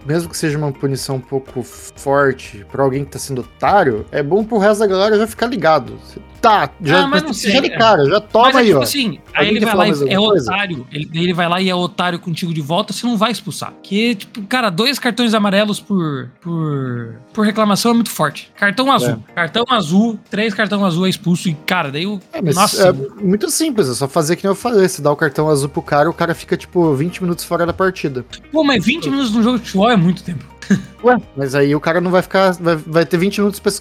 [0.05, 4.23] mesmo que seja uma punição um pouco forte para alguém que tá sendo otário, é
[4.23, 5.99] bom pro resto da galera já ficar ligado.
[6.41, 8.79] Tá, já, ah, mas não sei, já de cara, já toma mas é, aí, tipo
[8.79, 8.81] ó.
[8.81, 10.87] Assim, aí ele vai lá e é otário.
[10.91, 13.71] Ele, ele vai lá e é otário contigo de volta, você não vai expulsar.
[13.73, 18.51] Porque, tipo, cara, dois cartões amarelos por, por, por reclamação é muito forte.
[18.55, 19.23] Cartão azul.
[19.29, 19.33] É.
[19.33, 22.19] Cartão azul, três cartão azul é expulso e, cara, daí o.
[22.33, 22.89] É, nossa.
[22.89, 24.89] É muito simples, é só fazer que nem eu falei.
[24.89, 27.73] Você dá o cartão azul pro cara, o cara fica, tipo, 20 minutos fora da
[27.73, 28.25] partida.
[28.51, 30.43] Pô, mas 20 minutos no jogo de futebol é muito tempo.
[31.03, 32.51] Ué, mas aí o cara não vai ficar.
[32.53, 33.71] Vai, vai ter 20 minutos pra,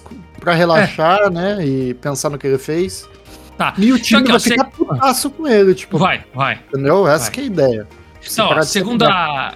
[0.40, 1.30] pra relaxar, é.
[1.30, 1.66] né?
[1.66, 3.08] E pensar no que ele fez.
[3.56, 3.74] Tá.
[3.76, 4.70] E o time vai ficar se...
[4.70, 5.98] putaço com ele, tipo.
[5.98, 6.60] Vai, vai.
[6.68, 7.06] Entendeu?
[7.06, 7.40] Essa vai.
[7.40, 7.88] é a ideia.
[8.32, 9.54] Então, segundo a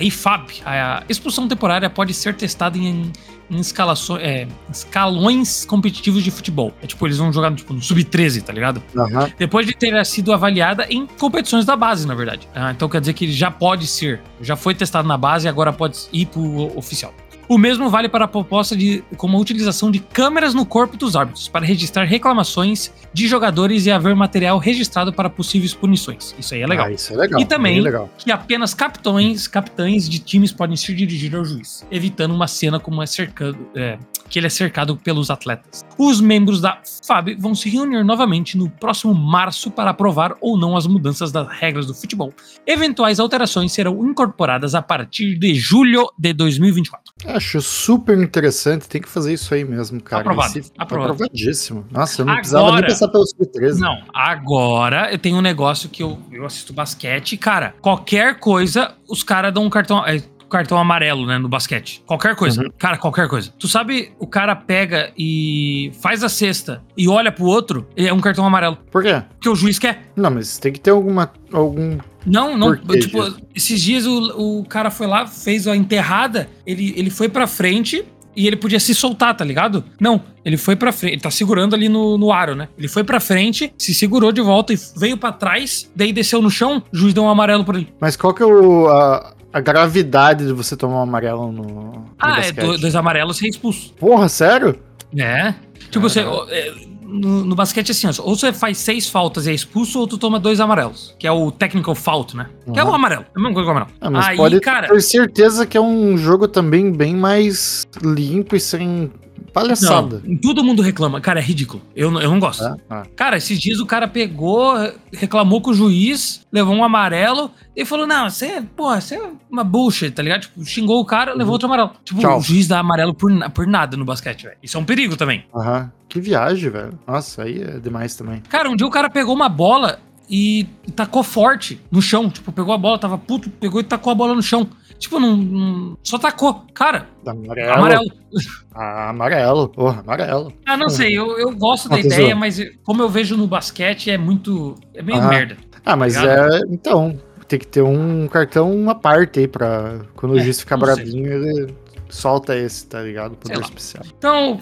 [0.00, 3.10] IFAB, a expulsão temporária pode ser testada em,
[3.52, 6.72] em escalações, é, escalões competitivos de futebol.
[6.82, 8.82] É tipo, eles vão jogar tipo, no sub-13, tá ligado?
[8.94, 9.30] Uhum.
[9.38, 12.48] Depois de ter sido avaliada em competições da base, na verdade.
[12.54, 15.48] Ah, então quer dizer que ele já pode ser, já foi testado na base e
[15.48, 17.12] agora pode ir pro oficial.
[17.48, 21.16] O mesmo vale para a proposta de como a utilização de câmeras no corpo dos
[21.16, 26.34] árbitros para registrar reclamações de jogadores e haver material registrado para possíveis punições.
[26.38, 26.86] Isso aí é legal.
[26.86, 27.40] Ah, isso é legal.
[27.40, 28.08] E também legal.
[28.16, 33.02] que apenas capitães, capitães de times podem ser dirigidos ao juiz, evitando uma cena como
[33.02, 33.98] é cercado, é,
[34.32, 35.84] que ele é cercado pelos atletas.
[35.98, 40.74] Os membros da FAB vão se reunir novamente no próximo março para aprovar ou não
[40.74, 42.32] as mudanças das regras do futebol.
[42.66, 47.12] Eventuais alterações serão incorporadas a partir de julho de 2024.
[47.26, 50.22] Acho super interessante, tem que fazer isso aí mesmo, cara.
[50.22, 50.58] Aprovado.
[50.58, 51.12] Esse, aprovado.
[51.12, 51.84] Aprovadíssimo.
[51.90, 53.78] Nossa, eu não agora, precisava nem pensar pelo sub-13.
[53.78, 59.22] Não, agora eu tenho um negócio que eu, eu assisto basquete cara, qualquer coisa, os
[59.22, 60.06] caras dão um cartão.
[60.06, 60.22] É,
[60.52, 62.02] cartão amarelo, né, no basquete.
[62.06, 62.62] Qualquer coisa.
[62.62, 62.70] Uhum.
[62.78, 63.52] Cara, qualquer coisa.
[63.58, 68.20] Tu sabe, o cara pega e faz a cesta e olha pro outro, é um
[68.20, 68.78] cartão amarelo.
[68.90, 69.22] Por quê?
[69.30, 70.12] Porque o juiz quer.
[70.14, 73.18] Não, mas tem que ter alguma algum não, não, tipo,
[73.52, 78.04] esses dias o, o cara foi lá, fez a enterrada, ele, ele foi pra frente,
[78.36, 79.84] e ele podia se soltar, tá ligado?
[80.00, 82.68] Não, ele foi pra frente, ele tá segurando ali no, no aro, né?
[82.76, 86.50] Ele foi pra frente, se segurou de volta e veio para trás, daí desceu no
[86.50, 87.92] chão, o juiz deu um amarelo por ele.
[88.00, 92.06] Mas qual que é o, a, a gravidade de você tomar um amarelo no.
[92.18, 93.92] Ah, no é, dois amarelos você é expulso.
[93.94, 94.78] Porra, sério?
[95.16, 95.54] É.
[95.90, 96.20] Tipo, você.
[96.20, 96.72] É,
[97.02, 100.16] no, no, basquete é assim, ou você faz seis faltas e é expulso, ou tu
[100.16, 102.48] toma dois amarelos, que é o technical fault, né?
[102.66, 102.72] Uhum.
[102.72, 103.98] Que é o amarelo, é a mesma coisa que o amarelo.
[104.00, 108.56] Ah, mas Aí, pode cara, ter certeza que é um jogo também bem mais limpo
[108.56, 109.12] e sem
[109.52, 110.22] Palhaçada.
[110.24, 111.20] Não, todo mundo reclama.
[111.20, 111.82] Cara, é ridículo.
[111.94, 112.64] Eu, eu não gosto.
[112.64, 112.76] É?
[112.88, 113.02] Ah.
[113.14, 114.74] Cara, esses dias o cara pegou,
[115.12, 119.30] reclamou com o juiz, levou um amarelo e falou: Não, você, é, porra, você é
[119.50, 120.42] uma bullshit, tá ligado?
[120.42, 121.52] Tipo, xingou o cara, levou uhum.
[121.52, 121.90] outro amarelo.
[122.04, 122.38] Tipo, Tchau.
[122.38, 124.56] o juiz dá amarelo por, por nada no basquete, velho.
[124.62, 125.44] Isso é um perigo também.
[125.54, 125.90] Aham.
[126.08, 126.98] Que viagem, velho.
[127.06, 128.42] Nossa, aí é demais também.
[128.48, 129.98] Cara, um dia o cara pegou uma bola
[130.28, 132.30] e tacou forte no chão.
[132.30, 134.68] Tipo, pegou a bola, tava puto, pegou e tacou a bola no chão.
[135.02, 136.64] Tipo, não, não só tacou.
[136.72, 137.72] Cara, amarelo.
[137.72, 138.04] Amarelo.
[138.74, 140.50] Ah, amarelo, porra, amarelo.
[140.64, 144.16] Ah, não sei, eu, eu gosto da ideia, mas como eu vejo no basquete, é
[144.16, 144.74] muito.
[144.94, 145.28] É meio ah.
[145.28, 145.58] merda.
[145.84, 146.60] Ah, mas tá é.
[146.70, 150.00] Então, tem que ter um cartão uma parte aí pra.
[150.16, 151.74] Quando o é, juiz ficar bravinho, ele
[152.12, 153.34] solta esse, tá ligado?
[153.36, 154.04] Poder especial.
[154.16, 154.60] Então,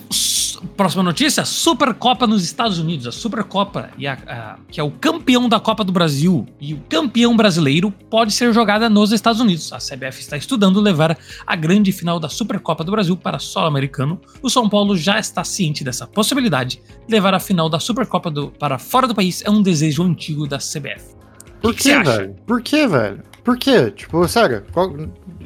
[0.76, 3.06] próxima notícia: Supercopa nos Estados Unidos.
[3.06, 6.80] A Supercopa, e a, a, que é o campeão da Copa do Brasil e o
[6.88, 9.72] campeão brasileiro, pode ser jogada nos Estados Unidos.
[9.72, 14.20] A CBF está estudando levar a grande final da Supercopa do Brasil para solo americano.
[14.40, 16.80] O São Paulo já está ciente dessa possibilidade.
[17.08, 20.58] Levar a final da Supercopa do, para fora do país é um desejo antigo da
[20.58, 21.14] CBF.
[21.60, 22.36] Por que, que velho?
[22.46, 23.22] Por que, velho?
[23.44, 23.90] Por quê?
[23.90, 24.94] Tipo, sério, qual...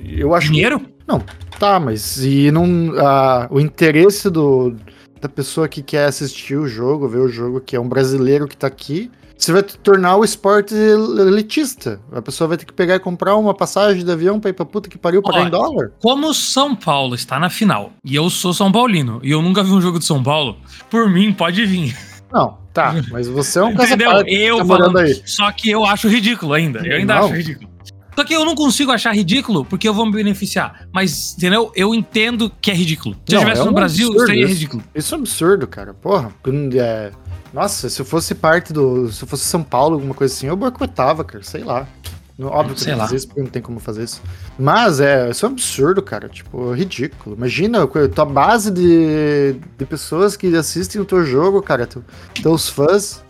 [0.05, 0.53] eu acho.
[0.53, 0.81] Dinheiro?
[0.81, 0.94] Que...
[1.07, 1.23] Não,
[1.59, 2.95] tá, mas e não.
[2.99, 4.75] A, o interesse do,
[5.21, 8.57] da pessoa que quer assistir o jogo, ver o jogo, que é um brasileiro que
[8.57, 12.01] tá aqui, você vai tornar o esporte elitista.
[12.13, 14.65] A pessoa vai ter que pegar e comprar uma passagem de avião pra ir pra
[14.65, 15.93] puta que pariu pagar Olha, em dólar.
[16.01, 19.71] Como São Paulo está na final, e eu sou São Paulino, e eu nunca vi
[19.71, 20.57] um jogo de São Paulo,
[20.91, 21.97] por mim pode vir.
[22.33, 23.93] Não, tá, mas você é um caso
[24.27, 25.23] eu tá falando, aí.
[25.27, 26.81] Só que eu acho ridículo ainda.
[26.87, 27.25] Eu ainda não.
[27.27, 27.74] acho ridículo.
[28.17, 30.87] Só que eu não consigo achar ridículo porque eu vou me beneficiar.
[30.93, 31.73] Mas, entendeu?
[31.75, 33.17] Eu entendo que é ridículo.
[33.27, 34.83] Se não, eu estivesse é no Brasil, seria ridículo.
[34.95, 35.95] Isso é absurdo, cara.
[35.95, 36.33] Porra.
[36.75, 37.11] É...
[37.53, 39.11] Nossa, se eu fosse parte do.
[39.13, 41.43] Se eu fosse São Paulo, alguma coisa assim, eu boicotava, cara.
[41.45, 41.87] Sei lá.
[42.37, 44.21] Óbvio que eu não isso, porque não tem como fazer isso.
[44.59, 46.29] Mas é, isso é um absurdo, cara.
[46.29, 47.37] Tipo, ridículo.
[47.37, 51.89] Imagina, tua base de, de pessoas que assistem o teu jogo, cara.
[52.43, 53.23] Teus fãs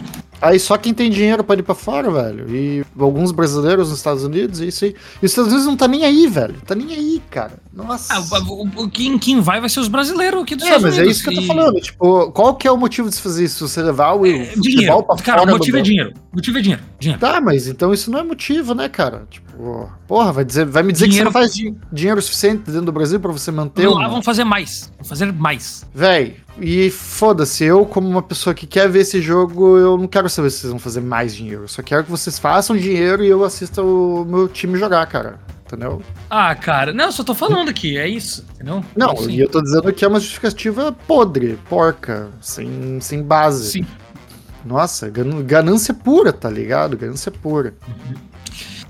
[0.45, 2.55] Aí só quem tem dinheiro pode ir pra fora, velho.
[2.55, 4.95] E alguns brasileiros nos Estados Unidos, e isso aí.
[5.23, 6.57] E os Estados Unidos não tá nem aí, velho.
[6.67, 7.55] Tá nem aí, cara.
[7.73, 8.13] Nossa.
[8.15, 10.99] Ah, o, o, quem, quem vai vai ser os brasileiros aqui dos é, Estados Unidos.
[10.99, 11.81] É, mas é isso que eu tô falando.
[11.81, 13.67] Tipo, qual que é o motivo de se fazer isso?
[13.67, 15.03] Você levar o é, dinheiro.
[15.03, 16.13] pra cara, fora o motivo é dinheiro.
[16.31, 17.21] Motivo é dinheiro, dinheiro.
[17.21, 19.27] Tá, mas então isso não é motivo, né, cara?
[19.31, 22.87] Tipo, porra, vai, dizer, vai me dizer dinheiro, que você não faz dinheiro suficiente dentro
[22.87, 23.89] do Brasil para você manter.
[23.89, 24.93] Lá vão fazer mais.
[24.99, 25.87] Vão fazer mais.
[25.95, 30.29] Véi, e foda-se, eu, como uma pessoa que quer ver esse jogo, eu não quero
[30.29, 31.65] saber se vocês vão fazer mais dinheiro.
[31.65, 35.41] Eu só quero que vocês façam dinheiro e eu assista o meu time jogar, cara
[35.75, 36.03] entendeu?
[36.31, 38.85] Ah, cara, não, eu só tô falando aqui, é isso, entendeu?
[38.97, 43.73] Não, é e eu tô dizendo que é uma justificativa podre, porca, sem, sem base.
[43.73, 43.87] Sim.
[44.65, 46.97] Nossa, ganância pura, tá ligado?
[46.97, 47.75] Ganância pura.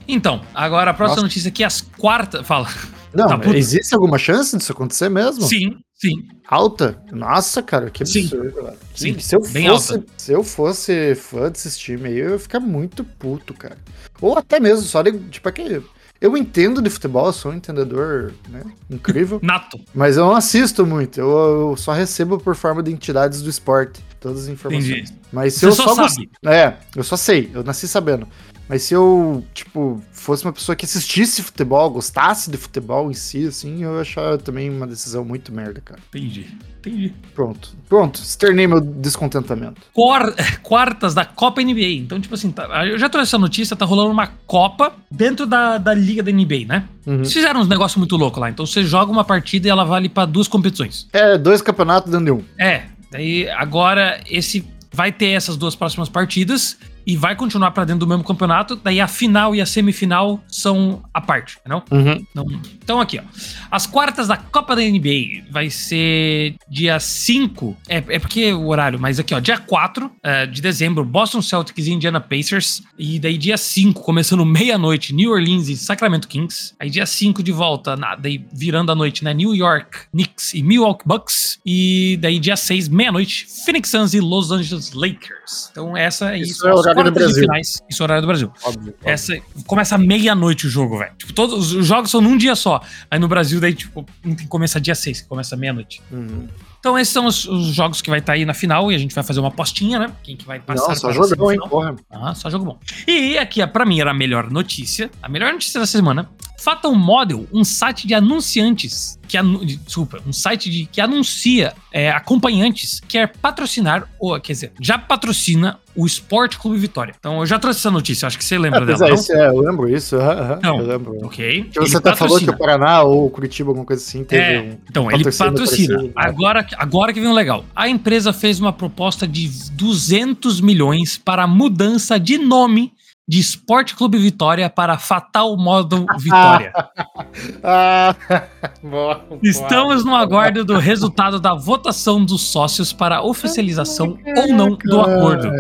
[0.07, 1.27] Então, agora a próxima Nossa.
[1.27, 2.47] notícia aqui, as quartas.
[2.47, 2.69] Fala.
[3.12, 5.43] Não, tá existe alguma chance disso acontecer mesmo?
[5.43, 6.28] Sim, sim.
[6.47, 7.02] Alta?
[7.10, 8.72] Nossa, cara, que absurdo.
[8.94, 12.60] Sim, sim se eu fosse, se eu fosse fã desses times aí, eu ia ficar
[12.60, 13.78] muito puto, cara.
[14.20, 15.82] Ou até mesmo, só de, tipo, é que
[16.20, 19.40] eu entendo de futebol, sou um entendedor né, incrível.
[19.44, 19.81] Nato.
[19.94, 21.28] Mas eu não assisto muito, eu,
[21.70, 24.89] eu, só recebo por forma de entidades do esporte todas as informações.
[24.89, 25.12] Entendi.
[25.32, 26.31] Mas se Você eu só, só sabe.
[26.47, 28.28] É, eu só sei, eu nasci sabendo.
[28.69, 33.47] Mas se eu, tipo, fosse uma pessoa que assistisse futebol, gostasse de futebol em si,
[33.47, 36.01] assim, eu achava também uma decisão muito merda, cara.
[36.09, 36.47] Entendi.
[36.78, 37.12] Entendi.
[37.35, 37.70] Pronto.
[37.89, 38.20] Pronto.
[38.20, 39.81] Externei meu descontentamento.
[40.62, 41.97] Quartas da Copa NBA.
[41.97, 45.78] Então, tipo assim, tá, eu já trouxe essa notícia, tá rolando uma Copa dentro da,
[45.78, 46.89] da Liga da NBA, né?
[47.07, 47.16] Uhum.
[47.16, 48.49] Eles fizeram uns negócios muito loucos lá.
[48.49, 51.07] Então você joga uma partida e ela vale para duas competições.
[51.12, 52.43] É, dois campeonatos dentro de um.
[52.59, 52.85] É.
[53.11, 58.06] Daí agora esse vai ter essas duas próximas partidas e vai continuar para dentro do
[58.06, 58.76] mesmo campeonato.
[58.76, 61.82] Daí a final e a semifinal são a parte, não?
[61.90, 62.24] Uhum.
[62.35, 62.47] Não.
[62.82, 63.22] Então aqui, ó.
[63.70, 67.76] As quartas da Copa da NBA vai ser dia 5.
[67.89, 69.40] É, é porque o horário, mas aqui, ó.
[69.40, 72.82] Dia 4 é, de dezembro, Boston Celtics e Indiana Pacers.
[72.98, 76.74] E daí dia 5, começando meia-noite, New Orleans e Sacramento Kings.
[76.78, 79.35] Aí dia 5 de volta, na, daí virando a noite, né?
[79.35, 81.59] New York Knicks e Milwaukee Bucks.
[81.64, 85.68] E daí dia 6, meia-noite, Phoenix Suns e Los Angeles Lakers.
[85.70, 86.66] Então essa é isso.
[86.66, 87.43] isso é horário do Brasil.
[87.43, 88.53] Finais, isso é horário do Brasil.
[88.62, 88.95] Óbvio.
[89.03, 91.12] Essa, começa meia-noite o jogo, velho.
[91.16, 92.81] Tipo, todos os jogos são num dia só.
[93.11, 94.05] Aí no Brasil, daí, tipo,
[94.49, 96.03] começa dia 6, começa meia-noite.
[96.11, 96.49] Uhum.
[96.85, 98.99] Então esses são os, os jogos que vai estar tá aí na final e a
[98.99, 100.12] gente vai fazer uma apostinha, né?
[100.23, 100.89] Quem que vai passar.
[100.89, 101.97] Não, só jogo bom, hein, porra.
[102.11, 102.79] Ah, só jogo bom.
[103.09, 105.11] E aqui, pra mim, era a melhor notícia.
[105.23, 106.29] A melhor notícia da semana
[106.65, 109.65] Fathom Model, um site de anunciantes que anu...
[109.65, 115.79] desculpa, um site de, que anuncia é, acompanhantes quer patrocinar ou quer dizer, já patrocina
[115.95, 117.15] o Esporte Clube Vitória.
[117.19, 119.09] Então eu já trouxe essa notícia, acho que você lembra é, dela.
[119.09, 121.19] É, isso, é, eu lembro isso, uhum, então, eu lembro.
[121.23, 121.65] Ok.
[121.65, 124.61] Que você até falou que o Paraná ou o Curitiba, alguma coisa assim, teve é,
[124.61, 126.03] um, Então, ele patrocina.
[126.03, 126.11] Né?
[126.15, 127.65] Agora, agora que vem o legal.
[127.75, 132.93] A empresa fez uma proposta de 200 milhões para a mudança de nome
[133.27, 136.73] de Esporte Clube Vitória para Fatal Modo Vitória.
[137.65, 138.15] ah,
[139.43, 145.51] Estamos no aguardo do resultado da votação dos sócios para oficialização ou não do acordo,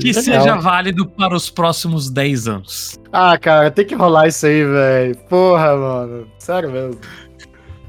[0.00, 3.00] que seja válido para os próximos 10 anos.
[3.12, 5.16] Ah, cara, tem que rolar isso aí, velho.
[5.28, 6.26] Porra, mano.
[6.38, 6.98] Sério mesmo.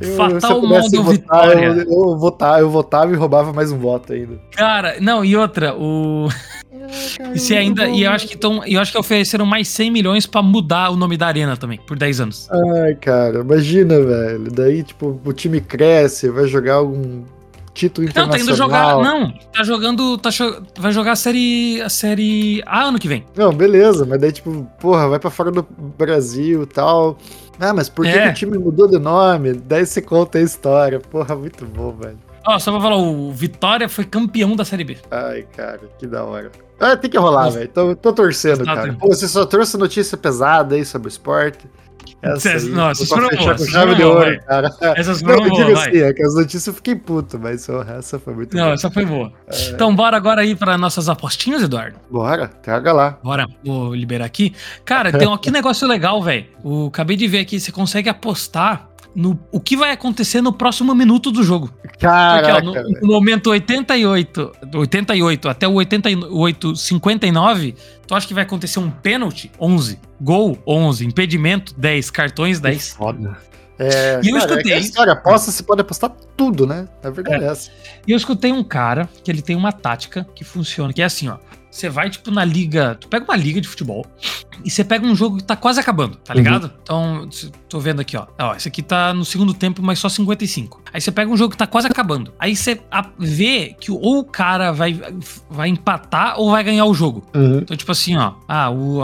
[0.02, 1.65] Eu, Fatal modo votar, vitória.
[1.65, 4.40] Eu, eu, votava, eu votava e roubava mais um voto ainda.
[4.52, 6.27] Cara, não, e outra, o.
[7.34, 7.88] e se ainda.
[7.88, 10.95] E eu acho que tão, eu acho que ofereceram mais 100 milhões pra mudar o
[10.95, 12.49] nome da arena também, por 10 anos.
[12.51, 14.51] Ai, cara, imagina, velho.
[14.51, 17.23] Daí, tipo, o time cresce, vai jogar algum
[17.73, 18.27] título internacional.
[18.27, 18.97] Não, tá indo jogar.
[19.03, 20.18] Não, tá jogando.
[20.18, 20.30] Tá,
[20.77, 21.81] vai jogar a série.
[21.81, 23.26] A série A ano que vem.
[23.35, 25.64] Não, beleza, mas daí, tipo, porra, vai pra fora do
[25.97, 27.18] Brasil e tal.
[27.60, 28.23] Ah, mas por que, é.
[28.23, 29.53] que o time mudou de nome?
[29.53, 30.99] Daí você conta a história.
[30.99, 32.18] Porra, muito bom, velho.
[32.45, 34.97] Ó, só pra falar, o Vitória foi campeão da Série B.
[35.10, 36.51] Ai, cara, que da hora.
[36.84, 37.69] Ah, tem que rolar, velho.
[37.69, 38.77] Tô, tô torcendo, Exato.
[38.77, 38.93] cara.
[38.93, 41.65] Pô, você só trouxe notícia pesada aí sobre o esporte.
[42.22, 43.61] Essa aí, não, essas foram boas.
[43.61, 44.73] Com chave de ouro, cara.
[44.95, 48.34] Essas foram não, boas, assim, é que as notícias eu fiquei puto, mas essa foi
[48.34, 48.73] muito Não, boa.
[48.73, 49.31] essa foi boa.
[49.47, 49.69] É...
[49.69, 51.97] Então bora agora aí para nossas apostinhas, Eduardo?
[52.10, 53.18] Bora, traga lá.
[53.22, 54.53] Bora, vou liberar aqui.
[54.85, 56.45] Cara, tem um, que negócio legal, velho.
[56.88, 61.31] Acabei de ver aqui, você consegue apostar no o que vai acontecer no próximo minuto
[61.31, 61.72] do jogo.
[61.99, 67.76] Caraca, Porque, ó, no, no, momento 88, 88 até o 88, 59,
[68.07, 69.52] tu acha que vai acontecer um pênalti?
[69.60, 69.99] 11.
[70.22, 70.57] Gol?
[70.68, 71.06] 11.
[71.06, 71.73] Impedimento?
[71.77, 72.10] 10.
[72.11, 72.60] Cartões?
[72.60, 72.90] 10.
[72.94, 73.38] Foda.
[73.80, 74.73] É, e eu cara, é escutei.
[74.73, 76.88] É história, aposta, você pode apostar tudo, né?
[77.03, 77.48] A verdade é.
[77.48, 77.72] é essa.
[78.07, 81.27] E eu escutei um cara que ele tem uma tática que funciona, que é assim,
[81.27, 81.38] ó.
[81.69, 82.95] Você vai, tipo, na liga.
[82.99, 84.06] Tu pega uma liga de futebol,
[84.64, 86.65] e você pega um jogo que tá quase acabando, tá ligado?
[86.65, 86.72] Uhum.
[86.81, 87.30] Então,
[87.69, 88.26] tô vendo aqui, ó.
[88.40, 90.81] Ó, esse aqui tá no segundo tempo, mas só 55.
[90.94, 92.34] Aí você pega um jogo que tá quase acabando.
[92.40, 92.80] Aí você
[93.18, 94.99] vê que ou o cara vai,
[95.49, 97.23] vai empatar ou vai ganhar o jogo.
[97.34, 97.60] Uhum.
[97.60, 98.34] Então, tipo assim, ó.
[98.48, 99.02] Ah, o,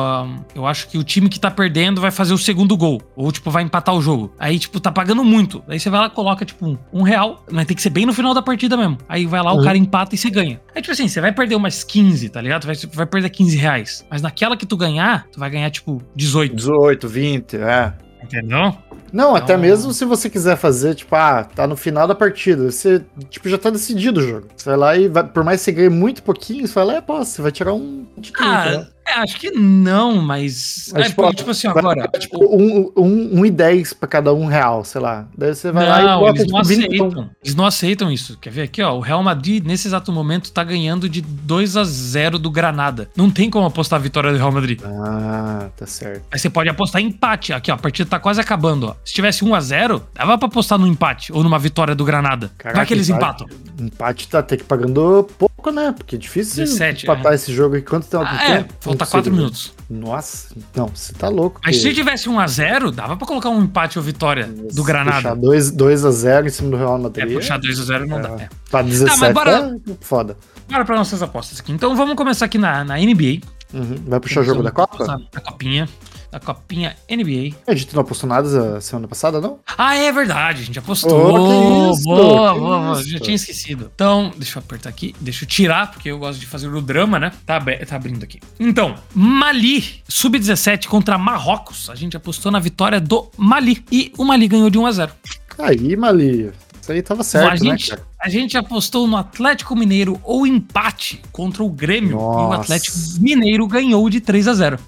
[0.55, 3.01] eu acho que o time que tá perdendo vai fazer o segundo gol.
[3.15, 4.33] Ou, tipo, vai empatar o jogo.
[4.39, 5.63] Aí, tipo, tá pagando muito.
[5.67, 7.43] Aí você vai lá coloca, tipo, um, um real.
[7.51, 8.97] Mas tem que ser bem no final da partida mesmo.
[9.07, 9.61] Aí vai lá, uhum.
[9.61, 10.61] o cara empata e você ganha.
[10.75, 12.65] Aí, tipo assim, você vai perder umas 15, tá ligado?
[12.65, 14.05] Vai, vai perder 15 reais.
[14.09, 16.55] Mas naquela que tu ganhar, tu vai ganhar, tipo, 18.
[16.55, 17.93] 18, 20, é.
[18.23, 18.75] Entendeu?
[19.11, 19.35] Não, então...
[19.35, 23.49] até mesmo se você quiser fazer, tipo, ah, tá no final da partida, você, tipo,
[23.49, 24.47] já tá decidido o jogo.
[24.55, 26.97] Você vai lá e, vai, por mais que você ganhe muito pouquinho, você vai lá
[26.97, 28.87] e posso, você vai tirar um de 30, ah, né?
[29.09, 30.91] É, acho que não, mas.
[30.93, 32.07] mas é, tipo, tipo, assim, agora.
[32.19, 35.27] Tipo, um, um, um e dez pra cada um real, sei lá.
[35.35, 37.29] Daí você vai não, lá e bota, eles não tipo, aceitam.
[37.43, 38.37] Eles não aceitam isso.
[38.37, 38.95] Quer ver aqui, ó?
[38.95, 43.09] O Real Madrid, nesse exato momento, tá ganhando de 2 a 0 do Granada.
[43.15, 44.79] Não tem como apostar a vitória do Real Madrid.
[44.85, 46.23] Ah, tá certo.
[46.31, 47.51] Aí você pode apostar em empate.
[47.51, 48.95] Aqui, ó, a partida tá quase acabando, ó.
[49.03, 52.51] Se tivesse 1 a 0 dava pra apostar no empate ou numa vitória do Granada.
[52.57, 53.57] Caraca, vai que eles empate, empatam.
[53.79, 55.93] Empate tá até que pagando pouco, né?
[55.95, 57.35] Porque é difícil 17, empatar é.
[57.35, 57.85] esse jogo aqui.
[57.85, 58.23] Quanto tempo?
[58.25, 59.73] Ah, é, falta 4 minutos.
[59.89, 61.59] Nossa, não, você tá louco.
[61.63, 65.35] Mas se tivesse 1x0, dava pra colocar um empate ou vitória Nossa, do Granada.
[65.35, 67.31] Puxar 2x0 em cima do Real Madrid.
[67.31, 68.29] É, puxar 2x0 não é, dá.
[68.43, 68.49] É.
[68.69, 70.37] Tá 17, ah, mas bora, é foda.
[70.69, 71.71] Bora pra nossas apostas aqui.
[71.71, 73.41] Então vamos começar aqui na, na NBA.
[73.73, 73.95] Uhum.
[74.07, 75.21] Vai puxar o jogo da Copa?
[75.35, 75.87] A copinha
[76.31, 77.55] da Copinha NBA.
[77.67, 79.59] A gente não apostou nada a semana passada, não?
[79.77, 81.11] Ah, é verdade, a gente apostou.
[81.11, 83.03] Oh, isso, boa, boa, boa.
[83.03, 83.91] Já tinha esquecido.
[83.93, 87.19] Então, deixa eu apertar aqui, deixa eu tirar, porque eu gosto de fazer o drama,
[87.19, 87.31] né?
[87.45, 88.39] Tá, tá abrindo aqui.
[88.59, 91.89] Então, Mali, sub-17 contra Marrocos.
[91.89, 93.83] A gente apostou na vitória do Mali.
[93.91, 95.11] E o Mali ganhou de 1 a 0
[95.57, 96.51] Aí, Mali.
[96.89, 100.47] Isso aí tava certo, a né, gente, né, A gente apostou no Atlético Mineiro ou
[100.47, 102.15] empate contra o Grêmio.
[102.15, 102.39] Nossa.
[102.39, 104.79] E o Atlético Mineiro ganhou de 3 a 0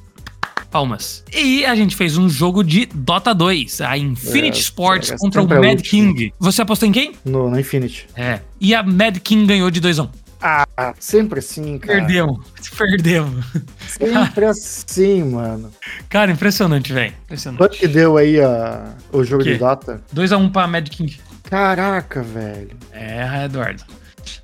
[0.72, 1.24] palmas.
[1.34, 5.44] E a gente fez um jogo de Dota 2, a Infinity é, Sports é, contra
[5.44, 6.34] o Mad King.
[6.40, 7.12] Você apostou em quem?
[7.26, 8.08] No, no Infinity.
[8.16, 8.40] É.
[8.60, 10.10] E a Mad King ganhou de 2 a 1
[10.44, 10.66] ah,
[11.00, 12.00] sempre assim, cara.
[12.00, 12.48] Perdemos.
[12.76, 13.46] Perdemos.
[13.88, 15.72] Sempre assim, mano.
[16.10, 17.14] Cara, impressionante, velho.
[17.26, 17.60] Impressionante.
[17.60, 20.02] Quanto que deu aí a, o jogo de Dota?
[20.16, 21.20] 2x1 um pra Mad King.
[21.44, 22.72] Caraca, velho.
[22.92, 23.84] É, Eduardo.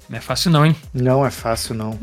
[0.10, 0.76] Não é fácil não, hein?
[0.94, 2.00] Não é fácil não.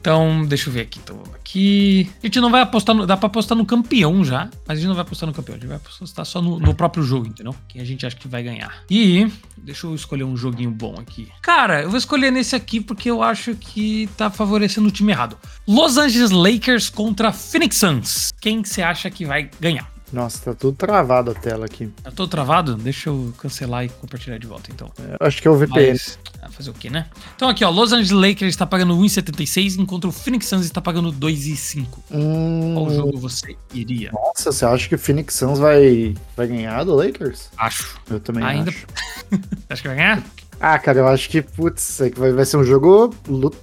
[0.00, 0.98] Então, deixa eu ver aqui.
[1.02, 2.10] Então, aqui.
[2.22, 2.94] A gente não vai apostar.
[2.94, 5.54] No, dá pra apostar no campeão já, mas a gente não vai apostar no campeão.
[5.54, 7.54] A gente vai apostar só no, no próprio jogo, entendeu?
[7.68, 8.82] Quem a gente acha que vai ganhar.
[8.90, 9.30] E.
[9.56, 11.28] Deixa eu escolher um joguinho bom aqui.
[11.40, 15.38] Cara, eu vou escolher nesse aqui porque eu acho que tá favorecendo o time errado.
[15.68, 18.32] Los Angeles Lakers contra Phoenix Suns.
[18.40, 19.91] Quem você acha que vai ganhar?
[20.12, 21.90] Nossa, tá tudo travado a tela aqui.
[22.02, 22.76] Tá tudo travado?
[22.76, 24.90] Deixa eu cancelar e compartilhar de volta, então.
[24.98, 25.88] É, acho que é o VPN.
[25.88, 27.06] Mas, ah, fazer o quê, né?
[27.34, 31.10] Então aqui, ó, Los Angeles Lakers está pagando 1,76, enquanto o Phoenix Suns está pagando
[31.12, 31.86] 2,5.
[32.10, 32.74] Hum...
[32.74, 34.10] Qual jogo você iria?
[34.12, 37.48] Nossa, você acha que o Phoenix Suns vai, vai ganhar do Lakers?
[37.56, 37.98] Acho.
[38.10, 38.70] Eu também Ainda...
[38.70, 38.86] acho.
[39.70, 40.22] acha que vai ganhar?
[40.60, 43.12] Ah, cara, eu acho que, putz, vai, vai ser um jogo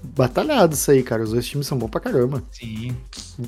[0.04, 1.24] batalhado isso aí, cara.
[1.24, 2.44] Os dois times são bons pra caramba.
[2.52, 2.94] Sim.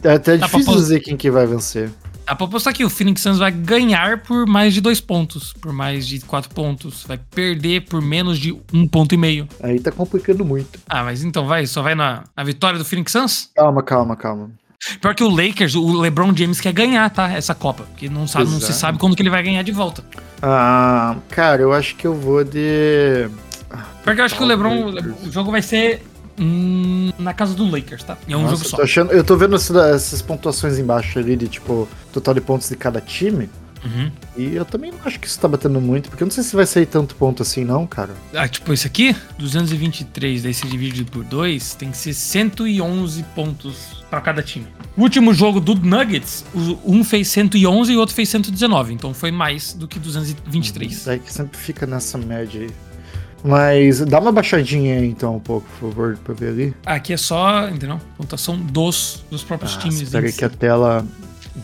[0.03, 1.91] É até Dá difícil dizer quem que vai vencer.
[2.25, 5.73] Dá pra apostar aqui, o Phoenix Suns vai ganhar por mais de dois pontos, por
[5.73, 7.03] mais de quatro pontos.
[7.05, 9.47] Vai perder por menos de um ponto e meio.
[9.61, 10.79] Aí tá complicando muito.
[10.87, 13.49] Ah, mas então vai, só vai na, na vitória do Phoenix Suns?
[13.55, 14.51] Calma, calma, calma.
[14.99, 17.31] Pior que o Lakers, o LeBron James quer ganhar, tá?
[17.31, 17.83] Essa Copa.
[17.83, 20.03] Porque não, sabe, não se sabe quando que ele vai ganhar de volta.
[20.41, 23.29] Ah, cara, eu acho que eu vou de.
[24.03, 24.91] Porque eu acho que o LeBron,
[25.23, 26.01] o jogo vai ser
[26.41, 28.17] hum, na casa do Lakers, tá?
[28.27, 28.77] É um Nossa, jogo só.
[28.77, 32.75] Tô achando, eu tô vendo essas pontuações embaixo ali de tipo, total de pontos de
[32.75, 33.49] cada time.
[33.83, 34.11] Uhum.
[34.37, 36.55] E eu também não acho que isso tá batendo muito, porque eu não sei se
[36.55, 38.13] vai sair tanto ponto assim, não, cara.
[38.33, 44.03] Ah, tipo, esse aqui, 223, daí se divide por 2, tem que ser 111 pontos
[44.09, 44.67] para cada time.
[44.95, 46.45] O último jogo do Nuggets,
[46.85, 51.07] um fez 111 e o outro fez 119, então foi mais do que 223.
[51.07, 52.69] É que sempre fica nessa média aí.
[53.43, 56.73] Mas dá uma baixadinha aí, então, um pouco, por favor, pra ver ali.
[56.85, 57.99] Aqui é só, entendeu?
[58.17, 60.01] Pontuação dos, dos próprios ah, times.
[60.01, 61.05] Espera que a tela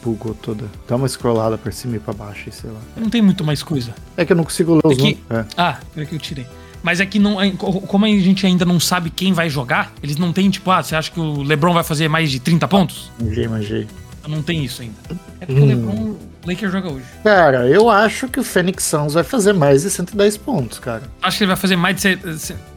[0.03, 0.65] bugou toda.
[0.87, 2.79] Dá uma scrollada pra cima e pra baixo, sei lá.
[2.95, 3.93] Não tem muito mais coisa.
[4.15, 5.17] É que eu não consigo ler os que...
[5.29, 5.45] é.
[5.55, 6.47] Ah, peraí que eu tirei.
[6.83, 10.31] Mas é que não, como a gente ainda não sabe quem vai jogar, eles não
[10.31, 13.11] tem, tipo, ah, você acha que o LeBron vai fazer mais de 30 pontos?
[13.19, 13.87] Manjei, manjei.
[14.27, 14.95] Não tem isso ainda.
[15.39, 15.63] É porque hum.
[15.63, 16.15] o LeBron
[16.47, 17.05] Lakers joga hoje?
[17.23, 21.03] Cara, eu acho que o Phoenix Suns vai fazer mais de 110 pontos, cara.
[21.21, 22.17] Acho que ele vai fazer mais de.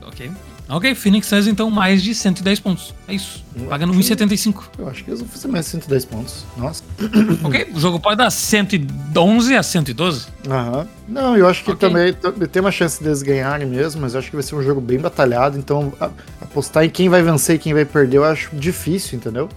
[0.02, 0.30] Ok.
[0.68, 2.94] Ok, Phoenix Suns então mais de 110 pontos.
[3.08, 3.44] É isso.
[3.68, 4.64] Pagando 1,75.
[4.78, 6.44] Eu acho que eles vão fazer mais de 110 pontos.
[6.56, 6.82] Nossa.
[7.42, 10.26] ok, o jogo pode dar 111 a 112.
[10.48, 10.86] Aham.
[11.08, 11.88] Não, eu acho que okay.
[11.88, 12.14] também
[12.48, 14.98] tem uma chance deles ganharem mesmo, mas eu acho que vai ser um jogo bem
[14.98, 15.58] batalhado.
[15.58, 15.92] Então,
[16.40, 19.48] apostar em quem vai vencer e quem vai perder, eu acho difícil, entendeu?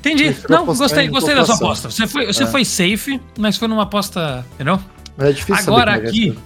[0.00, 0.34] Entendi.
[0.48, 1.90] Não, gostei, gostei da sua aposta.
[1.90, 2.46] Você foi, você é.
[2.46, 4.80] foi safe, mas foi numa aposta, entendeu?
[5.18, 6.36] É difícil Agora aqui,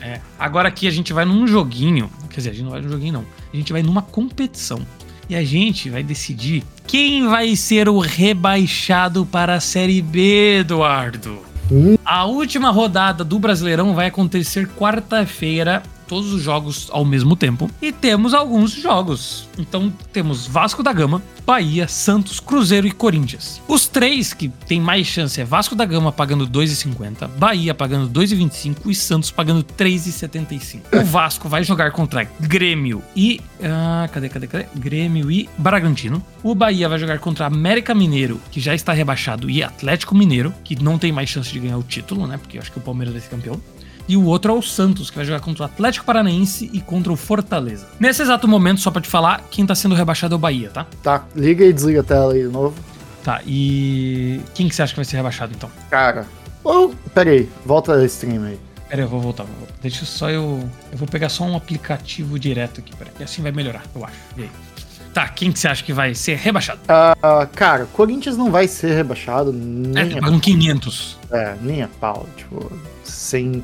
[0.00, 2.08] é, agora aqui a gente vai num joguinho.
[2.30, 3.26] Quer dizer, a gente não vai num joguinho, não.
[3.52, 4.80] A gente vai numa competição.
[5.28, 11.40] E a gente vai decidir quem vai ser o rebaixado para a Série B, Eduardo.
[11.70, 11.96] Hum.
[12.04, 17.70] A última rodada do Brasileirão vai acontecer quarta-feira todos os jogos ao mesmo tempo.
[17.80, 19.48] E temos alguns jogos.
[19.56, 23.62] Então temos Vasco da Gama, Bahia, Santos, Cruzeiro e Corinthians.
[23.68, 28.90] Os três que tem mais chance é Vasco da Gama pagando 2,50, Bahia pagando 2,25
[28.90, 31.00] e Santos pagando 3,75.
[31.00, 33.40] O Vasco vai jogar contra Grêmio e.
[33.62, 34.66] Ah, cadê, cadê, cadê?
[34.74, 36.20] Grêmio e Bragantino.
[36.42, 40.82] O Bahia vai jogar contra América Mineiro, que já está rebaixado, e Atlético Mineiro, que
[40.82, 42.36] não tem mais chance de ganhar o título, né?
[42.36, 43.60] Porque eu acho que o Palmeiras vai ser campeão
[44.10, 47.12] e o outro é o Santos, que vai jogar contra o Atlético Paranaense e contra
[47.12, 47.86] o Fortaleza.
[48.00, 50.84] Nesse exato momento, só pra te falar, quem tá sendo rebaixado é o Bahia, tá?
[51.00, 52.74] Tá, liga e desliga a tela aí de novo.
[53.22, 55.70] Tá, e quem que você acha que vai ser rebaixado então?
[55.88, 56.26] Cara,
[56.64, 58.58] oh, pera aí, volta a stream aí.
[58.88, 59.74] Pera aí, eu vou voltar, vou voltar.
[59.80, 60.68] Deixa só eu.
[60.90, 63.12] Eu vou pegar só um aplicativo direto aqui, peraí.
[63.20, 64.16] E assim vai melhorar, eu acho.
[64.36, 64.50] E aí?
[65.14, 66.80] Tá, quem que você acha que vai ser rebaixado?
[66.82, 69.52] Uh, cara, Corinthians não vai ser rebaixado.
[69.52, 70.40] Nem é, a...
[70.40, 71.18] 500.
[71.30, 72.26] É, nem a pau.
[72.36, 72.72] Tipo,
[73.10, 73.62] sem,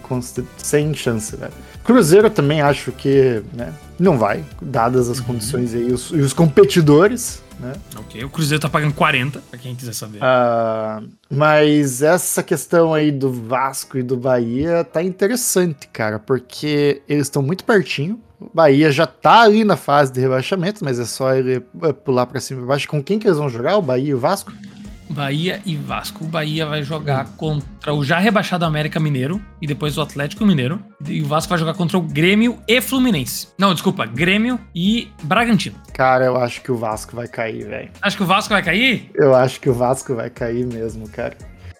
[0.56, 1.52] sem chance, velho.
[1.84, 5.26] Cruzeiro também acho que né, não vai, dadas as uhum.
[5.26, 7.72] condições aí, os, e os competidores, né?
[7.96, 10.18] Ok, o Cruzeiro tá pagando 40, pra quem quiser saber.
[10.18, 17.26] Uh, mas essa questão aí do Vasco e do Bahia tá interessante, cara, porque eles
[17.26, 18.20] estão muito pertinho.
[18.38, 22.26] O Bahia já tá ali na fase de rebaixamento, mas é só ele é, pular
[22.26, 22.86] pra cima e baixo.
[22.86, 23.78] Com quem que eles vão jogar?
[23.78, 24.52] O Bahia e o Vasco?
[25.16, 26.24] Bahia e Vasco.
[26.24, 30.78] O Bahia vai jogar contra o já rebaixado América Mineiro e depois o Atlético Mineiro.
[31.08, 33.48] E o Vasco vai jogar contra o Grêmio e Fluminense.
[33.58, 35.76] Não, desculpa, Grêmio e Bragantino.
[35.94, 37.90] Cara, eu acho que o Vasco vai cair, velho.
[38.02, 39.10] Acho que o Vasco vai cair?
[39.14, 41.36] Eu acho que o Vasco vai cair mesmo, cara.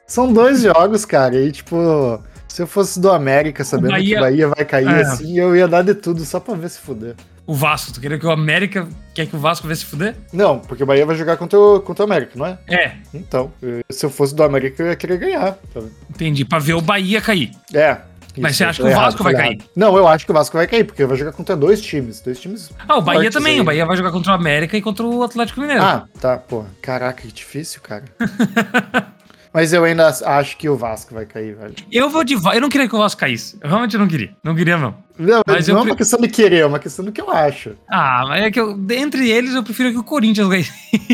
[0.07, 4.15] São dois jogos, cara, e tipo, se eu fosse do América sabendo Bahia...
[4.15, 5.03] que o Bahia vai cair é.
[5.03, 7.17] assim, eu ia dar de tudo só pra ver se fuder
[7.47, 7.93] o Vasco.
[7.93, 10.17] Tu queria que o América quer que o Vasco venha se fuder?
[10.33, 12.59] Não, porque o Bahia vai jogar contra o, contra o América, não é?
[12.69, 12.93] É.
[13.15, 13.53] Então,
[13.89, 15.57] se eu fosse do América, eu ia querer ganhar.
[15.73, 15.91] Sabe?
[16.11, 17.53] Entendi, pra ver o Bahia cair.
[17.73, 17.99] É.
[18.39, 19.63] Mas você acha que o Vasco vai cair?
[19.75, 22.21] Não, eu acho que o Vasco vai cair, porque vai jogar contra dois times.
[22.21, 22.71] Dois times.
[22.87, 23.55] Ah, o Bahia também.
[23.55, 23.61] Aí.
[23.61, 25.83] O Bahia vai jogar contra o América e contra o Atlético Mineiro.
[25.83, 26.65] Ah, tá, pô.
[26.83, 28.05] Caraca, que difícil, cara.
[29.57, 31.75] Mas eu ainda acho que o Vasco vai cair, velho.
[31.91, 33.57] Eu vou de Eu não queria que o Vasco caísse.
[33.63, 34.37] Eu realmente não queria.
[34.45, 34.95] Não queria, não.
[35.19, 37.71] Não, mas não é uma questão de querer, é uma questão do que eu acho.
[37.89, 40.67] Ah, mas é que eu, entre eles eu prefiro que o Corinthians ganhe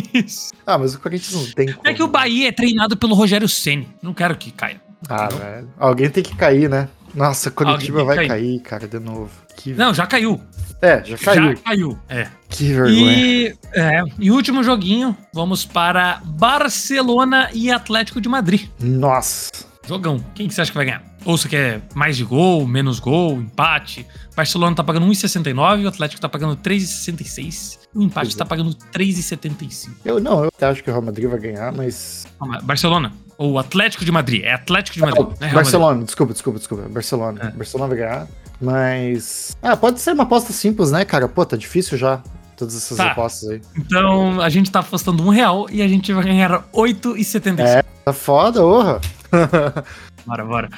[0.66, 1.86] Ah, mas o Corinthians não tem como.
[1.86, 3.86] É que o Bahia é treinado pelo Rogério Ceni.
[4.02, 4.80] Não quero que caia.
[5.08, 5.68] Ah, velho.
[5.78, 6.88] Alguém tem que cair, né?
[7.14, 8.28] Nossa, Curitiba vai cair.
[8.28, 9.30] cair, cara, de novo.
[9.56, 9.74] Que...
[9.74, 10.40] Não, já caiu.
[10.80, 11.50] É, já caiu.
[11.50, 12.28] Já caiu, é.
[12.48, 13.12] Que vergonha.
[13.12, 18.68] E, é, e último joguinho, vamos para Barcelona e Atlético de Madrid.
[18.80, 19.50] Nossa.
[19.86, 20.24] Jogão.
[20.34, 21.02] Quem que você acha que vai ganhar?
[21.24, 24.06] Ou você quer mais de gol, menos gol, empate?
[24.34, 27.78] Barcelona tá pagando 1,69, o Atlético tá pagando 3,66.
[27.94, 29.90] O empate tá pagando 3,75.
[30.04, 32.26] Eu não, eu acho que o Real Madrid vai ganhar, mas.
[32.62, 33.12] Barcelona.
[33.42, 34.44] Ou Atlético de Madrid.
[34.44, 35.26] É Atlético de Madrid.
[35.40, 36.06] é Barcelona, Madrid.
[36.06, 36.88] desculpa, desculpa, desculpa.
[36.88, 37.40] Barcelona.
[37.42, 37.50] É.
[37.50, 38.28] Barcelona vai ganhar.
[38.60, 39.56] Mas.
[39.60, 41.28] Ah, pode ser uma aposta simples, né, cara?
[41.28, 42.22] Pô, tá difícil já.
[42.56, 43.10] Todas essas tá.
[43.10, 43.60] apostas aí.
[43.76, 47.58] Então, a gente tá apostando um real e a gente vai ganhar 8,75.
[47.58, 49.00] É, tá foda, orra.
[50.24, 50.68] bora, bora.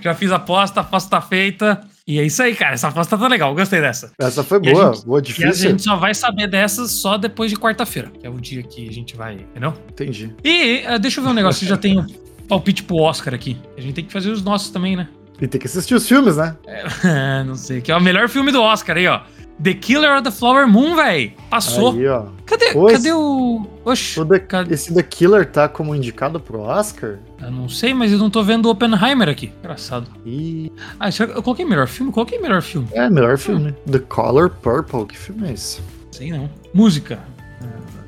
[0.00, 1.80] já fiz a aposta, a aposta tá feita.
[2.08, 2.72] E é isso aí, cara.
[2.72, 3.54] Essa aposta tá legal.
[3.54, 4.10] Gostei dessa.
[4.18, 5.64] Essa foi e boa, gente, boa, difícil.
[5.64, 8.62] E a gente só vai saber dessas só depois de quarta-feira, que é o dia
[8.62, 9.74] que a gente vai, entendeu?
[9.92, 10.34] Entendi.
[10.42, 11.66] E uh, deixa eu ver um negócio.
[11.66, 12.02] já tem
[12.48, 13.58] palpite pro Oscar aqui.
[13.76, 15.06] A gente tem que fazer os nossos também, né?
[15.38, 16.56] E tem que assistir os filmes, né?
[16.66, 17.82] É, não sei.
[17.82, 19.20] Que é o melhor filme do Oscar aí, ó.
[19.62, 21.32] The Killer of the Flower Moon, velho.
[21.50, 21.92] Passou.
[21.92, 22.26] Aí, ó.
[22.46, 23.66] Cadê, cadê o.
[23.84, 24.20] Oxi.
[24.20, 24.74] O The, cadê...
[24.74, 27.16] Esse The Killer tá como indicado pro Oscar?
[27.40, 29.52] Eu não sei, mas eu não tô vendo o Oppenheimer aqui.
[29.58, 30.06] Engraçado.
[30.24, 30.70] E...
[31.00, 32.12] Ah, eu coloquei melhor filme?
[32.12, 32.88] Coloquei melhor filme.
[32.92, 33.74] É, melhor filme.
[33.86, 33.90] Ah.
[33.90, 35.06] The Color Purple.
[35.06, 35.80] Que filme é esse?
[36.12, 36.48] Sei não.
[36.72, 37.18] Música.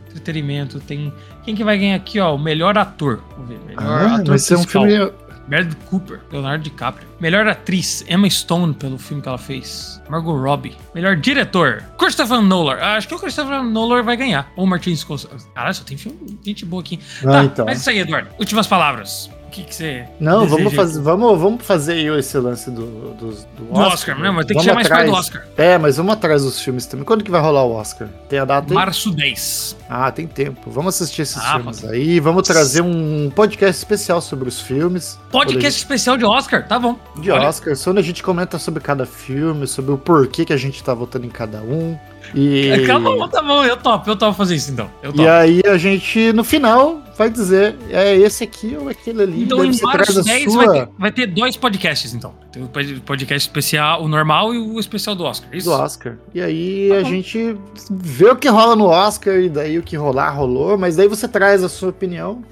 [0.08, 0.78] Entretenimento.
[0.80, 1.12] Tem.
[1.44, 2.34] Quem que vai ganhar aqui, ó?
[2.34, 3.20] O melhor ator.
[3.36, 3.58] Vamos ver.
[3.66, 5.10] Melhor ah, ator vai ser um filme
[5.50, 7.08] Meredith Cooper, Leonardo DiCaprio.
[7.18, 10.00] Melhor atriz, Emma Stone, pelo filme que ela fez.
[10.08, 10.76] Margot Robbie.
[10.94, 12.78] Melhor diretor, Christopher Nolan.
[12.80, 14.50] Ah, acho que o Christopher Nolan vai ganhar.
[14.56, 15.48] Ou Martin Scorsese.
[15.52, 17.00] Caralho, só tem filme, gente boa aqui.
[17.22, 17.66] Ah, tá, então.
[17.66, 18.30] Mas isso aí, Eduardo.
[18.38, 19.28] Últimas palavras.
[19.50, 20.04] O que, que você.
[20.20, 23.66] Não, vamos fazer, vamos, vamos fazer aí esse lance do, do, do Oscar.
[23.66, 24.30] Do Oscar, né?
[24.30, 25.44] Mas tem que chegar mais perto do Oscar.
[25.56, 27.04] É, mas vamos atrás dos filmes também.
[27.04, 28.06] Quando que vai rolar o Oscar?
[28.28, 28.74] Tem a data aí?
[28.76, 29.76] Março 10.
[29.88, 30.70] Ah, tem tempo.
[30.70, 32.20] Vamos assistir esses ah, filmes aí.
[32.20, 35.18] Vamos trazer um podcast especial sobre os filmes.
[35.32, 35.78] Podcast gente...
[35.78, 36.96] especial de Oscar, tá bom.
[37.16, 37.48] De Olha.
[37.48, 40.94] Oscar, onde a gente comenta sobre cada filme, sobre o porquê que a gente tá
[40.94, 41.98] votando em cada um.
[42.34, 42.84] E...
[42.86, 44.90] Calma, tá bom, eu topo, eu topo fazer isso então.
[45.14, 49.42] E aí a gente, no final, vai dizer, é esse aqui ou aquele ali.
[49.42, 50.64] Então em março 10 sua...
[50.64, 52.34] vai, ter, vai ter dois podcasts, então.
[52.52, 52.68] Tem o
[53.02, 55.68] podcast especial, o normal e o especial do Oscar, é isso?
[55.68, 56.16] Do Oscar.
[56.34, 57.56] E aí a gente
[57.90, 61.28] vê o que rola no Oscar e daí o que rolar, rolou, mas daí você
[61.28, 62.42] traz a sua opinião.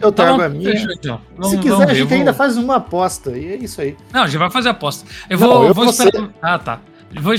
[0.00, 0.70] Eu tá trago tá a minha.
[0.70, 1.20] Fechou, então.
[1.36, 2.18] vamos, Se quiser, a gente vou...
[2.18, 3.36] ainda faz uma aposta.
[3.36, 3.96] E é isso aí.
[4.12, 5.06] Não, a gente vai fazer aposta.
[5.28, 6.30] Eu vou, Não, eu vou esperar.
[6.40, 6.80] Ah, tá.
[7.14, 7.34] Eu vou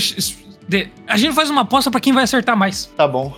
[0.68, 0.88] de...
[1.06, 2.86] A gente faz uma aposta para quem vai acertar mais.
[2.96, 3.34] Tá bom.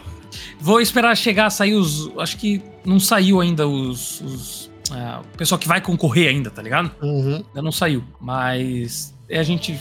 [0.58, 2.10] Vou esperar chegar a sair os.
[2.18, 4.20] Acho que não saiu ainda os.
[4.20, 6.90] os é, o pessoal que vai concorrer ainda, tá ligado?
[7.02, 7.44] Uhum.
[7.48, 8.02] Ainda não saiu.
[8.20, 9.78] Mas a gente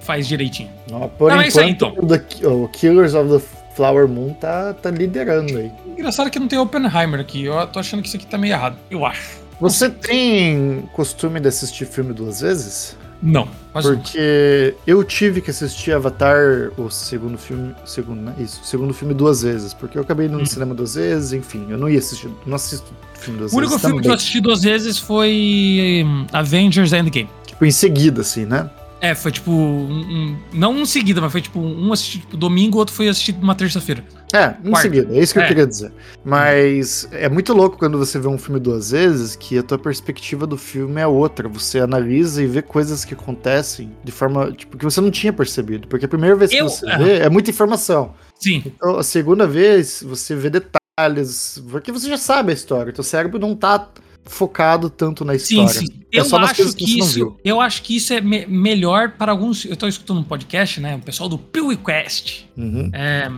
[0.00, 0.70] faz direitinho.
[0.90, 1.94] Não, por não, enquanto, é isso aí, então.
[2.42, 3.40] o Killers of the
[3.74, 5.70] Flower Moon tá, tá liderando aí.
[5.86, 7.44] Engraçado que não tem Oppenheimer aqui.
[7.44, 8.76] Eu tô achando que isso aqui tá meio errado.
[8.90, 9.40] Eu acho.
[9.60, 12.96] Você tem costume de assistir filme duas vezes?
[13.22, 13.48] Não.
[13.72, 17.74] Porque eu tive que assistir Avatar, o segundo filme.
[17.86, 18.34] Segundo, né?
[18.38, 19.72] Isso, o segundo filme duas vezes.
[19.72, 20.46] Porque eu acabei indo no hum.
[20.46, 22.28] cinema duas vezes, enfim, eu não ia assistir.
[22.44, 23.54] Não assisto filme duas vezes.
[23.54, 24.02] O único vezes filme também.
[24.02, 27.30] que eu assisti duas vezes foi hum, Avengers Endgame.
[27.46, 28.68] Tipo, em seguida, assim, né?
[29.02, 29.50] É, foi tipo.
[29.50, 33.42] Um, um, não um seguida, mas foi tipo um assistido tipo, domingo, outro foi assistido
[33.42, 34.04] uma terça-feira.
[34.32, 34.82] É, em Quarto.
[34.82, 35.42] seguida, é isso que é.
[35.42, 35.92] eu queria dizer.
[36.24, 40.46] Mas é muito louco quando você vê um filme duas vezes que a tua perspectiva
[40.46, 41.48] do filme é outra.
[41.48, 45.88] Você analisa e vê coisas que acontecem de forma tipo, que você não tinha percebido.
[45.88, 48.14] Porque a primeira vez que eu, você vê é muita informação.
[48.38, 48.62] Sim.
[48.64, 52.90] Então a segunda vez você vê detalhes, porque você já sabe a história.
[52.90, 53.88] O teu cérebro não tá
[54.24, 55.68] focado tanto na história.
[55.68, 55.92] Sim, sim.
[56.12, 59.32] É eu só acho que, que isso, eu acho que isso é me melhor para
[59.32, 59.64] alguns.
[59.64, 60.96] Eu tô escutando um podcast, né?
[60.96, 62.44] O pessoal do PewQuest.
[62.56, 62.90] Uhum.
[62.92, 63.30] É,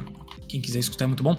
[0.48, 1.36] quem quiser escutar é muito bom.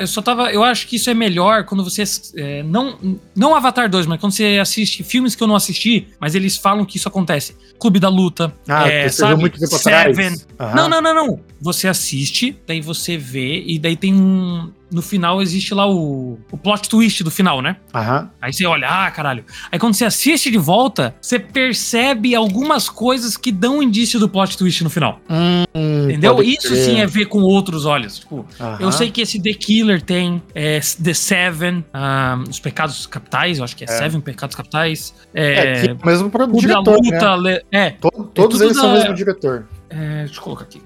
[0.00, 0.50] Eu só tava.
[0.52, 2.02] Eu acho que isso é melhor quando você.
[2.36, 2.98] É, não,
[3.34, 6.84] não Avatar 2, mas quando você assiste filmes que eu não assisti, mas eles falam
[6.84, 7.56] que isso acontece.
[7.78, 8.52] Clube da Luta.
[8.66, 9.40] Ah, é, sabe?
[9.40, 10.36] muito tempo Seven.
[10.58, 10.74] Atrás.
[10.74, 11.40] Não, não, não, não.
[11.60, 16.56] Você assiste, daí você vê, e daí tem um no final existe lá o, o
[16.56, 17.76] plot twist do final, né?
[17.94, 18.30] Aham.
[18.40, 19.44] Aí você olha, ah, caralho.
[19.70, 24.56] Aí quando você assiste de volta, você percebe algumas coisas que dão indício do plot
[24.56, 25.20] twist no final.
[25.28, 25.64] Hum,
[26.04, 26.42] Entendeu?
[26.42, 26.84] Isso crer.
[26.84, 28.20] sim é ver com outros olhos.
[28.20, 28.46] Tipo,
[28.78, 33.64] eu sei que esse The Killer tem é, The Seven, um, Os Pecados Capitais, eu
[33.64, 33.90] acho que é, é.
[33.90, 35.12] Seven Pecados Capitais.
[35.34, 36.30] É, é o mesmo
[36.60, 37.60] diretor, luta, né?
[37.72, 37.90] é,
[38.32, 39.66] todos eles da, são o mesmo diretor.
[39.90, 40.80] É, deixa eu colocar aqui.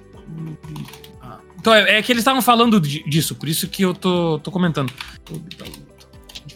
[1.59, 4.91] Então, é, é que eles estavam falando disso, por isso que eu tô, tô comentando.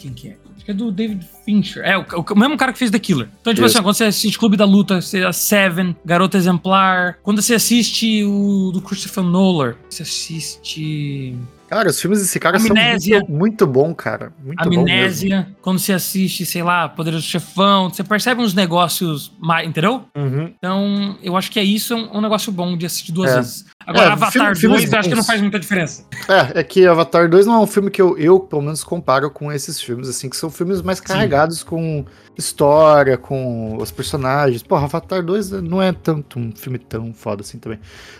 [0.01, 0.37] Quem que é?
[0.57, 1.85] Acho que é do David Fincher.
[1.85, 3.29] É, o, o, mesmo cara que fez The Killer.
[3.39, 3.77] Então, tipo isso.
[3.77, 7.19] assim, quando você assiste Clube da Luta, você a Seven, Garota Exemplar.
[7.23, 11.37] Quando você assiste o do Christopher Nolan, você assiste.
[11.75, 14.33] Cara, os filmes desse cara Amnésia, são muito, muito bom, cara.
[14.41, 20.05] Muito Amnésia, quando você assiste, sei lá, Poderoso Chefão, você percebe uns negócios mais, entendeu?
[20.15, 20.53] Uhum.
[20.57, 23.35] Então, eu acho que é isso, um, um negócio bom de assistir duas é.
[23.39, 23.65] vezes.
[23.85, 26.07] Agora, é, Avatar filme, 2, acho que não faz muita diferença.
[26.29, 29.29] É, é que Avatar 2 não é um filme que eu, eu, pelo menos, comparo
[29.29, 31.67] com esses filmes, assim, que são filmes mais carregados Sim.
[31.67, 32.05] com
[32.37, 34.63] história, com os personagens.
[34.63, 37.79] Porra, Avatar 2 não é tanto um filme tão foda assim também.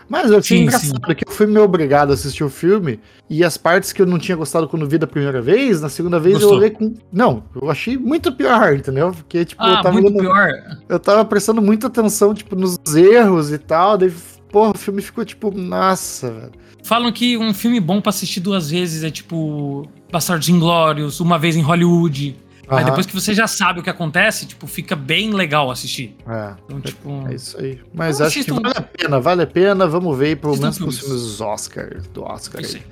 [0.09, 1.15] Mas eu achei engraçado sim.
[1.15, 4.19] que eu fui meio obrigado a assistir o filme e as partes que eu não
[4.19, 6.53] tinha gostado quando vi da primeira vez, na segunda vez Gostou.
[6.53, 6.95] eu olhei com.
[7.13, 9.13] Não, eu achei muito pior, entendeu?
[9.13, 9.93] Porque, tipo, ah, eu tava.
[9.93, 10.21] Muito olhando...
[10.21, 10.79] pior.
[10.89, 13.97] Eu tava prestando muita atenção, tipo, nos erros e tal.
[13.99, 14.13] Daí,
[14.51, 16.53] porra, o filme ficou tipo, nossa, velho.
[16.85, 21.57] Falam que um filme bom para assistir duas vezes é tipo Bastardos Inglórios, Uma Vez
[21.57, 22.37] em Hollywood.
[22.71, 22.77] Uhum.
[22.77, 26.17] Aí depois que você já sabe o que acontece, tipo, fica bem legal assistir.
[26.27, 26.55] É.
[26.65, 27.27] Então, tipo.
[27.29, 27.81] É isso aí.
[27.93, 29.87] Mas acho que vale a pena, vale a pena.
[29.87, 32.83] Vamos ver, pelo menos pros filmes Oscar, do Oscar isso aí.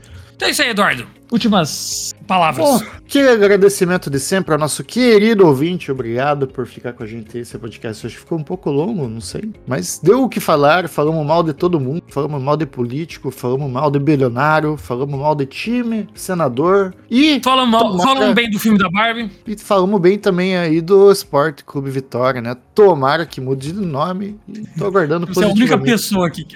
[0.42, 1.06] Então é isso aí, Eduardo.
[1.30, 2.64] Últimas palavras.
[2.64, 5.92] Bom, que agradecimento de sempre ao nosso querido ouvinte.
[5.92, 7.36] Obrigado por ficar com a gente.
[7.36, 9.52] Esse podcast hoje ficou um pouco longo, não sei.
[9.66, 10.88] Mas deu o que falar.
[10.88, 12.02] Falamos mal de todo mundo.
[12.08, 13.30] Falamos mal de político.
[13.30, 14.78] Falamos mal de bilionário.
[14.78, 16.94] Falamos mal de time, senador.
[17.10, 17.38] E.
[17.44, 19.30] Falamos, mal, falamos bem do filme da Barbie.
[19.46, 22.56] E falamos bem também aí do Esporte Clube Vitória, né?
[22.74, 24.38] Tomara que mude de nome.
[24.48, 26.46] E tô aguardando Você é a única pessoa aqui.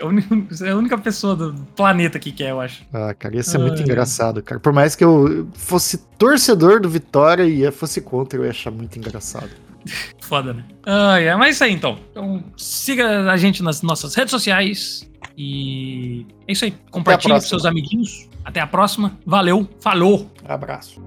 [0.49, 2.83] Você é a única pessoa do planeta que quer, eu acho.
[2.95, 3.83] Ah, cara, ia ser ah, muito é.
[3.83, 4.59] engraçado, cara.
[4.59, 8.97] Por mais que eu fosse torcedor do Vitória e fosse contra, eu ia achar muito
[8.97, 9.51] engraçado.
[10.21, 10.65] Foda, né?
[10.85, 11.99] Ah, é, mas é isso aí então.
[12.11, 15.09] Então siga a gente nas nossas redes sociais.
[15.37, 16.75] E é isso aí.
[16.91, 18.29] Compartilhe com seus amiguinhos.
[18.45, 19.19] Até a próxima.
[19.27, 19.69] Valeu.
[19.81, 20.31] Falou.
[20.45, 21.03] Abraço.